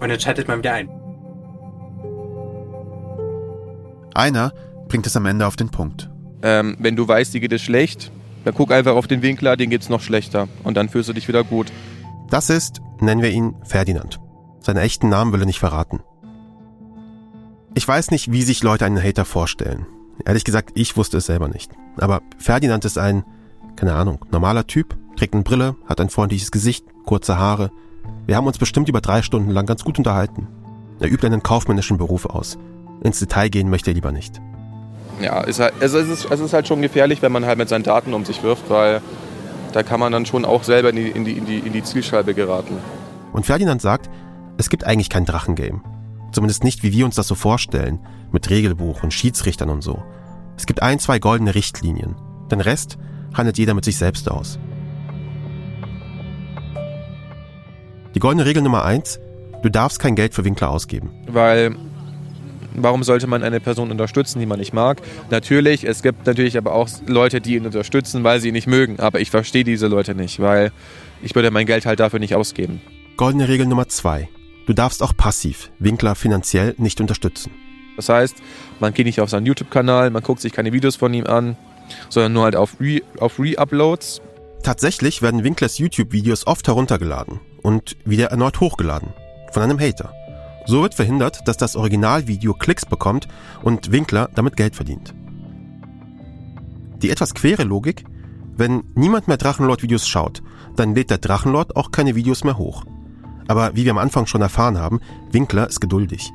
und 0.00 0.08
dann 0.08 0.18
schaltet 0.18 0.48
man 0.48 0.58
wieder 0.58 0.72
ein. 0.72 0.99
Einer 4.14 4.52
bringt 4.88 5.06
es 5.06 5.16
am 5.16 5.26
Ende 5.26 5.46
auf 5.46 5.56
den 5.56 5.70
Punkt. 5.70 6.10
Ähm, 6.42 6.76
wenn 6.78 6.96
du 6.96 7.06
weißt, 7.06 7.34
dir 7.34 7.40
geht 7.40 7.52
es 7.52 7.62
schlecht, 7.62 8.10
Dann 8.44 8.54
guck 8.54 8.72
einfach 8.72 8.94
auf 8.94 9.06
den 9.06 9.22
Winkler, 9.22 9.56
den 9.56 9.70
geht's 9.70 9.88
noch 9.88 10.00
schlechter. 10.00 10.48
Und 10.64 10.76
dann 10.76 10.88
fühlst 10.88 11.08
du 11.08 11.12
dich 11.12 11.28
wieder 11.28 11.44
gut. 11.44 11.70
Das 12.30 12.48
ist, 12.48 12.80
nennen 13.00 13.22
wir 13.22 13.30
ihn 13.30 13.54
Ferdinand. 13.64 14.18
Seinen 14.60 14.78
echten 14.78 15.08
Namen 15.08 15.32
will 15.32 15.40
er 15.40 15.46
nicht 15.46 15.58
verraten. 15.58 16.00
Ich 17.74 17.86
weiß 17.86 18.10
nicht, 18.10 18.32
wie 18.32 18.42
sich 18.42 18.62
Leute 18.62 18.84
einen 18.84 19.02
Hater 19.02 19.24
vorstellen. 19.24 19.86
Ehrlich 20.24 20.44
gesagt, 20.44 20.70
ich 20.74 20.96
wusste 20.96 21.18
es 21.18 21.26
selber 21.26 21.48
nicht. 21.48 21.70
Aber 21.98 22.22
Ferdinand 22.38 22.84
ist 22.84 22.98
ein, 22.98 23.24
keine 23.76 23.94
Ahnung, 23.94 24.24
normaler 24.30 24.66
Typ, 24.66 24.96
trägt 25.16 25.34
eine 25.34 25.42
Brille, 25.42 25.76
hat 25.86 26.00
ein 26.00 26.10
freundliches 26.10 26.50
Gesicht, 26.50 26.84
kurze 27.04 27.38
Haare. 27.38 27.70
Wir 28.26 28.36
haben 28.36 28.46
uns 28.46 28.58
bestimmt 28.58 28.88
über 28.88 29.00
drei 29.00 29.22
Stunden 29.22 29.50
lang 29.50 29.66
ganz 29.66 29.84
gut 29.84 29.98
unterhalten. 29.98 30.48
Er 30.98 31.10
übt 31.10 31.26
einen 31.26 31.42
kaufmännischen 31.42 31.96
Beruf 31.96 32.26
aus. 32.26 32.58
Ins 33.02 33.18
Detail 33.18 33.48
gehen 33.48 33.70
möchte 33.70 33.90
er 33.90 33.94
lieber 33.94 34.12
nicht. 34.12 34.40
Ja, 35.20 35.40
ist 35.42 35.60
halt, 35.60 35.74
also 35.80 35.98
es, 35.98 36.08
ist, 36.08 36.30
es 36.30 36.40
ist 36.40 36.52
halt 36.52 36.66
schon 36.66 36.82
gefährlich, 36.82 37.22
wenn 37.22 37.32
man 37.32 37.44
halt 37.44 37.58
mit 37.58 37.68
seinen 37.68 37.82
Daten 37.82 38.14
um 38.14 38.24
sich 38.24 38.42
wirft, 38.42 38.70
weil 38.70 39.02
da 39.72 39.82
kann 39.82 40.00
man 40.00 40.12
dann 40.12 40.26
schon 40.26 40.44
auch 40.44 40.64
selber 40.64 40.90
in 40.90 40.96
die, 40.96 41.08
in 41.08 41.24
die, 41.24 41.32
in 41.32 41.46
die, 41.46 41.58
in 41.58 41.72
die 41.72 41.82
Zielscheibe 41.82 42.34
geraten. 42.34 42.78
Und 43.32 43.46
Ferdinand 43.46 43.80
sagt, 43.80 44.10
es 44.56 44.68
gibt 44.68 44.84
eigentlich 44.84 45.10
kein 45.10 45.24
Drachengame. 45.24 45.82
Zumindest 46.32 46.64
nicht, 46.64 46.82
wie 46.82 46.92
wir 46.92 47.04
uns 47.04 47.16
das 47.16 47.28
so 47.28 47.34
vorstellen, 47.34 47.98
mit 48.32 48.50
Regelbuch 48.50 49.02
und 49.02 49.12
Schiedsrichtern 49.12 49.68
und 49.68 49.82
so. 49.82 50.02
Es 50.56 50.66
gibt 50.66 50.82
ein, 50.82 50.98
zwei 50.98 51.18
goldene 51.18 51.54
Richtlinien. 51.54 52.16
Den 52.50 52.60
Rest 52.60 52.98
handelt 53.34 53.58
jeder 53.58 53.74
mit 53.74 53.84
sich 53.84 53.96
selbst 53.96 54.30
aus. 54.30 54.58
Die 58.14 58.20
goldene 58.20 58.44
Regel 58.44 58.62
Nummer 58.62 58.84
eins: 58.84 59.20
Du 59.62 59.68
darfst 59.68 60.00
kein 60.00 60.16
Geld 60.16 60.34
für 60.34 60.44
Winkler 60.44 60.70
ausgeben. 60.70 61.10
Weil 61.28 61.76
warum 62.74 63.02
sollte 63.02 63.26
man 63.26 63.42
eine 63.42 63.60
Person 63.60 63.90
unterstützen, 63.90 64.38
die 64.40 64.46
man 64.46 64.58
nicht 64.58 64.72
mag? 64.72 65.00
Natürlich, 65.30 65.84
es 65.84 66.02
gibt 66.02 66.26
natürlich 66.26 66.56
aber 66.56 66.74
auch 66.74 66.88
Leute, 67.06 67.40
die 67.40 67.56
ihn 67.56 67.66
unterstützen, 67.66 68.24
weil 68.24 68.40
sie 68.40 68.48
ihn 68.48 68.54
nicht 68.54 68.66
mögen. 68.66 69.00
Aber 69.00 69.20
ich 69.20 69.30
verstehe 69.30 69.64
diese 69.64 69.86
Leute 69.86 70.14
nicht, 70.14 70.40
weil 70.40 70.72
ich 71.22 71.34
würde 71.34 71.50
mein 71.50 71.66
Geld 71.66 71.86
halt 71.86 72.00
dafür 72.00 72.18
nicht 72.18 72.34
ausgeben. 72.34 72.80
Goldene 73.16 73.48
Regel 73.48 73.66
Nummer 73.66 73.88
zwei: 73.88 74.28
Du 74.66 74.72
darfst 74.72 75.02
auch 75.02 75.16
passiv 75.16 75.70
Winkler 75.78 76.14
finanziell 76.14 76.74
nicht 76.78 77.00
unterstützen. 77.00 77.52
Das 77.96 78.08
heißt, 78.08 78.36
man 78.78 78.94
geht 78.94 79.06
nicht 79.06 79.20
auf 79.20 79.28
seinen 79.28 79.46
YouTube-Kanal, 79.46 80.10
man 80.10 80.22
guckt 80.22 80.40
sich 80.40 80.52
keine 80.52 80.72
Videos 80.72 80.96
von 80.96 81.12
ihm 81.12 81.26
an, 81.26 81.56
sondern 82.08 82.32
nur 82.32 82.44
halt 82.44 82.56
auf 82.56 82.76
Re- 82.80 83.02
auf 83.18 83.38
Re-Uploads. 83.38 84.22
Tatsächlich 84.62 85.22
werden 85.22 85.44
Winklers 85.44 85.78
YouTube-Videos 85.78 86.46
oft 86.46 86.66
heruntergeladen 86.66 87.40
und 87.62 87.96
wieder 88.04 88.26
erneut 88.26 88.60
hochgeladen. 88.60 89.08
Von 89.52 89.62
einem 89.62 89.80
Hater. 89.80 90.14
So 90.70 90.82
wird 90.82 90.94
verhindert, 90.94 91.40
dass 91.46 91.56
das 91.56 91.74
Originalvideo 91.74 92.54
Klicks 92.54 92.86
bekommt 92.86 93.26
und 93.64 93.90
Winkler 93.90 94.30
damit 94.36 94.56
Geld 94.56 94.76
verdient. 94.76 95.12
Die 97.02 97.10
etwas 97.10 97.34
quere 97.34 97.64
Logik, 97.64 98.04
wenn 98.56 98.84
niemand 98.94 99.26
mehr 99.26 99.36
Drachenlord-Videos 99.36 100.06
schaut, 100.06 100.44
dann 100.76 100.94
lädt 100.94 101.10
der 101.10 101.18
Drachenlord 101.18 101.74
auch 101.74 101.90
keine 101.90 102.14
Videos 102.14 102.44
mehr 102.44 102.56
hoch. 102.56 102.84
Aber 103.48 103.74
wie 103.74 103.84
wir 103.84 103.90
am 103.90 103.98
Anfang 103.98 104.28
schon 104.28 104.42
erfahren 104.42 104.78
haben, 104.78 105.00
Winkler 105.32 105.66
ist 105.66 105.80
geduldig. 105.80 106.30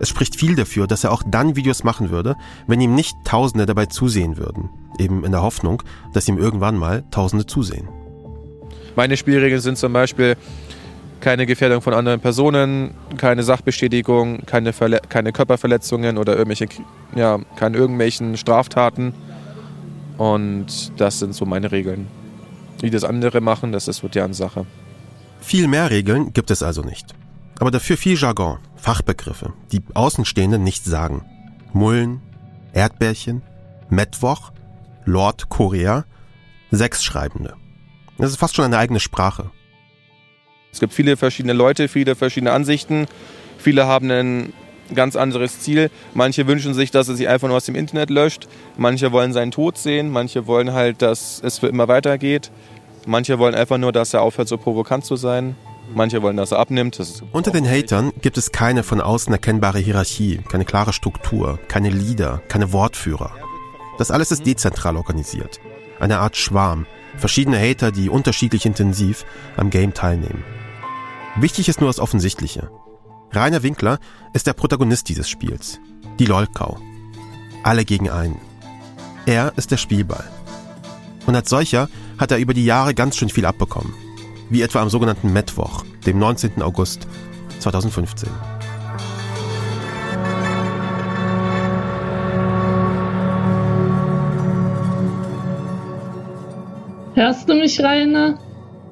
Es 0.00 0.08
spricht 0.08 0.34
viel 0.34 0.56
dafür, 0.56 0.88
dass 0.88 1.04
er 1.04 1.12
auch 1.12 1.22
dann 1.24 1.54
Videos 1.54 1.84
machen 1.84 2.10
würde, 2.10 2.34
wenn 2.66 2.80
ihm 2.80 2.96
nicht 2.96 3.14
Tausende 3.22 3.66
dabei 3.66 3.86
zusehen 3.86 4.36
würden. 4.36 4.68
Eben 4.98 5.24
in 5.24 5.30
der 5.30 5.42
Hoffnung, 5.42 5.84
dass 6.12 6.26
ihm 6.26 6.38
irgendwann 6.38 6.76
mal 6.76 7.04
Tausende 7.12 7.46
zusehen. 7.46 7.86
Meine 8.96 9.16
Spielregeln 9.16 9.60
sind 9.60 9.78
zum 9.78 9.92
Beispiel 9.92 10.36
keine 11.26 11.44
Gefährdung 11.46 11.82
von 11.82 11.92
anderen 11.92 12.20
Personen, 12.20 12.94
keine 13.16 13.42
Sachbestätigung, 13.42 14.46
keine, 14.46 14.72
Verle 14.72 15.00
keine 15.08 15.32
Körperverletzungen 15.32 16.18
oder 16.18 16.36
irgendwelche, 16.36 16.68
ja, 17.16 17.40
keine 17.56 17.76
irgendwelchen 17.78 18.36
Straftaten. 18.36 19.12
Und 20.18 20.92
das 20.98 21.18
sind 21.18 21.34
so 21.34 21.44
meine 21.44 21.72
Regeln. 21.72 22.06
Wie 22.80 22.90
das 22.90 23.02
andere 23.02 23.40
machen, 23.40 23.72
das 23.72 23.88
ist 23.88 23.96
so 23.96 24.06
deren 24.06 24.34
Sache. 24.34 24.66
Viel 25.40 25.66
mehr 25.66 25.90
Regeln 25.90 26.32
gibt 26.32 26.52
es 26.52 26.62
also 26.62 26.82
nicht. 26.82 27.12
Aber 27.58 27.72
dafür 27.72 27.96
viel 27.96 28.16
Jargon, 28.16 28.58
Fachbegriffe, 28.76 29.52
die 29.72 29.82
Außenstehende 29.94 30.60
nicht 30.60 30.84
sagen. 30.84 31.24
Mullen, 31.72 32.20
Erdbärchen, 32.72 33.42
Mittwoch, 33.88 34.52
Lord 35.04 35.48
Korea, 35.48 36.04
Sechsschreibende. 36.70 37.54
Das 38.16 38.30
ist 38.30 38.38
fast 38.38 38.54
schon 38.54 38.66
eine 38.66 38.78
eigene 38.78 39.00
Sprache. 39.00 39.50
Es 40.76 40.80
gibt 40.80 40.92
viele 40.92 41.16
verschiedene 41.16 41.54
Leute, 41.54 41.88
viele 41.88 42.14
verschiedene 42.16 42.52
Ansichten. 42.52 43.06
Viele 43.56 43.86
haben 43.86 44.10
ein 44.10 44.52
ganz 44.94 45.16
anderes 45.16 45.60
Ziel. 45.60 45.90
Manche 46.12 46.46
wünschen 46.46 46.74
sich, 46.74 46.90
dass 46.90 47.08
er 47.08 47.14
sich 47.14 47.28
einfach 47.28 47.48
nur 47.48 47.56
aus 47.56 47.64
dem 47.64 47.76
Internet 47.76 48.10
löscht. 48.10 48.46
Manche 48.76 49.10
wollen 49.10 49.32
seinen 49.32 49.52
Tod 49.52 49.78
sehen. 49.78 50.10
Manche 50.10 50.46
wollen 50.46 50.74
halt, 50.74 51.00
dass 51.00 51.40
es 51.42 51.60
für 51.60 51.68
immer 51.68 51.88
weitergeht. 51.88 52.50
Manche 53.06 53.38
wollen 53.38 53.54
einfach 53.54 53.78
nur, 53.78 53.90
dass 53.90 54.12
er 54.12 54.20
aufhört, 54.20 54.48
so 54.48 54.58
provokant 54.58 55.06
zu 55.06 55.16
sein. 55.16 55.56
Manche 55.94 56.20
wollen, 56.20 56.36
dass 56.36 56.52
er 56.52 56.58
abnimmt. 56.58 56.98
Das 56.98 57.22
Unter 57.32 57.52
den 57.52 57.66
Hatern 57.66 58.12
gibt 58.20 58.36
es 58.36 58.52
keine 58.52 58.82
von 58.82 59.00
außen 59.00 59.32
erkennbare 59.32 59.78
Hierarchie, 59.78 60.40
keine 60.46 60.66
klare 60.66 60.92
Struktur, 60.92 61.58
keine 61.68 61.88
Leader, 61.88 62.42
keine 62.48 62.74
Wortführer. 62.74 63.30
Das 63.96 64.10
alles 64.10 64.30
ist 64.30 64.44
dezentral 64.44 64.98
organisiert. 64.98 65.58
Eine 65.98 66.18
Art 66.18 66.36
Schwarm. 66.36 66.84
Verschiedene 67.16 67.58
Hater, 67.58 67.92
die 67.92 68.10
unterschiedlich 68.10 68.66
intensiv 68.66 69.24
am 69.56 69.70
Game 69.70 69.94
teilnehmen. 69.94 70.44
Wichtig 71.38 71.68
ist 71.68 71.82
nur 71.82 71.90
das 71.90 72.00
Offensichtliche. 72.00 72.70
Rainer 73.30 73.62
Winkler 73.62 73.98
ist 74.32 74.46
der 74.46 74.54
Protagonist 74.54 75.10
dieses 75.10 75.28
Spiels. 75.28 75.78
Die 76.18 76.24
Lolkau. 76.24 76.78
Alle 77.62 77.84
gegen 77.84 78.08
einen. 78.08 78.40
Er 79.26 79.52
ist 79.56 79.70
der 79.70 79.76
Spielball. 79.76 80.24
Und 81.26 81.36
als 81.36 81.50
solcher 81.50 81.90
hat 82.16 82.30
er 82.30 82.38
über 82.38 82.54
die 82.54 82.64
Jahre 82.64 82.94
ganz 82.94 83.16
schön 83.16 83.28
viel 83.28 83.44
abbekommen. 83.44 83.92
Wie 84.48 84.62
etwa 84.62 84.80
am 84.80 84.88
sogenannten 84.88 85.30
Mittwoch, 85.30 85.84
dem 86.06 86.18
19. 86.18 86.62
August 86.62 87.06
2015. 87.58 88.30
Hörst 97.14 97.46
du 97.46 97.54
mich, 97.54 97.78
Rainer? 97.82 98.38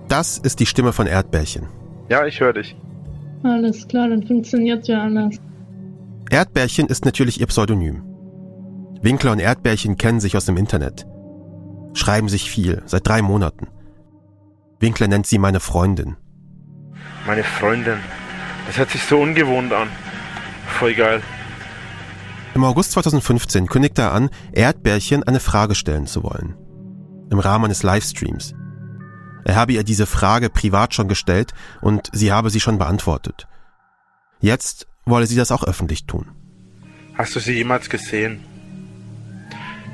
Das 0.08 0.36
ist 0.36 0.60
die 0.60 0.66
Stimme 0.66 0.92
von 0.92 1.06
Erdbärchen. 1.06 1.68
Ja, 2.08 2.26
ich 2.26 2.40
höre 2.40 2.52
dich. 2.52 2.76
Alles 3.42 3.86
klar, 3.88 4.08
dann 4.08 4.26
funktioniert 4.26 4.86
ja 4.88 5.02
alles. 5.02 5.38
Erdbärchen 6.30 6.86
ist 6.86 7.04
natürlich 7.04 7.40
ihr 7.40 7.46
Pseudonym. 7.46 8.02
Winkler 9.02 9.32
und 9.32 9.38
Erdbärchen 9.38 9.96
kennen 9.96 10.20
sich 10.20 10.36
aus 10.36 10.46
dem 10.46 10.56
Internet. 10.56 11.06
Schreiben 11.92 12.28
sich 12.28 12.50
viel, 12.50 12.82
seit 12.86 13.06
drei 13.06 13.22
Monaten. 13.22 13.68
Winkler 14.80 15.08
nennt 15.08 15.26
sie 15.26 15.38
meine 15.38 15.60
Freundin. 15.60 16.16
Meine 17.26 17.44
Freundin. 17.44 17.98
Das 18.66 18.78
hört 18.78 18.90
sich 18.90 19.02
so 19.02 19.18
ungewohnt 19.18 19.72
an. 19.72 19.88
Voll 20.66 20.94
geil. 20.94 21.22
Im 22.54 22.64
August 22.64 22.92
2015 22.92 23.66
kündigte 23.66 24.02
er 24.02 24.12
an, 24.12 24.30
Erdbärchen 24.52 25.22
eine 25.22 25.40
Frage 25.40 25.74
stellen 25.74 26.06
zu 26.06 26.22
wollen. 26.22 26.54
Im 27.30 27.38
Rahmen 27.38 27.66
eines 27.66 27.82
Livestreams. 27.82 28.54
Er 29.44 29.56
habe 29.56 29.72
ihr 29.72 29.84
diese 29.84 30.06
Frage 30.06 30.50
privat 30.50 30.94
schon 30.94 31.08
gestellt 31.08 31.52
und 31.80 32.10
sie 32.12 32.32
habe 32.32 32.50
sie 32.50 32.60
schon 32.60 32.78
beantwortet. 32.78 33.46
Jetzt 34.40 34.86
wolle 35.04 35.26
sie 35.26 35.36
das 35.36 35.52
auch 35.52 35.64
öffentlich 35.64 36.06
tun. 36.06 36.30
Hast 37.16 37.36
du 37.36 37.40
sie 37.40 37.52
jemals 37.52 37.88
gesehen? 37.90 38.40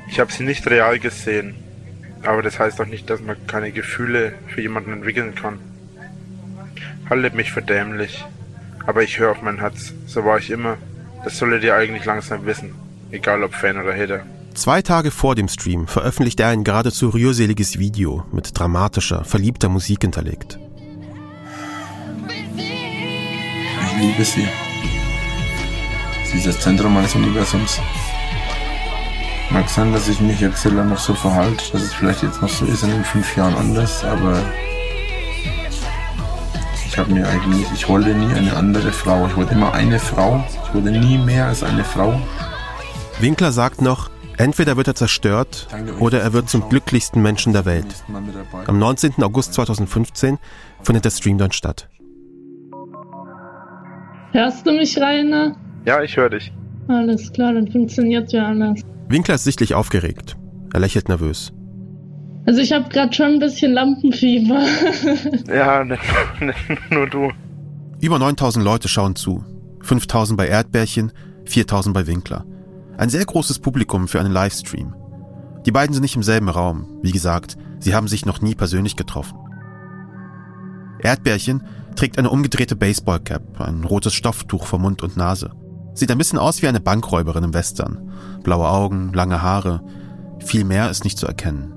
Ich 0.09 0.19
habe 0.19 0.31
sie 0.31 0.43
nicht 0.43 0.65
real 0.67 0.99
gesehen. 0.99 1.55
Aber 2.23 2.41
das 2.41 2.59
heißt 2.59 2.79
doch 2.79 2.85
nicht, 2.85 3.09
dass 3.09 3.21
man 3.21 3.47
keine 3.47 3.71
Gefühle 3.71 4.33
für 4.47 4.61
jemanden 4.61 4.93
entwickeln 4.93 5.35
kann. 5.35 5.59
Haltet 7.09 7.33
mich 7.33 7.51
für 7.51 7.61
dämlich. 7.61 8.25
Aber 8.85 9.03
ich 9.03 9.19
höre 9.19 9.31
auf 9.31 9.41
mein 9.41 9.59
Herz. 9.59 9.93
So 10.05 10.23
war 10.25 10.37
ich 10.37 10.49
immer. 10.49 10.77
Das 11.23 11.37
solltet 11.37 11.63
ihr 11.63 11.75
eigentlich 11.75 12.05
langsam 12.05 12.45
wissen. 12.45 12.73
Egal 13.11 13.43
ob 13.43 13.53
Fan 13.53 13.77
oder 13.77 13.95
Hater. 13.95 14.25
Zwei 14.53 14.81
Tage 14.81 15.11
vor 15.11 15.35
dem 15.35 15.47
Stream 15.47 15.87
veröffentlichte 15.87 16.43
er 16.43 16.49
ein 16.49 16.63
geradezu 16.63 17.09
rührseliges 17.09 17.79
Video 17.79 18.25
mit 18.31 18.57
dramatischer, 18.57 19.23
verliebter 19.23 19.69
Musik 19.69 20.01
hinterlegt. 20.01 20.59
Ich 22.57 24.01
liebe 24.01 24.25
sie. 24.25 24.47
Sie 26.25 26.37
ist 26.37 26.47
das 26.47 26.59
Zentrum 26.59 26.93
meines 26.93 27.15
Universums. 27.15 27.79
Mag 29.49 29.69
sein, 29.69 29.91
dass 29.93 30.07
ich 30.07 30.19
mich 30.19 30.39
jetzt 30.39 30.65
noch 30.65 30.97
so 30.97 31.13
verhalte, 31.13 31.63
dass 31.71 31.81
es 31.81 31.93
vielleicht 31.93 32.23
jetzt 32.23 32.41
noch 32.41 32.49
so 32.49 32.65
ist 32.65 32.83
in 32.83 32.91
den 32.91 33.03
fünf 33.03 33.35
Jahren 33.35 33.55
anders, 33.55 34.03
aber 34.03 34.41
ich 36.87 36.97
habe 36.97 37.13
mir 37.13 37.27
eigentlich, 37.27 37.67
ich 37.73 37.87
wollte 37.87 38.13
nie 38.13 38.33
eine 38.33 38.55
andere 38.55 38.91
Frau. 38.91 39.25
Ich 39.27 39.35
wollte 39.37 39.53
immer 39.53 39.73
eine 39.73 39.97
Frau. 39.97 40.43
Ich 40.65 40.73
wollte 40.73 40.91
nie 40.91 41.17
mehr 41.17 41.47
als 41.47 41.63
eine 41.63 41.85
Frau. 41.85 42.19
Winkler 43.19 43.51
sagt 43.53 43.81
noch, 43.81 44.09
entweder 44.41 44.75
wird 44.75 44.87
er 44.87 44.95
zerstört 44.95 45.67
oder 45.99 46.19
er 46.19 46.33
wird 46.33 46.49
zum 46.49 46.67
glücklichsten 46.67 47.21
Menschen 47.21 47.53
der 47.53 47.65
Welt. 47.65 47.85
Am 48.65 48.79
19. 48.79 49.21
August 49.21 49.53
2015 49.53 50.39
findet 50.81 51.05
der 51.05 51.11
Stream 51.11 51.37
dann 51.37 51.51
statt. 51.51 51.87
Hörst 54.31 54.65
du 54.65 54.71
mich, 54.71 54.99
Rainer? 54.99 55.55
Ja, 55.85 56.01
ich 56.01 56.17
höre 56.17 56.29
dich. 56.29 56.51
Alles 56.87 57.31
klar, 57.31 57.53
dann 57.53 57.71
funktioniert 57.71 58.31
ja 58.31 58.47
alles. 58.47 58.81
Winkler 59.07 59.35
ist 59.35 59.43
sichtlich 59.43 59.75
aufgeregt. 59.75 60.37
Er 60.73 60.79
lächelt 60.79 61.09
nervös. 61.09 61.53
Also 62.47 62.61
ich 62.61 62.71
habe 62.71 62.89
gerade 62.89 63.13
schon 63.13 63.33
ein 63.33 63.39
bisschen 63.39 63.73
Lampenfieber. 63.73 64.65
Ja, 65.53 65.83
nicht, 65.83 66.01
nicht 66.39 66.91
nur 66.91 67.07
du. 67.07 67.31
Über 67.99 68.17
9000 68.17 68.65
Leute 68.65 68.87
schauen 68.87 69.15
zu. 69.15 69.43
5000 69.81 70.37
bei 70.37 70.47
Erdbärchen, 70.47 71.11
4000 71.45 71.93
bei 71.93 72.07
Winkler. 72.07 72.45
Ein 73.01 73.09
sehr 73.09 73.25
großes 73.25 73.57
Publikum 73.57 74.07
für 74.07 74.19
einen 74.19 74.31
Livestream. 74.31 74.93
Die 75.65 75.71
beiden 75.71 75.91
sind 75.91 76.03
nicht 76.03 76.15
im 76.15 76.21
selben 76.21 76.49
Raum. 76.49 76.99
Wie 77.01 77.11
gesagt, 77.11 77.57
sie 77.79 77.95
haben 77.95 78.07
sich 78.07 78.27
noch 78.27 78.41
nie 78.41 78.53
persönlich 78.53 78.95
getroffen. 78.95 79.39
Erdbärchen 80.99 81.63
trägt 81.95 82.19
eine 82.19 82.29
umgedrehte 82.29 82.75
Baseballcap, 82.75 83.59
ein 83.59 83.85
rotes 83.85 84.13
Stofftuch 84.13 84.67
vor 84.67 84.77
Mund 84.77 85.01
und 85.01 85.17
Nase. 85.17 85.49
Sieht 85.95 86.11
ein 86.11 86.19
bisschen 86.19 86.37
aus 86.37 86.61
wie 86.61 86.67
eine 86.67 86.79
Bankräuberin 86.79 87.45
im 87.45 87.55
Western. 87.55 88.11
Blaue 88.43 88.69
Augen, 88.69 89.13
lange 89.13 89.41
Haare. 89.41 89.81
Viel 90.37 90.63
mehr 90.63 90.91
ist 90.91 91.03
nicht 91.03 91.17
zu 91.17 91.25
erkennen. 91.25 91.73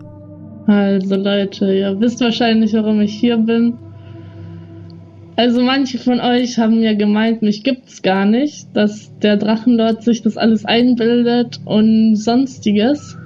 Also 0.67 1.17
Leute, 1.17 1.73
ihr 1.73 1.99
wisst 2.01 2.21
wahrscheinlich, 2.21 2.75
warum 2.75 3.01
ich 3.01 3.15
hier 3.15 3.39
bin. 3.39 3.79
Also 5.37 5.63
manche 5.63 5.99
von 5.99 6.21
euch 6.21 6.59
haben 6.59 6.81
ja 6.81 6.95
gemeint, 6.95 7.43
mich 7.43 7.65
gibt's 7.65 8.03
gar 8.03 8.25
nicht, 8.25 8.69
dass 8.75 9.11
der 9.19 9.37
Drachenlord 9.37 10.05
sich 10.05 10.23
das 10.23 10.37
alles 10.37 10.65
einbildet 10.65 11.61
und 11.65 12.15
sonstiges. 12.15 13.17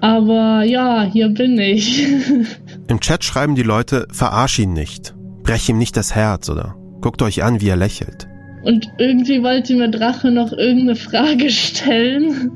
Aber 0.00 0.64
ja, 0.64 1.04
hier 1.04 1.28
bin 1.28 1.56
ich. 1.58 2.04
Im 2.88 2.98
Chat 2.98 3.22
schreiben 3.22 3.54
die 3.54 3.62
Leute, 3.62 4.08
verarsch 4.10 4.58
ihn 4.58 4.72
nicht. 4.72 5.14
Brech 5.44 5.68
ihm 5.68 5.78
nicht 5.78 5.96
das 5.96 6.16
Herz 6.16 6.50
oder 6.50 6.74
guckt 7.00 7.22
euch 7.22 7.44
an, 7.44 7.60
wie 7.60 7.68
er 7.68 7.76
lächelt. 7.76 8.26
Und 8.64 8.88
irgendwie 8.98 9.42
wollte 9.42 9.76
mir 9.76 9.90
Drache 9.90 10.32
noch 10.32 10.52
irgendeine 10.52 10.96
Frage 10.96 11.50
stellen. 11.50 12.50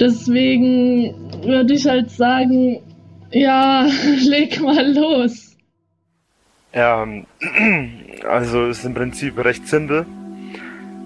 Deswegen 0.00 1.14
würde 1.44 1.74
ich 1.74 1.86
halt 1.86 2.10
sagen, 2.10 2.80
ja, 3.32 3.86
leg 4.26 4.60
mal 4.62 4.94
los. 4.94 5.55
Ähm, 6.72 7.26
also 8.28 8.66
es 8.66 8.78
ist 8.78 8.84
im 8.84 8.94
Prinzip 8.94 9.42
recht 9.42 9.66
simpel. 9.68 10.06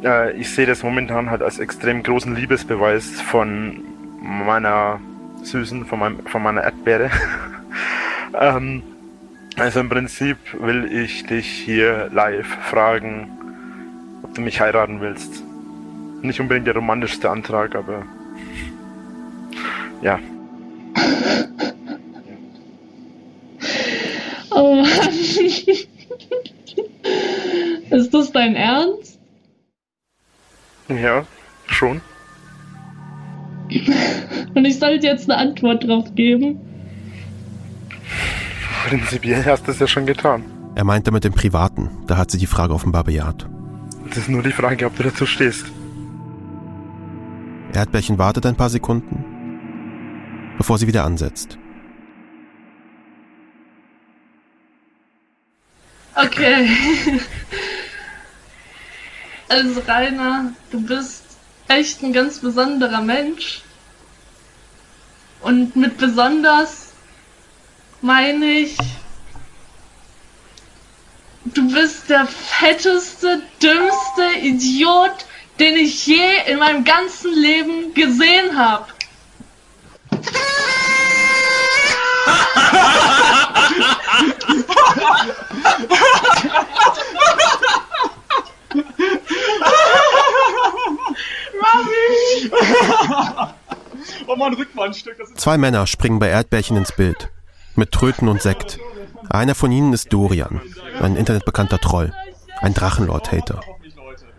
Äh, 0.03 0.33
Ich 0.33 0.51
sehe 0.51 0.67
das 0.67 0.83
momentan 0.83 1.31
halt 1.31 1.43
als 1.43 1.59
extrem 1.59 2.03
großen 2.03 2.35
Liebesbeweis 2.35 3.21
von 3.21 3.83
meiner 4.23 5.01
Süßen, 5.43 5.87
von, 5.87 5.99
meinem, 5.99 6.27
von 6.27 6.43
meiner 6.43 6.63
Erdbeere. 6.63 7.11
ähm, 8.41 8.83
also 9.57 9.81
im 9.81 9.89
Prinzip 9.89 10.39
will 10.61 10.91
ich 10.93 11.27
dich 11.27 11.47
hier 11.47 12.09
live 12.13 12.47
fragen, 12.47 13.29
ob 14.23 14.35
du 14.35 14.41
mich 14.41 14.61
heiraten 14.61 15.01
willst. 15.01 15.43
Nicht 16.23 16.41
unbedingt 16.41 16.67
der 16.67 16.75
romantischste 16.75 17.31
Antrag, 17.31 17.75
aber 17.75 18.05
ja. 20.03 20.19
Oh 24.53 24.75
Mann. 24.75 25.30
Ist 27.91 28.15
das 28.15 28.33
dein 28.33 28.55
Ernst? 28.55 29.19
Ja, 30.89 31.25
schon. 31.67 32.01
Und 34.55 34.65
ich 34.65 34.79
sollte 34.79 35.07
jetzt 35.07 35.31
eine 35.31 35.39
Antwort 35.39 35.85
drauf 35.85 36.15
geben? 36.15 36.61
Prinzipiell 38.89 39.45
hast 39.45 39.67
du 39.67 39.71
es 39.73 39.79
ja 39.79 39.87
schon 39.87 40.07
getan. 40.07 40.45
Er 40.75 40.85
meinte 40.85 41.13
mit 41.13 41.25
dem 41.25 41.33
Privaten, 41.33 41.91
da 42.07 42.17
hat 42.17 42.31
sie 42.31 42.39
die 42.39 42.47
Frage 42.47 42.75
offenbar 42.75 43.05
bejaht. 43.05 43.49
Das 44.09 44.19
ist 44.19 44.29
nur 44.29 44.43
die 44.43 44.53
Frage, 44.53 44.87
ob 44.87 44.97
du 44.97 45.05
dazu 45.05 45.27
stehst. 45.27 45.67
Erdbärchen 47.73 48.19
wartet 48.19 48.47
ein 48.47 48.57
paar 48.57 48.71
Sekunden, 48.71 49.25
bevor 50.59 50.79
sie 50.79 50.89
wieder 50.89 51.05
ansetzt. 51.05 51.60
Okay. 56.25 57.21
Also 59.49 59.81
Rainer, 59.81 60.53
du 60.71 60.81
bist 60.81 61.25
echt 61.67 62.03
ein 62.03 62.13
ganz 62.13 62.39
besonderer 62.39 63.01
Mensch. 63.01 63.63
Und 65.41 65.75
mit 65.75 65.97
besonders 65.97 66.93
meine 68.01 68.47
ich, 68.47 68.77
du 71.47 71.73
bist 71.73 72.11
der 72.11 72.27
fetteste, 72.27 73.43
dümmste 73.63 74.39
Idiot, 74.43 75.27
den 75.59 75.77
ich 75.77 76.07
je 76.07 76.43
in 76.47 76.59
meinem 76.59 76.85
ganzen 76.85 77.33
Leben 77.33 77.95
gesehen 77.95 78.57
habe. 78.57 78.87
oh 94.27 94.35
Rückwandstück. 94.35 95.17
Das 95.19 95.35
Zwei 95.35 95.59
Männer 95.59 95.87
springen 95.87 96.19
bei 96.19 96.29
Erdbärchen 96.29 96.77
ins 96.77 96.93
Bild. 96.93 97.31
Mit 97.77 97.93
Tröten 97.93 98.29
und 98.29 98.43
Sekt. 98.43 98.79
Einer 99.29 99.55
von 99.55 99.71
ihnen 99.71 99.93
ist 99.93 100.13
Dorian, 100.13 100.61
ein 101.01 101.17
internetbekannter 101.17 101.79
Troll. 101.79 102.13
Ein 102.61 102.75
Drachenlord-Hater. 102.75 103.61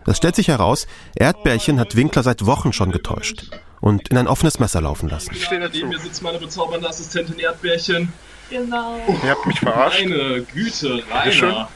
Es 0.06 0.16
stellt 0.16 0.36
sich 0.36 0.48
heraus, 0.48 0.86
Erdbärchen 1.14 1.78
hat 1.78 1.96
Winkler 1.96 2.22
seit 2.22 2.44
Wochen 2.44 2.72
schon 2.72 2.92
getäuscht 2.92 3.50
und 3.80 4.08
in 4.08 4.18
ein 4.18 4.28
offenes 4.28 4.58
Messer 4.58 4.80
laufen 4.80 5.08
lassen. 5.08 5.32
Neben 5.50 5.88
mir 5.88 5.98
sitzt 5.98 6.22
meine 6.22 6.38
bezaubernde 6.38 6.88
Assistentin 6.88 7.38
Erdbärchen. 7.38 8.12
Genau. 8.52 9.00
Ihr 9.24 9.30
habt 9.30 9.46
mich 9.46 9.60
verarscht. 9.60 10.04
Meine 10.04 10.42
Güte. 10.42 11.02
Rainer. 11.10 11.70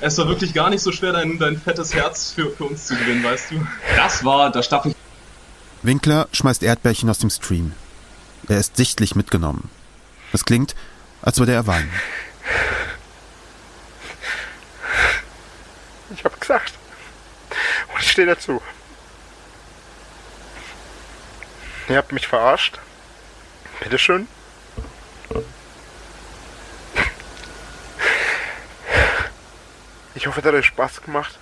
Es 0.00 0.16
war 0.16 0.28
wirklich 0.28 0.54
gar 0.54 0.70
nicht 0.70 0.80
so 0.80 0.92
schwer, 0.92 1.12
dein, 1.12 1.40
dein 1.40 1.60
fettes 1.60 1.92
Herz 1.92 2.30
für, 2.30 2.50
für 2.52 2.64
uns 2.64 2.86
zu 2.86 2.94
gewinnen, 2.94 3.24
weißt 3.24 3.50
du? 3.50 3.66
Das 3.96 4.24
war 4.24 4.52
das 4.52 4.66
Staffel. 4.66 4.94
Winkler 5.82 6.28
schmeißt 6.30 6.62
Erdbärchen 6.62 7.10
aus 7.10 7.18
dem 7.18 7.30
Stream. 7.30 7.72
Er 8.48 8.58
ist 8.58 8.76
sichtlich 8.76 9.16
mitgenommen. 9.16 9.70
Es 10.32 10.44
klingt, 10.44 10.76
als 11.20 11.38
würde 11.40 11.52
er 11.52 11.66
weinen. 11.66 11.90
Ich 16.14 16.24
hab 16.24 16.40
gesagt. 16.40 16.74
Und 17.92 18.00
ich 18.00 18.10
stehe 18.12 18.28
dazu. 18.28 18.62
Ihr 21.88 21.96
habt 21.96 22.12
mich 22.12 22.28
verarscht. 22.28 22.78
Bitteschön. 23.80 24.28
Ich 30.14 30.26
hoffe, 30.26 30.40
es 30.40 30.46
hat 30.46 30.54
euch 30.54 30.66
Spaß 30.66 31.02
gemacht. 31.02 31.38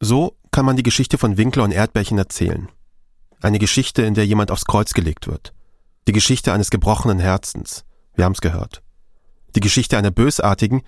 So 0.00 0.36
kann 0.50 0.64
man 0.64 0.76
die 0.76 0.82
Geschichte 0.82 1.18
von 1.18 1.36
Winkler 1.36 1.64
und 1.64 1.72
Erdbärchen 1.72 2.18
erzählen. 2.18 2.70
Eine 3.40 3.58
Geschichte, 3.58 4.02
in 4.02 4.14
der 4.14 4.26
jemand 4.26 4.50
aufs 4.50 4.64
Kreuz 4.64 4.94
gelegt 4.94 5.26
wird. 5.26 5.52
Die 6.06 6.12
Geschichte 6.12 6.52
eines 6.52 6.70
gebrochenen 6.70 7.18
Herzens. 7.18 7.84
Wir 8.14 8.24
haben's 8.24 8.40
gehört. 8.40 8.82
Die 9.54 9.60
Geschichte 9.60 9.98
einer 9.98 10.10
bösartigen 10.10 10.82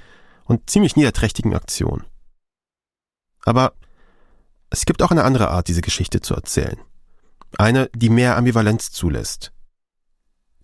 und 0.44 0.70
ziemlich 0.70 0.96
niederträchtigen 0.96 1.54
Aktion. 1.54 2.04
Aber 3.44 3.74
es 4.70 4.84
gibt 4.84 5.02
auch 5.02 5.10
eine 5.10 5.24
andere 5.24 5.50
Art, 5.50 5.68
diese 5.68 5.82
Geschichte 5.82 6.20
zu 6.20 6.34
erzählen. 6.34 6.78
Eine, 7.58 7.90
die 7.94 8.08
mehr 8.08 8.36
Ambivalenz 8.36 8.90
zulässt. 8.90 9.52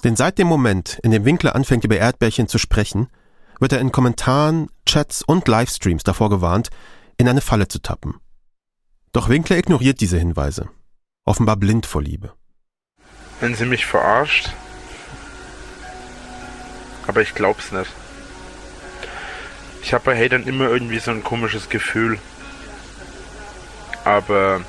Denn 0.07 0.15
seit 0.15 0.39
dem 0.39 0.47
Moment, 0.47 1.01
in 1.03 1.11
dem 1.11 1.25
Winkler 1.25 1.57
anfängt, 1.57 1.83
über 1.83 1.97
Erdbärchen 1.97 2.47
zu 2.47 2.59
sprechen, 2.59 3.09
wird 3.59 3.73
er 3.73 3.81
in 3.81 3.91
Kommentaren, 3.91 4.69
Chats 4.89 5.25
und 5.25 5.49
Livestreams 5.49 6.05
davor 6.05 6.31
gewarnt, 6.31 6.71
in 7.17 7.29
eine 7.29 7.41
Falle 7.41 7.67
zu 7.67 7.81
tappen. 7.81 8.21
Doch 9.11 9.29
Winkler 9.29 9.57
ignoriert 9.57 10.01
diese 10.01 10.17
Hinweise. 10.17 10.71
Offenbar 11.25 11.57
blind 11.57 11.87
vor 11.87 12.03
Liebe. 12.03 12.33
Wenn 13.41 13.57
sie 13.57 13.67
mich 13.67 13.85
verarscht. 13.85 14.51
Aber 17.09 17.21
ich 17.21 17.35
glaub's 17.35 17.73
nicht. 17.73 17.91
Ich 19.83 19.93
habe 19.93 20.05
bei 20.05 20.25
Hatern 20.25 20.45
immer 20.45 20.69
irgendwie 20.69 21.01
so 21.01 21.11
ein 21.11 21.25
komisches 21.25 21.69
Gefühl. 21.69 22.21
Aber 24.05 24.61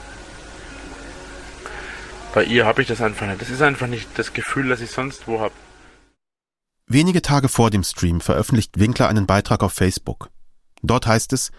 bei 2.37 2.43
ihr 2.43 2.67
habe 2.67 2.83
ich 2.83 2.87
das 2.87 3.01
einfach 3.01 3.25
nicht. 3.25 3.41
Das 3.41 3.49
ist 3.49 3.63
einfach 3.63 3.87
nicht 3.87 4.07
das 4.13 4.31
Gefühl, 4.31 4.69
das 4.69 4.79
ich 4.79 4.91
sonst 4.91 5.27
wo 5.27 5.39
habe. 5.39 5.55
Wenige 6.85 7.23
Tage 7.23 7.49
vor 7.49 7.71
dem 7.71 7.81
Stream 7.81 8.21
veröffentlicht 8.21 8.77
Winkler 8.77 9.09
einen 9.09 9.25
Beitrag 9.25 9.63
auf 9.63 9.73
Facebook. 9.73 10.29
Dort 10.83 11.07
heißt 11.07 11.33
es, 11.33 11.49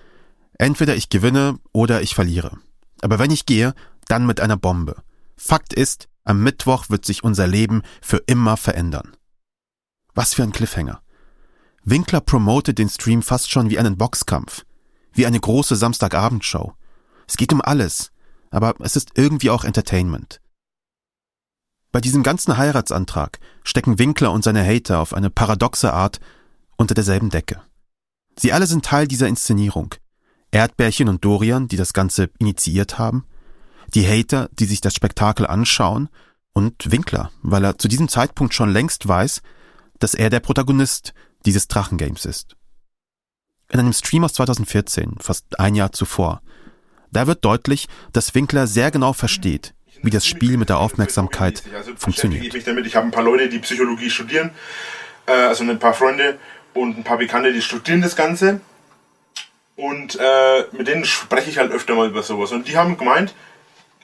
entweder 0.57 0.95
ich 0.95 1.09
gewinne 1.09 1.59
oder 1.73 2.01
ich 2.01 2.15
verliere. 2.15 2.59
Aber 3.01 3.19
wenn 3.19 3.33
ich 3.33 3.45
gehe, 3.45 3.75
dann 4.07 4.25
mit 4.25 4.41
einer 4.41 4.57
Bombe. 4.57 5.03
Fakt 5.37 5.75
ist, 5.75 6.07
am 6.23 6.45
Mittwoch 6.45 6.89
wird 6.91 7.05
sich 7.05 7.25
unser 7.25 7.49
Leben 7.49 7.83
für 8.01 8.19
immer 8.29 8.57
verändern. 8.57 9.17
Was 10.15 10.35
für 10.35 10.45
ein 10.45 10.53
Cliffhanger. 10.53 11.01
Winkler 11.83 12.21
promotet 12.21 12.79
den 12.79 12.89
Stream 12.89 13.23
fast 13.23 13.51
schon 13.51 13.69
wie 13.69 13.81
einen 13.81 13.99
Boxkampf, 13.99 14.65
wie 15.13 15.27
eine 15.27 15.41
große 15.41 15.75
Samstagabendshow. 15.75 16.73
Es 17.27 17.37
geht 17.37 17.53
um 17.53 17.63
alles. 17.63 18.13
aber 18.53 18.77
es 18.79 18.95
ist 18.95 19.11
irgendwie 19.17 19.51
auch 19.51 19.65
Entertainment. 19.65 20.41
Bei 21.91 22.01
diesem 22.01 22.23
ganzen 22.23 22.57
Heiratsantrag 22.57 23.39
stecken 23.65 23.99
Winkler 23.99 24.33
und 24.33 24.45
seine 24.45 24.65
Hater 24.65 25.01
auf 25.01 25.15
eine 25.15 25.31
paradoxe 25.31 25.93
Art 25.93 26.21
unter 26.77 26.95
derselben 26.95 27.31
Decke. 27.31 27.63
Sie 28.37 28.53
alle 28.53 28.67
sind 28.67 28.85
Teil 28.85 29.09
dieser 29.09 29.27
Inszenierung. 29.27 29.95
Erdbärchen 30.51 31.09
und 31.09 31.25
Dorian, 31.25 31.69
die 31.69 31.77
das 31.77 31.93
Ganze 31.93 32.31
initiiert 32.39 32.99
haben, 32.99 33.25
die 33.95 34.07
Hater, 34.07 34.49
die 34.53 34.67
sich 34.67 34.81
das 34.81 34.95
Spektakel 34.95 35.47
anschauen, 35.47 36.09
und 36.53 36.91
Winkler, 36.91 37.31
weil 37.43 37.65
er 37.65 37.79
zu 37.79 37.87
diesem 37.87 38.09
Zeitpunkt 38.09 38.53
schon 38.53 38.71
längst 38.71 39.07
weiß, 39.07 39.43
dass 40.01 40.15
er 40.15 40.29
der 40.29 40.41
Protagonist 40.41 41.15
dieses 41.47 41.69
Drachengames 41.69 42.25
ist. 42.25 42.57
In 43.71 43.79
einem 43.79 43.93
Stream 43.93 44.25
aus 44.25 44.33
2014, 44.33 45.17
fast 45.21 45.61
ein 45.61 45.75
Jahr 45.77 45.93
zuvor, 45.93 46.43
da 47.13 47.27
wird 47.27 47.45
deutlich, 47.45 47.89
dass 48.13 48.35
Winkler 48.35 48.67
sehr 48.67 48.91
genau 48.91 49.13
versteht, 49.13 49.75
wie 50.03 50.11
das 50.11 50.27
Spiel 50.27 50.57
mit 50.57 50.69
der 50.69 50.79
Aufmerksamkeit 50.79 51.63
funktioniert. 51.97 52.45
Ich 52.45 52.53
mich 52.53 52.65
damit. 52.65 52.87
Ich 52.87 52.97
habe 52.97 53.07
ein 53.07 53.11
paar 53.11 53.23
Leute, 53.23 53.49
die 53.49 53.59
Psychologie 53.59 54.11
studieren, 54.11 54.51
äh, 55.27 55.33
also 55.33 55.65
ein 55.65 55.79
paar 55.79 55.95
Freunde 55.95 56.39
und 56.75 56.99
ein 56.99 57.05
paar 57.05 57.19
Bekannte, 57.19 57.53
die 57.53 57.63
studieren 57.63 58.01
das 58.01 58.17
Ganze. 58.17 58.61
Und 59.77 60.19
äh, 60.21 60.65
mit 60.73 60.89
denen 60.89 61.05
spreche 61.05 61.51
ich 61.51 61.59
halt 61.59 61.71
öfter 61.71 61.95
mal 61.95 62.09
über 62.09 62.23
sowas. 62.23 62.51
Und 62.51 62.67
die 62.67 62.77
haben 62.77 62.99
gemeint, 62.99 63.35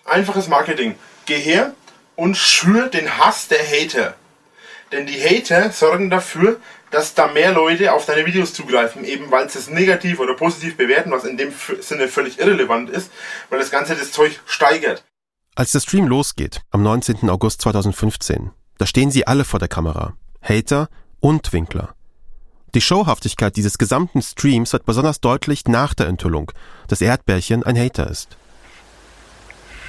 einfaches 0.04 0.48
Marketing. 0.48 0.94
Geh 1.26 1.38
her 1.38 1.74
und 2.16 2.37
schür 2.37 2.88
den 2.88 3.18
Hass 3.18 3.48
der 3.48 3.59
Hater. 3.59 4.14
Denn 4.92 5.07
die 5.07 5.20
Hater 5.20 5.72
sorgen 5.72 6.11
dafür, 6.11 6.61
dass 6.90 7.14
da 7.14 7.26
mehr 7.26 7.52
Leute 7.52 7.92
auf 7.92 8.07
deine 8.07 8.24
Videos 8.24 8.54
zugreifen, 8.54 9.04
eben 9.04 9.30
weil 9.33 9.50
sie 9.50 9.59
es 9.59 9.68
negativ 9.68 10.20
oder 10.20 10.35
positiv 10.35 10.76
bewerten, 10.76 11.11
was 11.11 11.24
in 11.24 11.37
dem 11.37 11.52
Sinne 11.80 12.07
völlig 12.07 12.38
irrelevant 12.38 12.88
ist, 12.88 13.11
weil 13.50 13.59
das 13.59 13.72
Ganze 13.72 13.96
das 13.96 14.12
Zeug 14.12 14.40
steigert. 14.46 15.02
Als 15.57 15.71
der 15.71 15.79
Stream 15.79 16.09
losgeht, 16.09 16.62
am 16.73 16.83
19. 16.83 17.31
August 17.31 17.61
2015, 17.62 18.51
da 18.79 18.87
stehen 18.87 19.12
sie 19.12 19.29
alle 19.29 19.45
vor 19.45 19.61
der 19.61 19.69
Kamera. 19.69 20.14
Hater 20.43 20.88
und 21.21 21.53
Winkler. 21.53 21.95
Die 22.75 22.81
Showhaftigkeit 22.81 23.55
dieses 23.55 23.79
gesamten 23.79 24.21
Streams 24.21 24.73
wird 24.73 24.85
besonders 24.85 25.21
deutlich 25.21 25.67
nach 25.67 25.95
der 25.95 26.09
Enthüllung, 26.09 26.51
dass 26.88 27.01
Erdbärchen 27.01 27.62
ein 27.62 27.79
Hater 27.79 28.11
ist. 28.11 28.37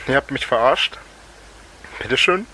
Ihr 0.08 0.17
habt 0.17 0.30
mich 0.30 0.45
verarscht. 0.45 0.99
Bitteschön. 1.99 2.45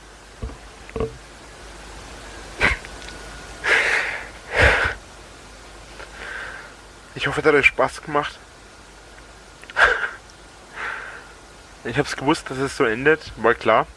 Ich 7.13 7.27
hoffe, 7.27 7.41
es 7.41 7.45
hat 7.45 7.53
euch 7.55 7.65
Spaß 7.65 8.03
gemacht. 8.03 8.39
Ich 11.83 11.97
hab's 11.97 12.15
gewusst, 12.15 12.49
dass 12.49 12.59
es 12.59 12.77
so 12.77 12.85
endet, 12.85 13.31
war 13.37 13.53
klar. 13.53 13.87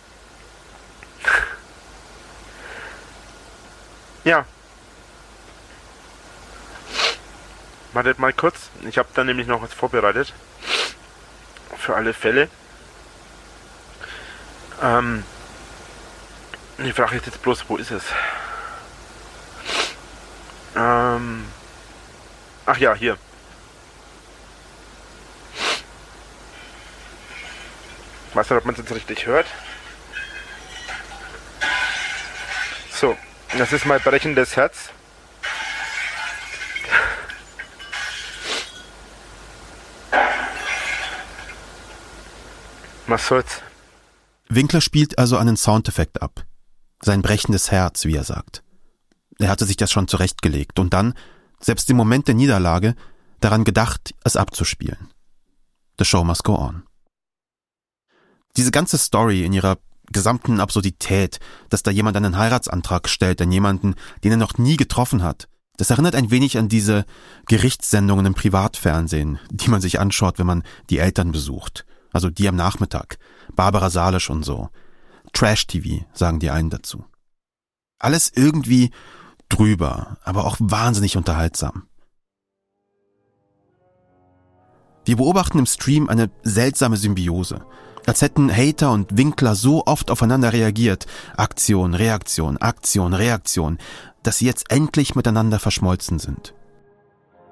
Ja. 4.25 4.47
Wartet 7.93 8.19
mal 8.19 8.33
kurz. 8.33 8.71
Ich 8.89 8.97
habe 8.97 9.11
da 9.15 9.23
nämlich 9.23 9.47
noch 9.47 9.61
was 9.61 9.75
vorbereitet. 9.75 10.33
Für 11.77 11.95
alle 11.95 12.15
Fälle. 12.15 12.49
Ähm, 14.83 15.25
ich 16.79 16.95
frage 16.95 17.17
jetzt 17.17 17.43
bloß, 17.43 17.69
wo 17.69 17.77
ist 17.77 17.91
es? 17.91 18.05
Ähm, 20.75 21.45
ach 22.65 22.79
ja, 22.79 22.95
hier. 22.95 23.19
Weiß 28.35 28.51
nicht, 28.51 28.59
ob 28.59 28.65
man 28.65 28.75
es 28.75 28.81
jetzt 28.81 28.93
richtig 28.93 29.27
hört. 29.27 29.47
So, 32.91 33.17
das 33.57 33.73
ist 33.73 33.87
mein 33.87 34.01
brechendes 34.01 34.57
Herz. 34.57 34.91
Was 43.07 43.27
soll's? 43.27 43.63
Winkler 44.49 44.81
spielt 44.81 45.19
also 45.19 45.37
einen 45.37 45.57
Soundeffekt 45.57 46.21
ab. 46.21 46.45
Sein 47.01 47.23
brechendes 47.23 47.71
Herz, 47.71 48.05
wie 48.05 48.17
er 48.17 48.25
sagt. 48.25 48.63
Er 49.39 49.49
hatte 49.49 49.65
sich 49.65 49.77
das 49.77 49.93
schon 49.93 50.09
zurechtgelegt 50.09 50.79
und 50.79 50.93
dann, 50.93 51.15
selbst 51.61 51.89
im 51.91 51.97
Moment 51.97 52.29
der 52.29 52.35
Niederlage, 52.35 52.95
daran 53.41 53.65
gedacht, 53.65 54.15
es 54.25 54.37
abzuspielen. 54.37 55.11
The 55.99 56.05
show 56.05 56.25
must 56.25 56.45
go 56.45 56.57
on. 56.57 56.85
Diese 58.57 58.71
ganze 58.71 58.99
Story 58.99 59.45
in 59.45 59.53
ihrer 59.53 59.79
gesamten 60.13 60.61
Absurdität, 60.61 61.41
dass 61.71 61.83
da 61.83 61.91
jemand 61.91 62.17
einen 62.17 62.37
Heiratsantrag 62.37 63.09
stellt 63.09 63.41
an 63.41 63.51
jemanden, 63.51 63.95
den 64.23 64.33
er 64.33 64.39
noch 64.39 64.59
nie 64.59 64.77
getroffen 64.77 65.23
hat, 65.23 65.49
das 65.77 65.91
erinnert 65.91 66.15
ein 66.15 66.31
wenig 66.31 66.57
an 66.57 66.69
diese 66.69 67.05
Gerichtssendungen 67.47 68.27
im 68.27 68.35
Privatfernsehen, 68.35 69.41
die 69.51 69.71
man 69.71 69.81
sich 69.81 69.99
anschaut, 69.99 70.39
wenn 70.39 70.47
man 70.47 70.63
die 70.89 70.99
Eltern 70.99 71.33
besucht. 71.33 71.85
Also 72.13 72.31
die 72.31 72.47
am 72.47 72.55
Nachmittag. 72.55 73.19
Barbara 73.57 73.91
Salisch 73.91 74.31
und 74.31 74.45
so. 74.45 74.71
Trash-TV, 75.33 76.05
sagen 76.13 76.39
die 76.39 76.51
einen 76.51 76.71
dazu. 76.71 77.05
Alles 77.99 78.31
irgendwie 78.33 78.93
drüber, 79.49 80.19
aber 80.23 80.45
auch 80.45 80.57
wahnsinnig 80.61 81.17
unterhaltsam. 81.17 81.89
Wir 85.05 85.17
beobachten 85.17 85.59
im 85.59 85.67
Stream 85.67 86.09
eine 86.09 86.31
seltsame 86.45 86.97
Symbiose. 86.97 87.67
Als 88.07 88.21
hätten 88.21 88.55
Hater 88.55 88.93
und 88.93 89.17
Winkler 89.17 89.55
so 89.55 89.87
oft 89.87 90.11
aufeinander 90.11 90.53
reagiert, 90.53 91.07
Aktion, 91.37 91.95
Reaktion, 91.95 92.59
Aktion, 92.59 93.15
Reaktion, 93.15 93.79
dass 94.23 94.39
sie 94.39 94.47
jetzt 94.47 94.71
endlich 94.71 95.15
miteinander 95.15 95.59
verschmolzen 95.59 96.19
sind. 96.19 96.55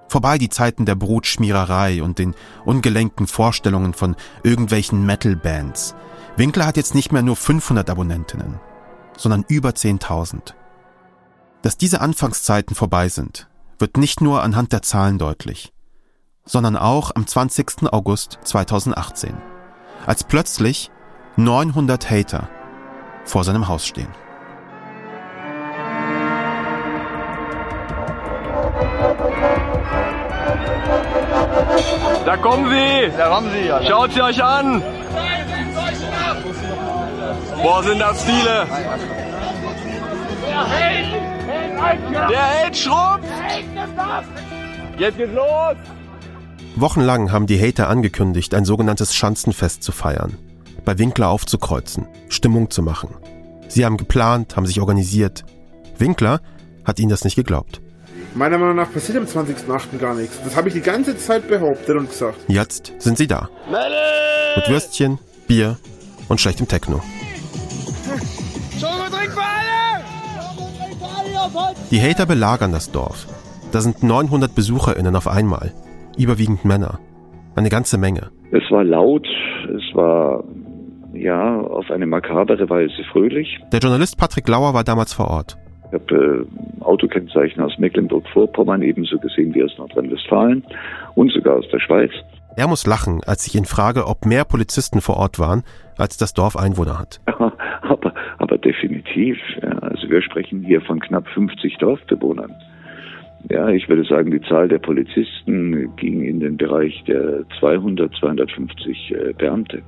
Vorbei 0.08 0.36
die 0.36 0.50
Zeiten 0.50 0.84
der 0.84 0.94
Brutschmiererei 0.94 2.02
und 2.02 2.18
den 2.18 2.34
ungelenken 2.66 3.26
Vorstellungen 3.26 3.94
von 3.94 4.14
irgendwelchen 4.42 5.06
Metal-Bands. 5.06 5.94
Winkler 6.36 6.66
hat 6.66 6.76
jetzt 6.76 6.94
nicht 6.94 7.12
mehr 7.12 7.22
nur 7.22 7.36
500 7.36 7.88
Abonnentinnen, 7.88 8.60
sondern 9.16 9.46
über 9.48 9.70
10.000. 9.70 10.52
Dass 11.62 11.78
diese 11.78 12.02
Anfangszeiten 12.02 12.76
vorbei 12.76 13.08
sind, 13.08 13.48
wird 13.78 13.96
nicht 13.96 14.20
nur 14.20 14.42
anhand 14.42 14.72
der 14.72 14.82
Zahlen 14.82 15.18
deutlich, 15.18 15.72
sondern 16.44 16.76
auch 16.76 17.12
am 17.14 17.26
20. 17.26 17.90
August 17.90 18.38
2018, 18.44 19.34
als 20.06 20.24
plötzlich 20.24 20.90
900 21.36 22.10
Hater 22.10 22.48
vor 23.24 23.44
seinem 23.44 23.68
Haus 23.68 23.86
stehen. 23.86 24.08
Da 32.24 32.36
kommen 32.36 32.68
sie! 32.70 33.12
Da 33.16 33.28
kommen 33.28 33.50
sie, 33.50 33.66
ja. 33.66 33.82
Schaut 33.82 34.12
sie 34.12 34.22
euch 34.22 34.42
an! 34.42 34.82
Boah, 37.62 37.82
sind 37.82 37.98
das 37.98 38.24
viele! 38.24 38.66
Der 42.30 42.42
Held 42.42 42.76
schrumpft! 42.76 43.28
Jetzt 44.98 45.16
geht's 45.16 45.32
los! 45.32 45.76
Wochenlang 46.76 47.32
haben 47.32 47.46
die 47.46 47.60
Hater 47.60 47.88
angekündigt, 47.88 48.54
ein 48.54 48.64
sogenanntes 48.64 49.14
Schanzenfest 49.14 49.82
zu 49.82 49.92
feiern, 49.92 50.38
bei 50.84 50.98
Winkler 50.98 51.28
aufzukreuzen, 51.28 52.06
Stimmung 52.28 52.70
zu 52.70 52.82
machen. 52.82 53.14
Sie 53.68 53.84
haben 53.84 53.96
geplant, 53.96 54.56
haben 54.56 54.66
sich 54.66 54.80
organisiert. 54.80 55.44
Winkler 55.98 56.40
hat 56.84 56.98
ihnen 56.98 57.10
das 57.10 57.24
nicht 57.24 57.36
geglaubt. 57.36 57.80
Meiner 58.34 58.56
Meinung 58.56 58.76
nach 58.76 58.90
passiert 58.90 59.18
am 59.18 59.24
20.08. 59.24 59.98
gar 59.98 60.14
nichts. 60.14 60.38
Das 60.42 60.56
habe 60.56 60.68
ich 60.68 60.74
die 60.74 60.80
ganze 60.80 61.16
Zeit 61.18 61.46
behauptet 61.48 61.96
und 61.96 62.08
gesagt. 62.08 62.38
Jetzt 62.48 62.92
sind 62.98 63.18
sie 63.18 63.26
da. 63.26 63.50
Mit 64.56 64.68
Würstchen, 64.68 65.18
Bier 65.46 65.78
und 66.28 66.40
schlechtem 66.40 66.66
Techno. 66.66 67.02
Die 71.90 72.00
Hater 72.00 72.24
belagern 72.24 72.72
das 72.72 72.90
Dorf. 72.90 73.26
Da 73.70 73.82
sind 73.82 74.02
900 74.02 74.54
BesucherInnen 74.54 75.14
auf 75.14 75.28
einmal. 75.28 75.74
Überwiegend 76.18 76.64
Männer. 76.64 76.98
Eine 77.54 77.68
ganze 77.68 77.98
Menge. 77.98 78.30
Es 78.50 78.70
war 78.70 78.84
laut, 78.84 79.26
es 79.64 79.94
war 79.94 80.44
ja 81.14 81.60
auf 81.60 81.90
eine 81.90 82.06
makabere 82.06 82.68
Weise 82.68 83.04
fröhlich. 83.10 83.58
Der 83.72 83.80
Journalist 83.80 84.18
Patrick 84.18 84.48
Lauer 84.48 84.74
war 84.74 84.84
damals 84.84 85.12
vor 85.12 85.28
Ort. 85.28 85.56
Ich 85.88 85.94
habe 85.94 86.46
äh, 86.80 86.82
Autokennzeichen 86.84 87.62
aus 87.62 87.76
Mecklenburg-Vorpommern 87.78 88.82
ebenso 88.82 89.18
gesehen 89.18 89.54
wie 89.54 89.62
aus 89.62 89.76
Nordrhein-Westfalen 89.76 90.64
und 91.14 91.32
sogar 91.32 91.56
aus 91.56 91.68
der 91.70 91.80
Schweiz. 91.80 92.10
Er 92.56 92.66
muss 92.66 92.86
lachen, 92.86 93.20
als 93.26 93.46
ich 93.46 93.54
ihn 93.54 93.64
frage, 93.64 94.06
ob 94.06 94.26
mehr 94.26 94.44
Polizisten 94.44 95.00
vor 95.00 95.16
Ort 95.16 95.38
waren, 95.38 95.62
als 95.96 96.16
das 96.18 96.34
Dorf 96.34 96.56
Einwohner 96.56 96.98
hat. 96.98 97.20
aber, 97.82 98.14
aber 98.38 98.58
definitiv. 98.58 99.38
Ja. 99.62 99.70
Also 99.78 100.08
wir 100.08 100.22
sprechen 100.22 100.62
hier 100.62 100.80
von 100.82 101.00
knapp 101.00 101.26
50 101.28 101.78
Dorfbewohnern. 101.78 102.54
Ja, 103.50 103.68
ich 103.68 103.88
würde 103.88 104.04
sagen, 104.04 104.30
die 104.30 104.40
Zahl 104.48 104.68
der 104.68 104.78
Polizisten 104.78 105.94
ging 105.96 106.22
in 106.22 106.40
den 106.40 106.56
Bereich 106.56 107.02
der 107.06 107.44
200, 107.60 108.12
250 108.18 109.10
äh, 109.14 109.32
Beamte. 109.32 109.82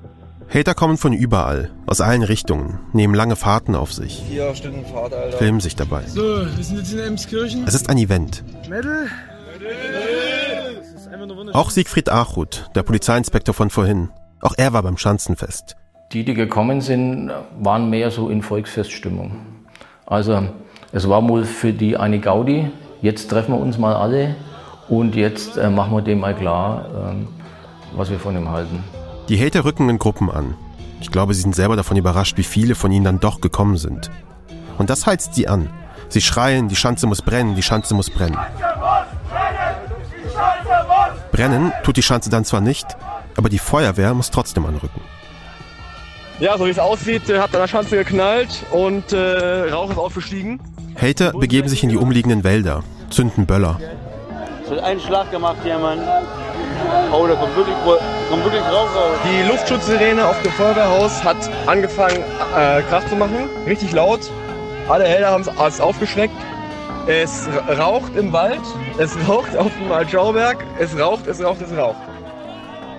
Hater 0.52 0.74
kommen 0.74 0.98
von 0.98 1.12
überall, 1.12 1.70
aus 1.86 2.00
allen 2.00 2.22
Richtungen, 2.22 2.78
nehmen 2.92 3.14
lange 3.14 3.36
Fahrten 3.36 3.74
auf 3.74 3.92
sich, 3.92 4.22
Vier 4.28 4.54
Stunden 4.54 4.84
Fahrt, 4.84 5.14
Alter. 5.14 5.38
filmen 5.38 5.60
sich 5.60 5.74
dabei. 5.74 6.02
So, 6.02 6.22
wir 6.22 6.62
sind 6.64 6.76
jetzt 6.78 6.92
in 6.92 6.98
Emskirchen. 7.00 7.64
Es 7.66 7.74
ist 7.74 7.88
ein 7.88 7.96
Event. 7.96 8.44
Metal. 8.68 9.06
Auch 11.52 11.70
Siegfried 11.70 12.10
Achut, 12.10 12.68
der 12.74 12.82
Polizeiinspektor 12.82 13.54
von 13.54 13.70
vorhin, 13.70 14.10
auch 14.40 14.54
er 14.58 14.72
war 14.72 14.82
beim 14.82 14.98
Schanzenfest. 14.98 15.76
Die, 16.12 16.24
die 16.24 16.34
gekommen 16.34 16.80
sind, 16.80 17.30
waren 17.58 17.88
mehr 17.88 18.10
so 18.10 18.28
in 18.28 18.42
Volksfeststimmung. 18.42 19.32
Also 20.06 20.42
es 20.92 21.08
war 21.08 21.26
wohl 21.28 21.44
für 21.44 21.72
die 21.72 21.96
eine 21.96 22.18
Gaudi, 22.20 22.70
jetzt 23.04 23.28
treffen 23.28 23.52
wir 23.52 23.60
uns 23.60 23.76
mal 23.76 23.94
alle 23.94 24.34
und 24.88 25.14
jetzt 25.14 25.58
äh, 25.58 25.68
machen 25.68 25.92
wir 25.92 26.00
dem 26.00 26.20
mal 26.20 26.34
klar, 26.34 26.86
ähm, 27.10 27.28
was 27.94 28.10
wir 28.10 28.18
von 28.18 28.34
ihm 28.34 28.50
halten. 28.50 28.82
Die 29.28 29.38
Hater 29.38 29.64
rücken 29.64 29.88
in 29.90 29.98
Gruppen 29.98 30.30
an. 30.30 30.54
Ich 31.00 31.10
glaube, 31.10 31.34
sie 31.34 31.42
sind 31.42 31.54
selber 31.54 31.76
davon 31.76 31.98
überrascht, 31.98 32.38
wie 32.38 32.44
viele 32.44 32.74
von 32.74 32.90
ihnen 32.90 33.04
dann 33.04 33.20
doch 33.20 33.42
gekommen 33.42 33.76
sind. 33.76 34.10
Und 34.78 34.88
das 34.88 35.06
heizt 35.06 35.34
sie 35.34 35.48
an. 35.48 35.68
Sie 36.08 36.22
schreien, 36.22 36.68
die 36.68 36.76
Schanze 36.76 37.06
muss 37.06 37.20
brennen, 37.20 37.54
die 37.54 37.62
Schanze 37.62 37.94
muss 37.94 38.08
brennen. 38.08 38.38
Brennen 41.30 41.72
tut 41.82 41.96
die 41.98 42.02
Schanze 42.02 42.30
dann 42.30 42.44
zwar 42.44 42.62
nicht, 42.62 42.86
aber 43.36 43.50
die 43.50 43.58
Feuerwehr 43.58 44.14
muss 44.14 44.30
trotzdem 44.30 44.64
anrücken. 44.64 45.00
Ja, 46.40 46.58
so 46.58 46.66
wie 46.66 46.70
es 46.70 46.78
aussieht, 46.78 47.28
äh, 47.30 47.38
hat 47.38 47.54
an 47.54 47.60
der 47.60 47.68
Schanze 47.68 47.96
geknallt 47.96 48.64
und 48.72 49.12
äh, 49.12 49.70
Rauch 49.70 49.90
ist 49.90 49.98
aufgestiegen. 49.98 50.60
Hater 51.00 51.32
begeben 51.32 51.68
sich 51.68 51.84
in 51.84 51.90
die 51.90 51.96
umliegenden 51.96 52.42
Wälder, 52.42 52.82
zünden 53.10 53.46
Böller. 53.46 53.78
Es 54.64 54.70
wird 54.70 54.82
einen 54.82 55.00
Schlag 55.00 55.30
gemacht 55.30 55.56
hier, 55.62 55.78
Mann. 55.78 56.00
Oh, 57.12 57.26
da 57.26 57.34
kommt 57.36 57.56
wirklich, 57.56 57.76
kommt 58.30 58.44
wirklich 58.44 58.62
Rauch 58.62 58.94
raus. 58.94 59.16
Die 59.24 59.48
Luftschutzsirene 59.48 60.26
auf 60.26 60.40
dem 60.42 60.52
Feuerwehrhaus 60.52 61.22
hat 61.22 61.36
angefangen, 61.66 62.16
äh, 62.56 62.82
Krach 62.82 63.06
zu 63.08 63.14
machen. 63.14 63.48
Richtig 63.66 63.92
laut. 63.92 64.20
Alle 64.88 65.04
Helder 65.04 65.30
haben 65.30 65.44
es 65.66 65.80
aufgeschreckt. 65.80 66.34
Es 67.06 67.46
raucht 67.78 68.16
im 68.16 68.32
Wald, 68.32 68.60
es 68.98 69.16
raucht 69.28 69.56
auf 69.56 69.70
dem 69.80 69.92
Altschauberg, 69.92 70.64
es 70.80 70.98
raucht, 70.98 71.26
es 71.26 71.42
raucht, 71.42 71.60
es 71.60 71.76
raucht. 71.76 71.98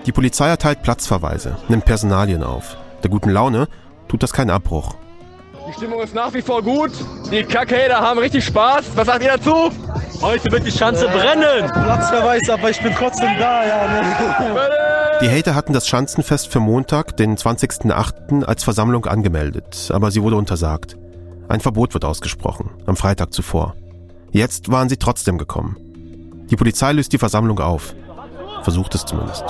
Die 0.06 0.12
Polizei 0.12 0.48
erteilt 0.48 0.84
Platzverweise, 0.84 1.58
nimmt 1.68 1.86
Personalien 1.86 2.44
auf. 2.44 2.78
Der 3.06 3.12
guten 3.12 3.30
Laune 3.30 3.68
tut 4.08 4.24
das 4.24 4.34
keinen 4.34 4.50
Abbruch. 4.50 4.96
Die 5.70 5.74
Stimmung 5.74 6.02
ist 6.02 6.16
nach 6.16 6.34
wie 6.34 6.42
vor 6.42 6.64
gut. 6.64 6.90
Die 7.32 7.44
Kackhader 7.44 8.02
haben 8.02 8.18
richtig 8.18 8.44
Spaß. 8.46 8.84
Was 8.96 9.06
sagt 9.06 9.24
ihr 9.24 9.38
dazu? 9.38 9.70
Heute 10.24 10.52
wird 10.52 10.66
die 10.66 10.72
Schanze 10.72 11.06
brennen. 11.06 11.70
Platzverweis, 11.72 12.50
aber 12.50 12.72
ich 12.72 12.82
bin 12.82 12.96
trotzdem 12.96 13.30
da, 13.38 13.64
ja. 13.64 13.88
Ne? 13.88 14.70
Die 15.22 15.30
Hater 15.30 15.54
hatten 15.54 15.74
das 15.74 15.88
Schanzenfest 15.88 16.52
für 16.52 16.60
Montag, 16.60 17.16
den 17.18 17.38
20.08. 17.38 18.44
als 18.44 18.64
Versammlung 18.64 19.06
angemeldet, 19.06 19.92
aber 19.94 20.10
sie 20.10 20.24
wurde 20.24 20.38
untersagt. 20.38 20.98
Ein 21.48 21.60
Verbot 21.60 21.94
wird 21.94 22.06
ausgesprochen, 22.06 22.72
am 22.88 22.96
Freitag 22.96 23.34
zuvor. 23.34 23.76
Jetzt 24.32 24.72
waren 24.72 24.90
sie 24.90 24.98
trotzdem 24.98 25.38
gekommen. 25.38 25.78
Die 26.50 26.56
Polizei 26.56 26.92
löst 26.92 27.14
die 27.14 27.20
Versammlung 27.20 27.60
auf. 27.60 27.94
Versucht 28.64 28.96
es 28.96 29.06
zumindest. 29.06 29.44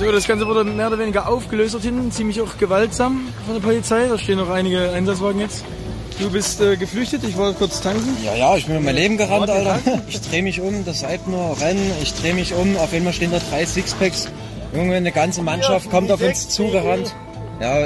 So, 0.00 0.10
das 0.10 0.26
Ganze 0.26 0.46
wurde 0.46 0.64
mehr 0.64 0.86
oder 0.86 0.98
weniger 0.98 1.28
aufgelöst 1.28 1.74
dort 1.74 1.84
hinten, 1.84 2.10
ziemlich 2.10 2.40
auch 2.40 2.56
gewaltsam 2.56 3.28
von 3.44 3.54
der 3.54 3.60
Polizei. 3.60 4.06
Da 4.08 4.16
stehen 4.16 4.38
noch 4.38 4.48
einige 4.48 4.92
Einsatzwagen 4.92 5.42
jetzt. 5.42 5.62
Du 6.18 6.30
bist 6.30 6.58
äh, 6.62 6.78
geflüchtet, 6.78 7.22
ich 7.22 7.36
wollte 7.36 7.58
kurz 7.58 7.82
tanken. 7.82 8.16
Ja, 8.24 8.34
ja, 8.34 8.56
ich 8.56 8.64
bin 8.64 8.78
um 8.78 8.84
mein 8.84 8.94
Leben 8.94 9.18
gerannt, 9.18 9.50
Alter. 9.50 9.78
Ich 10.08 10.18
drehe 10.22 10.42
mich 10.42 10.58
um, 10.62 10.86
das 10.86 11.00
seid 11.00 11.28
nur 11.28 11.54
rennen, 11.60 11.92
ich 12.02 12.14
drehe 12.14 12.32
mich 12.32 12.54
um, 12.54 12.78
auf 12.78 12.94
einmal 12.94 13.12
stehen 13.12 13.30
da 13.30 13.40
drei 13.50 13.66
Sixpacks. 13.66 14.28
Junge, 14.74 14.94
eine 14.94 15.12
ganze 15.12 15.42
Mannschaft 15.42 15.90
kommt 15.90 16.10
auf 16.10 16.22
uns 16.22 16.48
zugerannt. 16.48 17.14
Ja, 17.60 17.76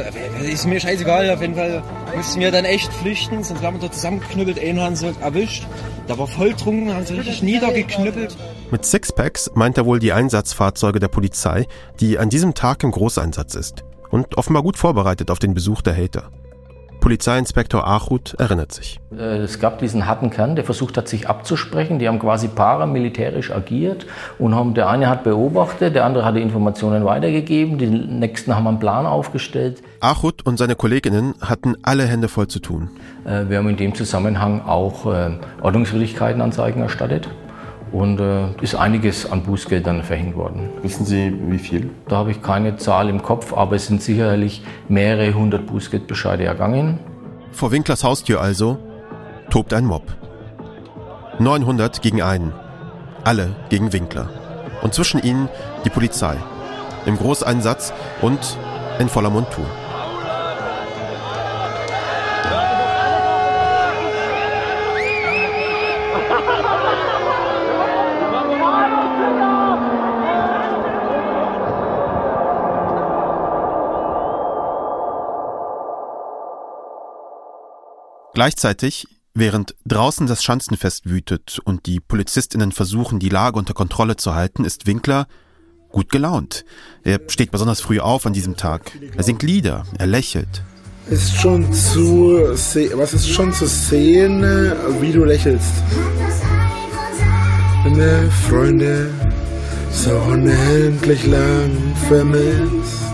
ist 0.41 0.69
mir 0.69 0.79
scheißegal, 0.79 1.29
auf 1.31 1.41
jeden 1.41 1.57
Fall 1.57 1.83
mussten 2.15 2.39
wir 2.39 2.53
dann 2.53 2.65
echt 2.65 2.93
flüchten, 2.93 3.43
sonst 3.43 3.61
wären 3.61 3.75
wir 3.75 3.81
dort 3.81 3.95
zusammengeknüppelt, 3.95 4.61
einen 4.61 4.81
haben 4.81 4.95
sie 4.95 5.13
erwischt. 5.21 5.65
Der 6.09 6.17
war 6.17 6.29
voll 6.29 6.55
trunken, 6.55 6.95
haben 6.95 7.07
sie 7.07 7.15
richtig 7.15 7.43
niedergeknüppelt. 7.43 8.37
Mit 8.71 8.85
Sixpacks 8.85 9.51
meint 9.55 9.79
er 9.79 9.87
wohl 9.87 9.99
die 9.99 10.13
Einsatzfahrzeuge 10.13 10.99
der 10.99 11.09
Polizei, 11.09 11.67
die 12.01 12.19
an 12.19 12.31
diesem 12.31 12.55
Tag 12.55 12.83
im 12.83 12.91
Großeinsatz 12.91 13.55
ist 13.55 13.85
und 14.11 14.37
offenbar 14.39 14.63
gut 14.63 14.77
vorbereitet 14.77 15.31
auf 15.31 15.39
den 15.39 15.55
Besuch 15.55 15.83
der 15.83 15.97
Hater. 15.97 16.31
Polizeiinspektor 17.01 17.87
Achut 17.87 18.33
erinnert 18.39 18.73
sich. 18.73 18.99
Äh, 19.15 19.43
Es 19.43 19.61
gab 19.61 19.79
diesen 19.79 20.07
harten 20.07 20.31
Kern, 20.31 20.57
der 20.57 20.65
versucht 20.65 20.97
hat, 20.97 21.07
sich 21.07 21.29
abzusprechen. 21.29 21.99
Die 21.99 22.09
haben 22.09 22.19
quasi 22.19 22.49
paramilitärisch 22.49 23.51
agiert 23.51 24.07
und 24.39 24.55
haben, 24.55 24.73
der 24.73 24.89
eine 24.89 25.11
hat 25.11 25.23
beobachtet, 25.23 25.95
der 25.95 26.07
andere 26.07 26.25
hat 26.25 26.35
die 26.37 26.41
Informationen 26.41 27.05
weitergegeben, 27.05 27.77
die 27.77 27.87
nächsten 27.89 28.57
haben 28.57 28.67
einen 28.67 28.79
Plan 28.79 29.05
aufgestellt. 29.05 29.83
Achut 30.01 30.47
und 30.47 30.57
seine 30.57 30.77
Kolleginnen 30.77 31.35
hatten 31.43 31.77
alle 31.83 32.07
Hände 32.07 32.29
voll 32.29 32.49
zu 32.49 32.59
tun. 32.61 32.89
Äh, 33.27 33.51
Wir 33.51 33.59
haben 33.59 33.69
in 33.69 33.77
dem 33.77 33.95
Zusammenhang 33.95 34.63
auch 34.63 35.05
äh, 35.13 35.33
Ordnungswidrigkeitenanzeigen 35.61 36.81
erstattet 36.83 37.29
und 37.95 38.19
äh, 38.19 38.49
ist 38.61 38.75
einiges 38.75 39.31
an 39.31 39.45
Bußgeldern 39.45 40.03
verhängt 40.03 40.35
worden. 40.35 40.69
Wissen 40.83 41.07
Sie, 41.07 41.33
wie 41.47 41.59
viel? 41.59 41.91
Da 42.09 42.17
habe 42.17 42.33
ich 42.33 42.43
keine 42.43 42.77
Zahl 42.77 43.09
im 43.09 43.23
Kopf, 43.23 43.53
aber 43.53 43.77
es 43.77 43.87
sind 43.87 44.03
sicherlich 44.03 44.63
mehrere 44.89 45.33
hundert 45.33 45.67
Bußgeldbescheide 45.67 46.45
ergangen. 46.45 46.99
Vor 47.53 47.71
Winklers 47.71 48.03
Haustür 48.03 48.41
also 48.41 48.79
tobt 49.49 49.73
ein 49.73 49.87
Mob. 49.87 50.03
900 51.39 52.03
gegen 52.03 52.21
einen. 52.21 52.53
Alle 53.23 53.55
gegen 53.69 53.93
Winkler. 53.93 54.29
Und 54.83 54.93
zwischen 54.93 55.23
ihnen 55.23 55.49
die 55.85 55.91
Polizei. 55.91 56.37
Im 57.07 57.17
Großeinsatz 57.17 57.93
und 58.23 58.59
in 58.99 59.09
voller 59.09 59.31
Montur. 59.31 59.67
Gleichzeitig, 78.35 79.07
während 79.33 79.77
draußen 79.87 80.27
das 80.27 80.43
Schanzenfest 80.43 81.09
wütet 81.09 81.61
und 81.65 81.87
die 81.87 82.01
Polizistinnen 82.01 82.73
versuchen, 82.73 83.21
die 83.21 83.29
Lage 83.29 83.59
unter 83.59 83.75
Kontrolle 83.75 84.17
zu 84.17 84.35
halten, 84.35 84.65
ist 84.65 84.87
Winkler 84.87 85.29
gut 85.89 86.11
gelaunt. 86.11 86.65
Er 87.05 87.21
steht 87.29 87.53
besonders 87.53 87.81
früh 87.81 88.01
auf 88.01 88.27
an 88.27 88.33
diesem 88.33 88.57
Tag. 88.57 88.91
Er 89.17 89.23
singt 89.23 89.45
Lieder, 89.45 89.85
er 89.99 90.09
lächelt. 90.09 90.63
Ist 91.09 91.37
schon 91.37 91.73
zu 91.73 92.41
was 92.43 93.15
ist 93.15 93.29
schon 93.29 93.53
zu 93.53 93.67
sehen, 93.67 94.43
wie 95.01 95.13
du 95.13 95.25
lächelst. 95.25 95.73
Meine 97.85 98.31
Freunde 98.49 99.11
so 99.93 100.11
unendlich 100.11 101.25
lang 101.27 101.71
vermisst. 102.09 103.05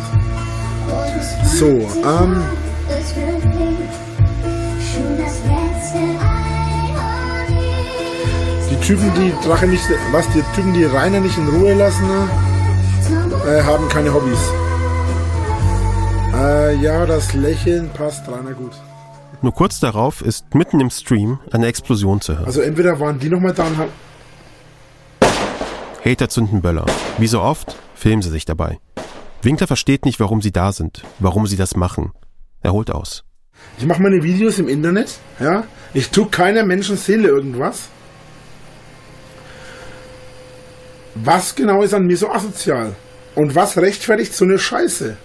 So, 1.58 1.66
ähm, 1.66 2.42
Typen, 8.90 9.14
die 9.14 9.32
Drache 9.46 9.68
nicht, 9.68 9.84
was 10.10 10.28
die 10.30 10.42
Typen, 10.52 10.74
die 10.74 10.82
Rainer 10.82 11.20
nicht 11.20 11.38
in 11.38 11.46
Ruhe 11.46 11.74
lassen, 11.74 12.04
äh, 13.46 13.62
haben 13.62 13.88
keine 13.88 14.12
Hobbys. 14.12 14.40
Äh, 16.34 16.74
ja, 16.82 17.06
das 17.06 17.32
Lächeln 17.34 17.88
passt 17.90 18.26
Rainer 18.26 18.52
gut. 18.52 18.72
Nur 19.42 19.54
kurz 19.54 19.78
darauf 19.78 20.22
ist 20.22 20.52
mitten 20.56 20.80
im 20.80 20.90
Stream 20.90 21.38
eine 21.52 21.68
Explosion 21.68 22.20
zu 22.20 22.34
hören. 22.34 22.46
Also 22.46 22.62
entweder 22.62 22.98
waren 22.98 23.20
die 23.20 23.28
nochmal 23.28 23.54
da 23.54 23.62
und 23.62 23.76
haben. 23.76 23.92
Hater 26.04 26.28
zünden 26.28 26.60
Böller. 26.60 26.86
Wie 27.18 27.28
so 27.28 27.40
oft 27.42 27.76
filmen 27.94 28.22
sie 28.22 28.30
sich 28.30 28.44
dabei. 28.44 28.80
Winkler 29.42 29.68
versteht 29.68 30.04
nicht, 30.04 30.18
warum 30.18 30.42
sie 30.42 30.50
da 30.50 30.72
sind, 30.72 31.04
warum 31.20 31.46
sie 31.46 31.56
das 31.56 31.76
machen. 31.76 32.10
Er 32.60 32.72
holt 32.72 32.90
aus. 32.90 33.22
Ich 33.78 33.86
mache 33.86 34.02
meine 34.02 34.24
Videos 34.24 34.58
im 34.58 34.68
Internet, 34.68 35.20
ja. 35.38 35.62
Ich 35.94 36.10
tue 36.10 36.26
keiner 36.26 36.64
Menschenseele 36.64 37.28
irgendwas. 37.28 37.88
Was 41.14 41.54
genau 41.54 41.82
ist 41.82 41.94
an 41.94 42.06
mir 42.06 42.16
so 42.16 42.30
asozial? 42.30 42.94
Und 43.34 43.54
was 43.54 43.76
rechtfertigt 43.78 44.34
so 44.34 44.44
eine 44.44 44.58
Scheiße? 44.58 45.16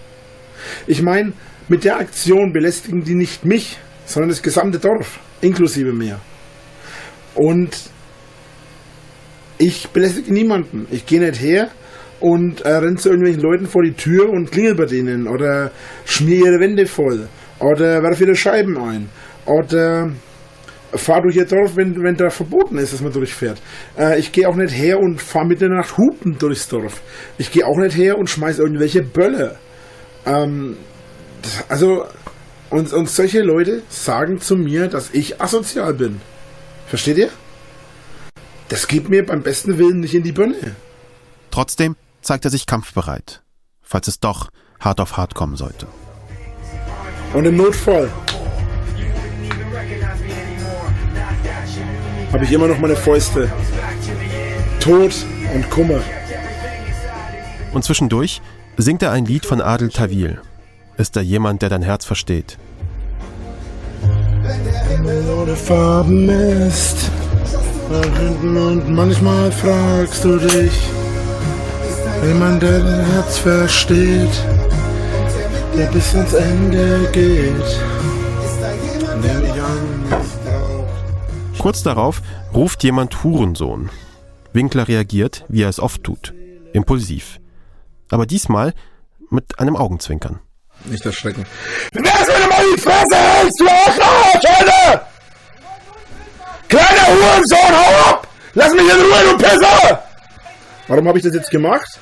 Ich 0.86 1.02
meine, 1.02 1.32
mit 1.68 1.84
der 1.84 1.98
Aktion 1.98 2.52
belästigen 2.52 3.02
die 3.02 3.14
nicht 3.14 3.44
mich, 3.44 3.78
sondern 4.04 4.30
das 4.30 4.42
gesamte 4.42 4.78
Dorf, 4.78 5.18
inklusive 5.40 5.92
mir. 5.92 6.20
Und 7.34 7.76
ich 9.58 9.88
belästige 9.88 10.32
niemanden. 10.32 10.86
Ich 10.90 11.06
gehe 11.06 11.20
nicht 11.20 11.40
her 11.40 11.70
und 12.20 12.62
äh, 12.62 12.70
renne 12.70 12.96
zu 12.96 13.10
irgendwelchen 13.10 13.42
Leuten 13.42 13.66
vor 13.66 13.82
die 13.82 13.92
Tür 13.92 14.30
und 14.30 14.50
klingel 14.50 14.74
bei 14.74 14.86
denen 14.86 15.28
oder 15.28 15.70
schmier 16.04 16.46
ihre 16.46 16.60
Wände 16.60 16.86
voll 16.86 17.28
oder 17.60 18.02
werfe 18.02 18.24
ihre 18.24 18.36
Scheiben 18.36 18.78
ein 18.78 19.08
oder 19.44 20.10
fahre 20.96 21.22
durch 21.22 21.36
ihr 21.36 21.46
Dorf, 21.46 21.76
wenn, 21.76 22.02
wenn 22.02 22.16
da 22.16 22.30
verboten 22.30 22.78
ist, 22.78 22.92
dass 22.92 23.00
man 23.00 23.12
durchfährt. 23.12 23.60
Äh, 23.98 24.18
ich 24.18 24.32
gehe 24.32 24.48
auch 24.48 24.56
nicht 24.56 24.72
her 24.72 24.98
und 24.98 25.20
fahre 25.20 25.52
in 25.52 25.58
der 25.58 25.68
Nacht 25.68 25.96
hupen 25.96 26.38
durchs 26.38 26.68
Dorf. 26.68 27.02
Ich 27.38 27.50
gehe 27.50 27.66
auch 27.66 27.78
nicht 27.78 27.96
her 27.96 28.18
und 28.18 28.28
schmeiße 28.28 28.62
irgendwelche 28.62 29.02
Bölle. 29.02 29.56
Ähm, 30.24 30.76
also, 31.68 32.04
und, 32.70 32.92
und 32.92 33.08
solche 33.08 33.42
Leute 33.42 33.82
sagen 33.88 34.40
zu 34.40 34.56
mir, 34.56 34.88
dass 34.88 35.10
ich 35.12 35.40
asozial 35.40 35.94
bin. 35.94 36.20
Versteht 36.86 37.18
ihr? 37.18 37.30
Das 38.68 38.88
geht 38.88 39.08
mir 39.08 39.24
beim 39.24 39.42
besten 39.42 39.78
Willen 39.78 40.00
nicht 40.00 40.14
in 40.14 40.22
die 40.22 40.32
Birne. 40.32 40.74
Trotzdem 41.50 41.96
zeigt 42.20 42.44
er 42.44 42.50
sich 42.50 42.66
kampfbereit, 42.66 43.42
falls 43.82 44.08
es 44.08 44.18
doch 44.18 44.50
hart 44.80 45.00
auf 45.00 45.16
hart 45.16 45.34
kommen 45.34 45.56
sollte. 45.56 45.86
Und 47.32 47.44
im 47.44 47.56
Notfall 47.56 48.10
habe 52.32 52.44
ich 52.44 52.52
immer 52.52 52.66
noch 52.66 52.78
meine 52.78 52.96
Fäuste. 52.96 53.50
Tod 54.80 55.14
und 55.54 55.70
Kummer. 55.70 56.00
Und 57.72 57.84
zwischendurch 57.84 58.40
singt 58.76 59.02
er 59.02 59.12
ein 59.12 59.26
Lied 59.26 59.46
von 59.46 59.60
Adel 59.60 59.90
Tawil. 59.90 60.38
Ist 60.96 61.16
da 61.16 61.20
jemand, 61.20 61.62
der 61.62 61.68
dein 61.68 61.82
Herz 61.82 62.04
versteht? 62.04 62.58
Wenn 64.42 64.64
der 64.64 64.84
Himmel 64.84 65.24
ohne 65.30 65.56
Farben 65.56 66.28
ist 66.68 67.10
und 68.42 68.90
manchmal 68.90 69.52
fragst 69.52 70.24
du 70.24 70.38
dich, 70.38 70.72
jemand, 72.24 72.62
der 72.62 72.80
dein 72.80 73.04
Herz 73.12 73.38
versteht, 73.38 74.44
der 75.76 75.86
bis 75.86 76.14
ans 76.14 76.32
Ende 76.32 77.08
geht, 77.12 77.80
der 79.22 79.55
Kurz 81.66 81.82
darauf 81.82 82.22
ruft 82.54 82.84
jemand 82.84 83.24
Hurensohn. 83.24 83.90
Winkler 84.52 84.86
reagiert, 84.86 85.44
wie 85.48 85.62
er 85.62 85.68
es 85.68 85.80
oft 85.80 86.04
tut, 86.04 86.32
impulsiv. 86.72 87.40
Aber 88.08 88.24
diesmal 88.24 88.72
mit 89.30 89.58
einem 89.58 89.74
Augenzwinkern. 89.74 90.38
Nicht 90.84 91.04
erschrecken. 91.04 91.44
Wer 91.92 92.02
ist 92.04 92.28
mir 92.28 92.48
mal 92.48 92.62
die 92.72 92.80
Fresse 92.80 93.16
hältst, 93.16 93.58
du 93.58 93.66
Arschloch! 93.66 95.00
Kleiner 96.68 97.06
Hurensohn, 97.08 97.58
hau 97.58 98.10
ab! 98.10 98.28
Lass 98.54 98.72
mich 98.72 98.82
in 98.82 99.00
Ruhe, 99.00 99.32
du 99.32 99.36
Pisser! 99.36 100.04
Warum 100.86 101.08
habe 101.08 101.18
ich 101.18 101.24
das 101.24 101.34
jetzt 101.34 101.50
gemacht? 101.50 101.98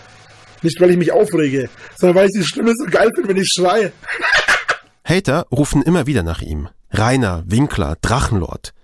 Nicht, 0.60 0.78
weil 0.78 0.90
ich 0.90 0.98
mich 0.98 1.10
aufrege, 1.10 1.70
sondern 1.96 2.16
weil 2.16 2.26
ich 2.26 2.34
die 2.34 2.44
Stimme 2.44 2.74
so 2.76 2.84
geil 2.84 3.08
finde, 3.14 3.30
wenn 3.30 3.38
ich 3.38 3.48
schreie. 3.48 3.92
Hater 5.06 5.46
rufen 5.50 5.80
immer 5.80 6.06
wieder 6.06 6.22
nach 6.22 6.42
ihm. 6.42 6.68
Rainer, 6.90 7.44
Winkler, 7.46 7.96
Drachenlord. 8.02 8.74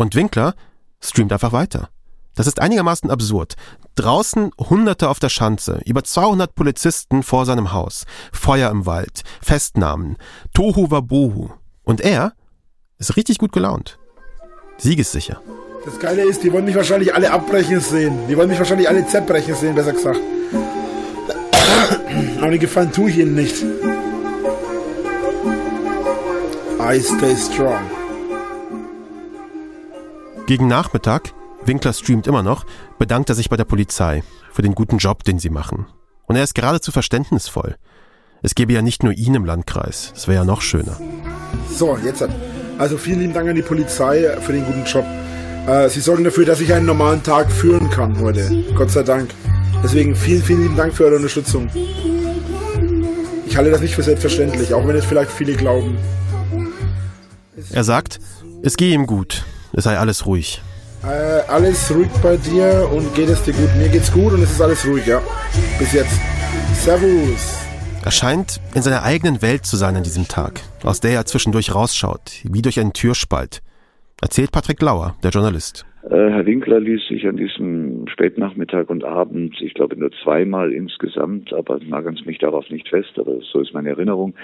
Und 0.00 0.14
Winkler 0.14 0.54
streamt 0.98 1.30
einfach 1.30 1.52
weiter. 1.52 1.90
Das 2.34 2.46
ist 2.46 2.58
einigermaßen 2.58 3.10
absurd. 3.10 3.56
Draußen 3.96 4.50
Hunderte 4.58 5.10
auf 5.10 5.18
der 5.18 5.28
Schanze, 5.28 5.82
über 5.84 6.02
200 6.02 6.54
Polizisten 6.54 7.22
vor 7.22 7.44
seinem 7.44 7.74
Haus, 7.74 8.06
Feuer 8.32 8.70
im 8.70 8.86
Wald, 8.86 9.24
Festnahmen, 9.42 10.16
Tohu 10.54 10.90
Wabohu. 10.90 11.50
Und 11.82 12.00
er 12.00 12.32
ist 12.96 13.18
richtig 13.18 13.36
gut 13.36 13.52
gelaunt. 13.52 13.98
Siegessicher. 14.78 15.42
Das 15.84 16.00
Geile 16.00 16.22
ist, 16.22 16.42
die 16.44 16.50
wollen 16.50 16.64
mich 16.64 16.76
wahrscheinlich 16.76 17.14
alle 17.14 17.30
abbrechen 17.30 17.80
sehen. 17.80 18.26
Die 18.26 18.38
wollen 18.38 18.48
mich 18.48 18.58
wahrscheinlich 18.58 18.88
alle 18.88 19.06
zerbrechen 19.06 19.54
sehen, 19.54 19.74
besser 19.74 19.92
gesagt. 19.92 20.18
Aber 22.38 22.50
den 22.50 22.58
Gefallen 22.58 22.90
tue 22.90 23.10
ich 23.10 23.18
ihnen 23.18 23.34
nicht. 23.34 23.62
I 26.80 27.02
stay 27.02 27.36
strong. 27.36 27.99
Gegen 30.50 30.66
Nachmittag, 30.66 31.32
Winkler 31.64 31.92
streamt 31.92 32.26
immer 32.26 32.42
noch, 32.42 32.66
bedankt 32.98 33.28
er 33.28 33.36
sich 33.36 33.48
bei 33.48 33.56
der 33.56 33.64
Polizei 33.64 34.24
für 34.52 34.62
den 34.62 34.74
guten 34.74 34.98
Job, 34.98 35.22
den 35.22 35.38
sie 35.38 35.48
machen. 35.48 35.86
Und 36.26 36.34
er 36.34 36.42
ist 36.42 36.56
geradezu 36.56 36.90
verständnisvoll. 36.90 37.76
Es 38.42 38.56
gäbe 38.56 38.72
ja 38.72 38.82
nicht 38.82 39.04
nur 39.04 39.12
ihn 39.12 39.36
im 39.36 39.44
Landkreis, 39.44 40.12
es 40.16 40.26
wäre 40.26 40.38
ja 40.38 40.44
noch 40.44 40.60
schöner. 40.60 40.98
So, 41.72 41.96
jetzt. 42.04 42.26
Also 42.78 42.98
vielen 42.98 43.20
lieben 43.20 43.32
Dank 43.32 43.48
an 43.48 43.54
die 43.54 43.62
Polizei 43.62 44.28
für 44.40 44.52
den 44.52 44.64
guten 44.64 44.84
Job. 44.86 45.04
Äh, 45.68 45.88
Sie 45.88 46.00
sorgen 46.00 46.24
dafür, 46.24 46.46
dass 46.46 46.60
ich 46.60 46.74
einen 46.74 46.86
normalen 46.86 47.22
Tag 47.22 47.52
führen 47.52 47.88
kann 47.88 48.18
heute. 48.18 48.50
Gott 48.74 48.90
sei 48.90 49.04
Dank. 49.04 49.30
Deswegen 49.84 50.16
vielen, 50.16 50.42
vielen 50.42 50.62
lieben 50.62 50.76
Dank 50.76 50.92
für 50.92 51.04
eure 51.04 51.14
Unterstützung. 51.14 51.70
Ich 53.46 53.56
halte 53.56 53.70
das 53.70 53.80
nicht 53.80 53.94
für 53.94 54.02
selbstverständlich, 54.02 54.74
auch 54.74 54.84
wenn 54.84 54.96
es 54.96 55.04
vielleicht 55.04 55.30
viele 55.30 55.52
glauben. 55.52 55.96
Er 57.70 57.84
sagt, 57.84 58.18
es 58.62 58.76
gehe 58.76 58.92
ihm 58.92 59.06
gut, 59.06 59.44
es 59.72 59.84
sei 59.84 59.96
alles 59.96 60.26
ruhig. 60.26 60.60
Äh, 61.02 61.50
alles 61.50 61.94
ruhig 61.94 62.10
bei 62.22 62.36
dir 62.36 62.88
und 62.92 63.14
geht 63.14 63.28
es 63.28 63.42
dir 63.42 63.54
gut? 63.54 63.74
Mir 63.78 63.88
geht's 63.88 64.12
gut 64.12 64.32
und 64.32 64.42
es 64.42 64.52
ist 64.52 64.60
alles 64.60 64.86
ruhig, 64.86 65.06
ja. 65.06 65.20
Bis 65.78 65.92
jetzt. 65.92 66.20
Servus. 66.74 67.66
Er 68.04 68.10
scheint 68.10 68.60
in 68.74 68.82
seiner 68.82 69.02
eigenen 69.02 69.42
Welt 69.42 69.66
zu 69.66 69.76
sein 69.76 69.96
an 69.96 70.02
diesem 70.02 70.26
Tag, 70.26 70.60
aus 70.84 71.00
der 71.00 71.12
er 71.12 71.26
zwischendurch 71.26 71.74
rausschaut, 71.74 72.40
wie 72.44 72.62
durch 72.62 72.80
einen 72.80 72.92
Türspalt. 72.92 73.60
Erzählt 74.22 74.52
Patrick 74.52 74.80
Lauer, 74.82 75.16
der 75.22 75.30
Journalist. 75.30 75.86
Äh, 76.04 76.30
Herr 76.30 76.46
Winkler 76.46 76.80
ließ 76.80 77.08
sich 77.08 77.26
an 77.26 77.36
diesem 77.36 78.06
Spätnachmittag 78.08 78.88
und 78.88 79.04
Abend, 79.04 79.54
ich 79.60 79.74
glaube 79.74 79.96
nur 79.96 80.10
zweimal 80.22 80.72
insgesamt, 80.72 81.52
aber 81.52 81.78
nageln 81.78 82.16
Sie 82.16 82.24
mich 82.24 82.38
darauf 82.38 82.68
nicht 82.70 82.88
fest, 82.88 83.18
aber 83.18 83.40
so 83.52 83.60
ist 83.60 83.74
meine 83.74 83.90
Erinnerung, 83.90 84.34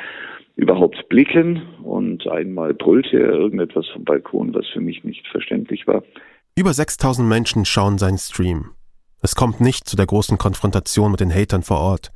überhaupt 0.56 1.08
blicken 1.08 1.62
und 1.82 2.26
einmal 2.26 2.74
brüllte 2.74 3.18
er 3.18 3.30
irgendetwas 3.30 3.86
vom 3.92 4.04
Balkon, 4.04 4.54
was 4.54 4.66
für 4.72 4.80
mich 4.80 5.04
nicht 5.04 5.26
verständlich 5.28 5.86
war. 5.86 6.02
Über 6.56 6.72
6000 6.72 7.28
Menschen 7.28 7.64
schauen 7.66 7.98
seinen 7.98 8.18
Stream. 8.18 8.70
Es 9.20 9.34
kommt 9.34 9.60
nicht 9.60 9.86
zu 9.88 9.96
der 9.96 10.06
großen 10.06 10.38
Konfrontation 10.38 11.10
mit 11.10 11.20
den 11.20 11.32
Hatern 11.32 11.62
vor 11.62 11.78
Ort. 11.78 12.10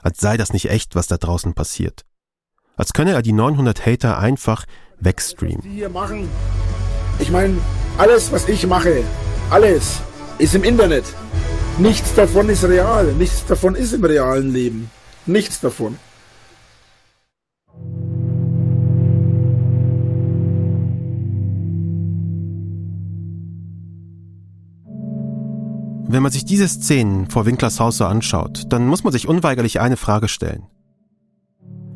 Als 0.00 0.20
sei 0.20 0.36
das 0.36 0.52
nicht 0.52 0.70
echt, 0.70 0.96
was 0.96 1.06
da 1.06 1.18
draußen 1.18 1.54
passiert. 1.54 2.02
Als 2.76 2.94
könne 2.94 3.12
er 3.12 3.22
die 3.22 3.32
900 3.32 3.84
Hater 3.84 4.18
einfach 4.18 4.64
wegstreamen. 4.98 5.60
Die 5.62 5.68
hier 5.68 5.90
machen. 5.90 6.28
Ich 7.18 7.30
meine, 7.30 7.58
alles, 7.98 8.32
was 8.32 8.48
ich 8.48 8.66
mache, 8.66 9.04
alles 9.50 10.02
ist 10.38 10.54
im 10.54 10.64
Internet. 10.64 11.04
Nichts 11.78 12.14
davon 12.14 12.48
ist 12.48 12.64
real. 12.64 13.12
Nichts 13.12 13.44
davon 13.46 13.74
ist 13.74 13.92
im 13.92 14.04
realen 14.04 14.52
Leben. 14.52 14.90
Nichts 15.26 15.60
davon. 15.60 15.98
Wenn 26.12 26.22
man 26.22 26.30
sich 26.30 26.44
diese 26.44 26.68
Szenen 26.68 27.30
vor 27.30 27.46
Winklers 27.46 27.80
Haus 27.80 27.96
so 27.96 28.04
anschaut, 28.04 28.64
dann 28.68 28.86
muss 28.86 29.02
man 29.02 29.14
sich 29.14 29.26
unweigerlich 29.26 29.80
eine 29.80 29.96
Frage 29.96 30.28
stellen. 30.28 30.66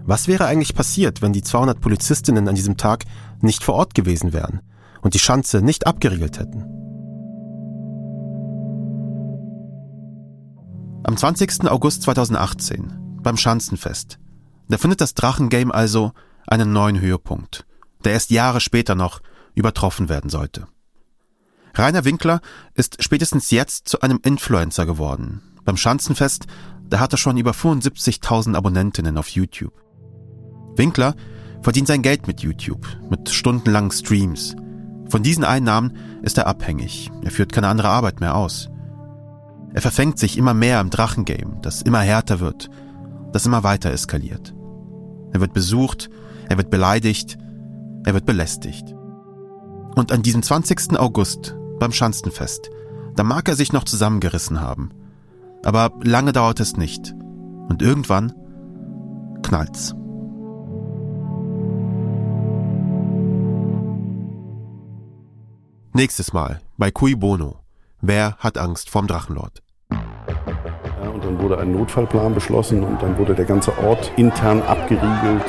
Was 0.07 0.27
wäre 0.27 0.47
eigentlich 0.47 0.75
passiert, 0.75 1.21
wenn 1.21 1.35
die 1.35 1.43
200 1.43 1.83
Polizistinnen 1.83 2.49
an 2.49 2.55
diesem 2.55 2.79
Tag 2.79 3.05
nicht 3.43 3.63
vor 3.63 3.75
Ort 3.75 3.95
gewesen 3.95 4.33
wären 4.33 4.63
und 5.03 5.13
die 5.13 5.19
Schanze 5.19 5.61
nicht 5.61 5.87
abgeriegelt 5.87 6.39
hätten? 6.39 6.63
Am 11.05 11.15
20. 11.15 11.71
August 11.71 12.01
2018, 12.05 13.19
beim 13.23 13.37
Schanzenfest, 13.37 14.19
da 14.71 14.79
findet 14.79 15.03
das 15.03 15.13
Drachengame 15.13 15.75
also 15.75 16.13
einen 16.47 16.73
neuen 16.73 16.99
Höhepunkt, 16.99 17.67
der 18.03 18.13
erst 18.13 18.31
Jahre 18.31 18.63
später 18.63 18.95
noch 18.95 19.21
übertroffen 19.55 20.09
werden 20.09 20.31
sollte. 20.31 20.69
Rainer 21.79 22.07
Winkler 22.07 22.41
ist 22.75 23.03
spätestens 23.03 23.51
jetzt 23.51 23.87
zu 23.87 24.01
einem 24.01 24.19
Influencer 24.25 24.87
geworden. 24.87 25.43
Beim 25.67 25.77
Schanzenfest, 25.77 26.47
da 26.89 27.01
hat 27.01 27.13
er 27.13 27.19
schon 27.19 27.37
über 27.37 27.51
75.000 27.51 28.55
Abonnentinnen 28.55 29.19
auf 29.19 29.29
YouTube. 29.29 29.75
Winkler 30.77 31.15
verdient 31.61 31.89
sein 31.89 32.01
Geld 32.01 32.27
mit 32.29 32.41
YouTube, 32.41 32.87
mit 33.11 33.29
stundenlangen 33.29 33.91
Streams. 33.91 34.57
Von 35.11 35.23
diesen 35.23 35.45
Einnahmen 35.45 35.97
ist 36.23 36.39
er 36.39 36.47
abhängig. 36.47 37.11
Er 37.23 37.31
führt 37.31 37.53
keine 37.53 37.69
andere 37.69 37.89
Arbeit 37.91 38.21
mehr 38.21 38.37
aus. 38.37 38.71
Er 39.75 39.83
verfängt 39.83 40.19
sich 40.19 40.39
immer 40.39 40.55
mehr 40.55 40.81
im 40.81 40.89
Drachengame, 40.89 41.59
das 41.61 41.83
immer 41.83 42.01
härter 42.01 42.41
wird, 42.41 42.71
das 43.33 43.45
immer 43.45 43.65
weiter 43.65 43.91
eskaliert. 43.91 44.55
Er 45.33 45.41
wird 45.41 45.53
besucht, 45.53 46.09
er 46.49 46.57
wird 46.57 46.71
beleidigt, 46.71 47.37
er 48.05 48.15
wird 48.15 48.25
belästigt. 48.25 48.95
Und 49.95 50.13
an 50.13 50.23
diesem 50.23 50.43
20. 50.43 50.99
August 50.99 51.55
beim 51.79 51.93
Schanzenfest. 51.93 52.71
Da 53.15 53.23
mag 53.23 53.49
er 53.49 53.57
sich 53.57 53.73
noch 53.73 53.85
zusammengerissen 53.85 54.61
haben. 54.61 54.91
Aber 55.65 55.93
lange 56.03 56.33
dauert 56.33 56.61
es 56.61 56.77
nicht. 56.77 57.15
Und 57.69 57.83
irgendwann 57.83 58.33
knallt's. 59.43 59.95
Nächstes 65.93 66.33
Mal 66.35 66.61
bei 66.77 66.91
Cui 66.91 67.15
Bono. 67.15 67.61
Wer 68.03 68.37
hat 68.37 68.59
Angst 68.59 68.91
vorm 68.91 69.07
Drachenlord? 69.07 69.63
Ja, 69.91 71.09
und 71.09 71.25
dann 71.25 71.41
wurde 71.41 71.59
ein 71.59 71.73
Notfallplan 71.73 72.35
beschlossen 72.35 72.85
und 72.85 73.01
dann 73.01 73.17
wurde 73.17 73.35
der 73.35 73.47
ganze 73.47 73.77
Ort 73.79 74.13
intern 74.17 74.61
abgeriegelt. 74.61 75.45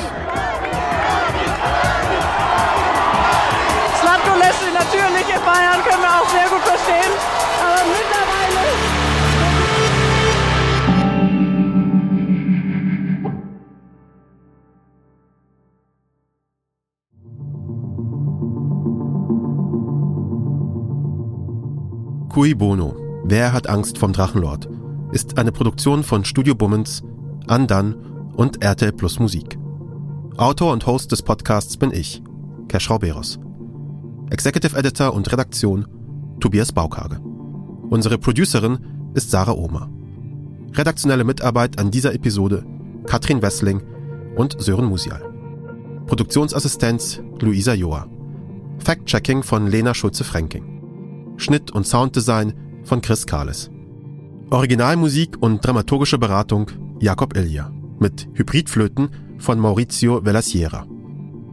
Cui 22.37 22.53
Bono, 22.53 22.95
Wer 23.23 23.51
hat 23.51 23.67
Angst 23.67 23.97
vom 23.97 24.13
Drachenlord? 24.13 24.69
ist 25.11 25.39
eine 25.39 25.51
Produktion 25.51 26.03
von 26.03 26.23
Studio 26.23 26.53
Bummens, 26.53 27.01
Andan 27.47 27.95
und 28.35 28.63
RTL 28.63 28.91
Plus 28.91 29.17
Musik. 29.17 29.57
Autor 30.37 30.71
und 30.71 30.85
Host 30.85 31.11
des 31.11 31.23
Podcasts 31.23 31.77
bin 31.77 31.91
ich, 31.91 32.21
Keschrau 32.67 32.99
Beros. 32.99 33.39
Executive 34.29 34.77
Editor 34.77 35.15
und 35.15 35.31
Redaktion 35.31 35.87
Tobias 36.39 36.71
Baukage. 36.71 37.19
Unsere 37.89 38.19
Producerin 38.19 38.77
ist 39.15 39.31
Sarah 39.31 39.53
Ohmer. 39.53 39.89
Redaktionelle 40.73 41.23
Mitarbeit 41.23 41.79
an 41.79 41.89
dieser 41.89 42.13
Episode 42.13 42.63
Katrin 43.07 43.41
Wessling 43.41 43.81
und 44.35 44.61
Sören 44.61 44.85
Musial. 44.85 45.23
Produktionsassistenz 46.05 47.19
Luisa 47.39 47.73
Joa. 47.73 48.05
Fact-Checking 48.77 49.41
von 49.41 49.65
Lena 49.65 49.95
Schulze-Fränking. 49.95 50.76
Schnitt 51.37 51.71
und 51.71 51.85
Sounddesign 51.87 52.53
von 52.83 53.01
Chris 53.01 53.25
Kahles. 53.25 53.69
Originalmusik 54.49 55.37
und 55.39 55.65
dramaturgische 55.65 56.17
Beratung 56.17 56.71
Jakob 56.99 57.35
Ilja 57.35 57.71
mit 57.99 58.27
Hybridflöten 58.33 59.09
von 59.37 59.59
Maurizio 59.59 60.25
Vellasiera. 60.25 60.85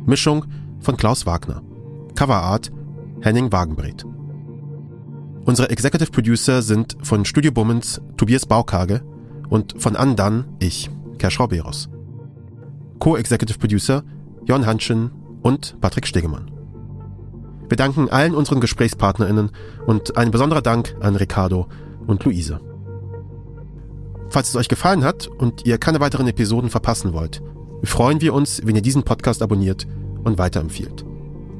Mischung 0.06 0.44
von 0.80 0.96
Klaus 0.96 1.26
Wagner. 1.26 1.62
Coverart 2.14 2.72
Henning 3.20 3.52
Wagenbreth. 3.52 4.04
Unsere 5.44 5.70
Executive 5.70 6.10
Producer 6.10 6.62
sind 6.62 6.96
von 7.02 7.24
Studio 7.24 7.52
Bummens 7.52 8.00
Tobias 8.16 8.46
Baukage 8.46 9.02
und 9.50 9.74
von 9.80 9.96
Andan 9.96 10.46
ich, 10.58 10.90
Kerschrau 11.18 11.48
Beros. 11.48 11.88
Co-Executive 12.98 13.58
Producer 13.58 14.02
Jon 14.46 14.66
Hanschen 14.66 15.10
und 15.42 15.78
Patrick 15.80 16.06
Stegemann. 16.06 16.53
Wir 17.68 17.76
danken 17.76 18.08
allen 18.10 18.34
unseren 18.34 18.60
GesprächspartnerInnen 18.60 19.50
und 19.86 20.16
ein 20.16 20.30
besonderer 20.30 20.62
Dank 20.62 20.94
an 21.00 21.16
Ricardo 21.16 21.66
und 22.06 22.24
Luise. 22.24 22.60
Falls 24.28 24.48
es 24.48 24.56
euch 24.56 24.68
gefallen 24.68 25.04
hat 25.04 25.26
und 25.26 25.66
ihr 25.66 25.78
keine 25.78 26.00
weiteren 26.00 26.26
Episoden 26.26 26.70
verpassen 26.70 27.12
wollt, 27.12 27.42
freuen 27.84 28.20
wir 28.20 28.34
uns, 28.34 28.60
wenn 28.64 28.76
ihr 28.76 28.82
diesen 28.82 29.02
Podcast 29.02 29.42
abonniert 29.42 29.86
und 30.24 30.38
weiterempfiehlt. 30.38 31.04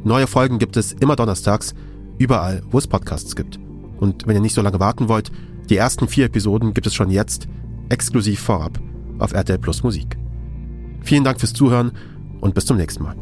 Neue 0.02 0.26
Folgen 0.26 0.58
gibt 0.58 0.76
es 0.76 0.92
immer 0.92 1.16
donnerstags, 1.16 1.74
überall, 2.18 2.62
wo 2.70 2.78
es 2.78 2.86
Podcasts 2.86 3.36
gibt. 3.36 3.58
Und 3.98 4.26
wenn 4.26 4.34
ihr 4.34 4.42
nicht 4.42 4.54
so 4.54 4.62
lange 4.62 4.80
warten 4.80 5.08
wollt, 5.08 5.30
die 5.70 5.76
ersten 5.76 6.08
vier 6.08 6.26
Episoden 6.26 6.74
gibt 6.74 6.86
es 6.86 6.94
schon 6.94 7.10
jetzt, 7.10 7.48
exklusiv 7.88 8.40
vorab, 8.40 8.78
auf 9.18 9.32
RTL 9.32 9.58
Plus 9.58 9.82
Musik. 9.82 10.18
Vielen 11.02 11.24
Dank 11.24 11.40
fürs 11.40 11.54
Zuhören 11.54 11.92
und 12.40 12.54
bis 12.54 12.66
zum 12.66 12.76
nächsten 12.76 13.04
Mal. 13.04 13.16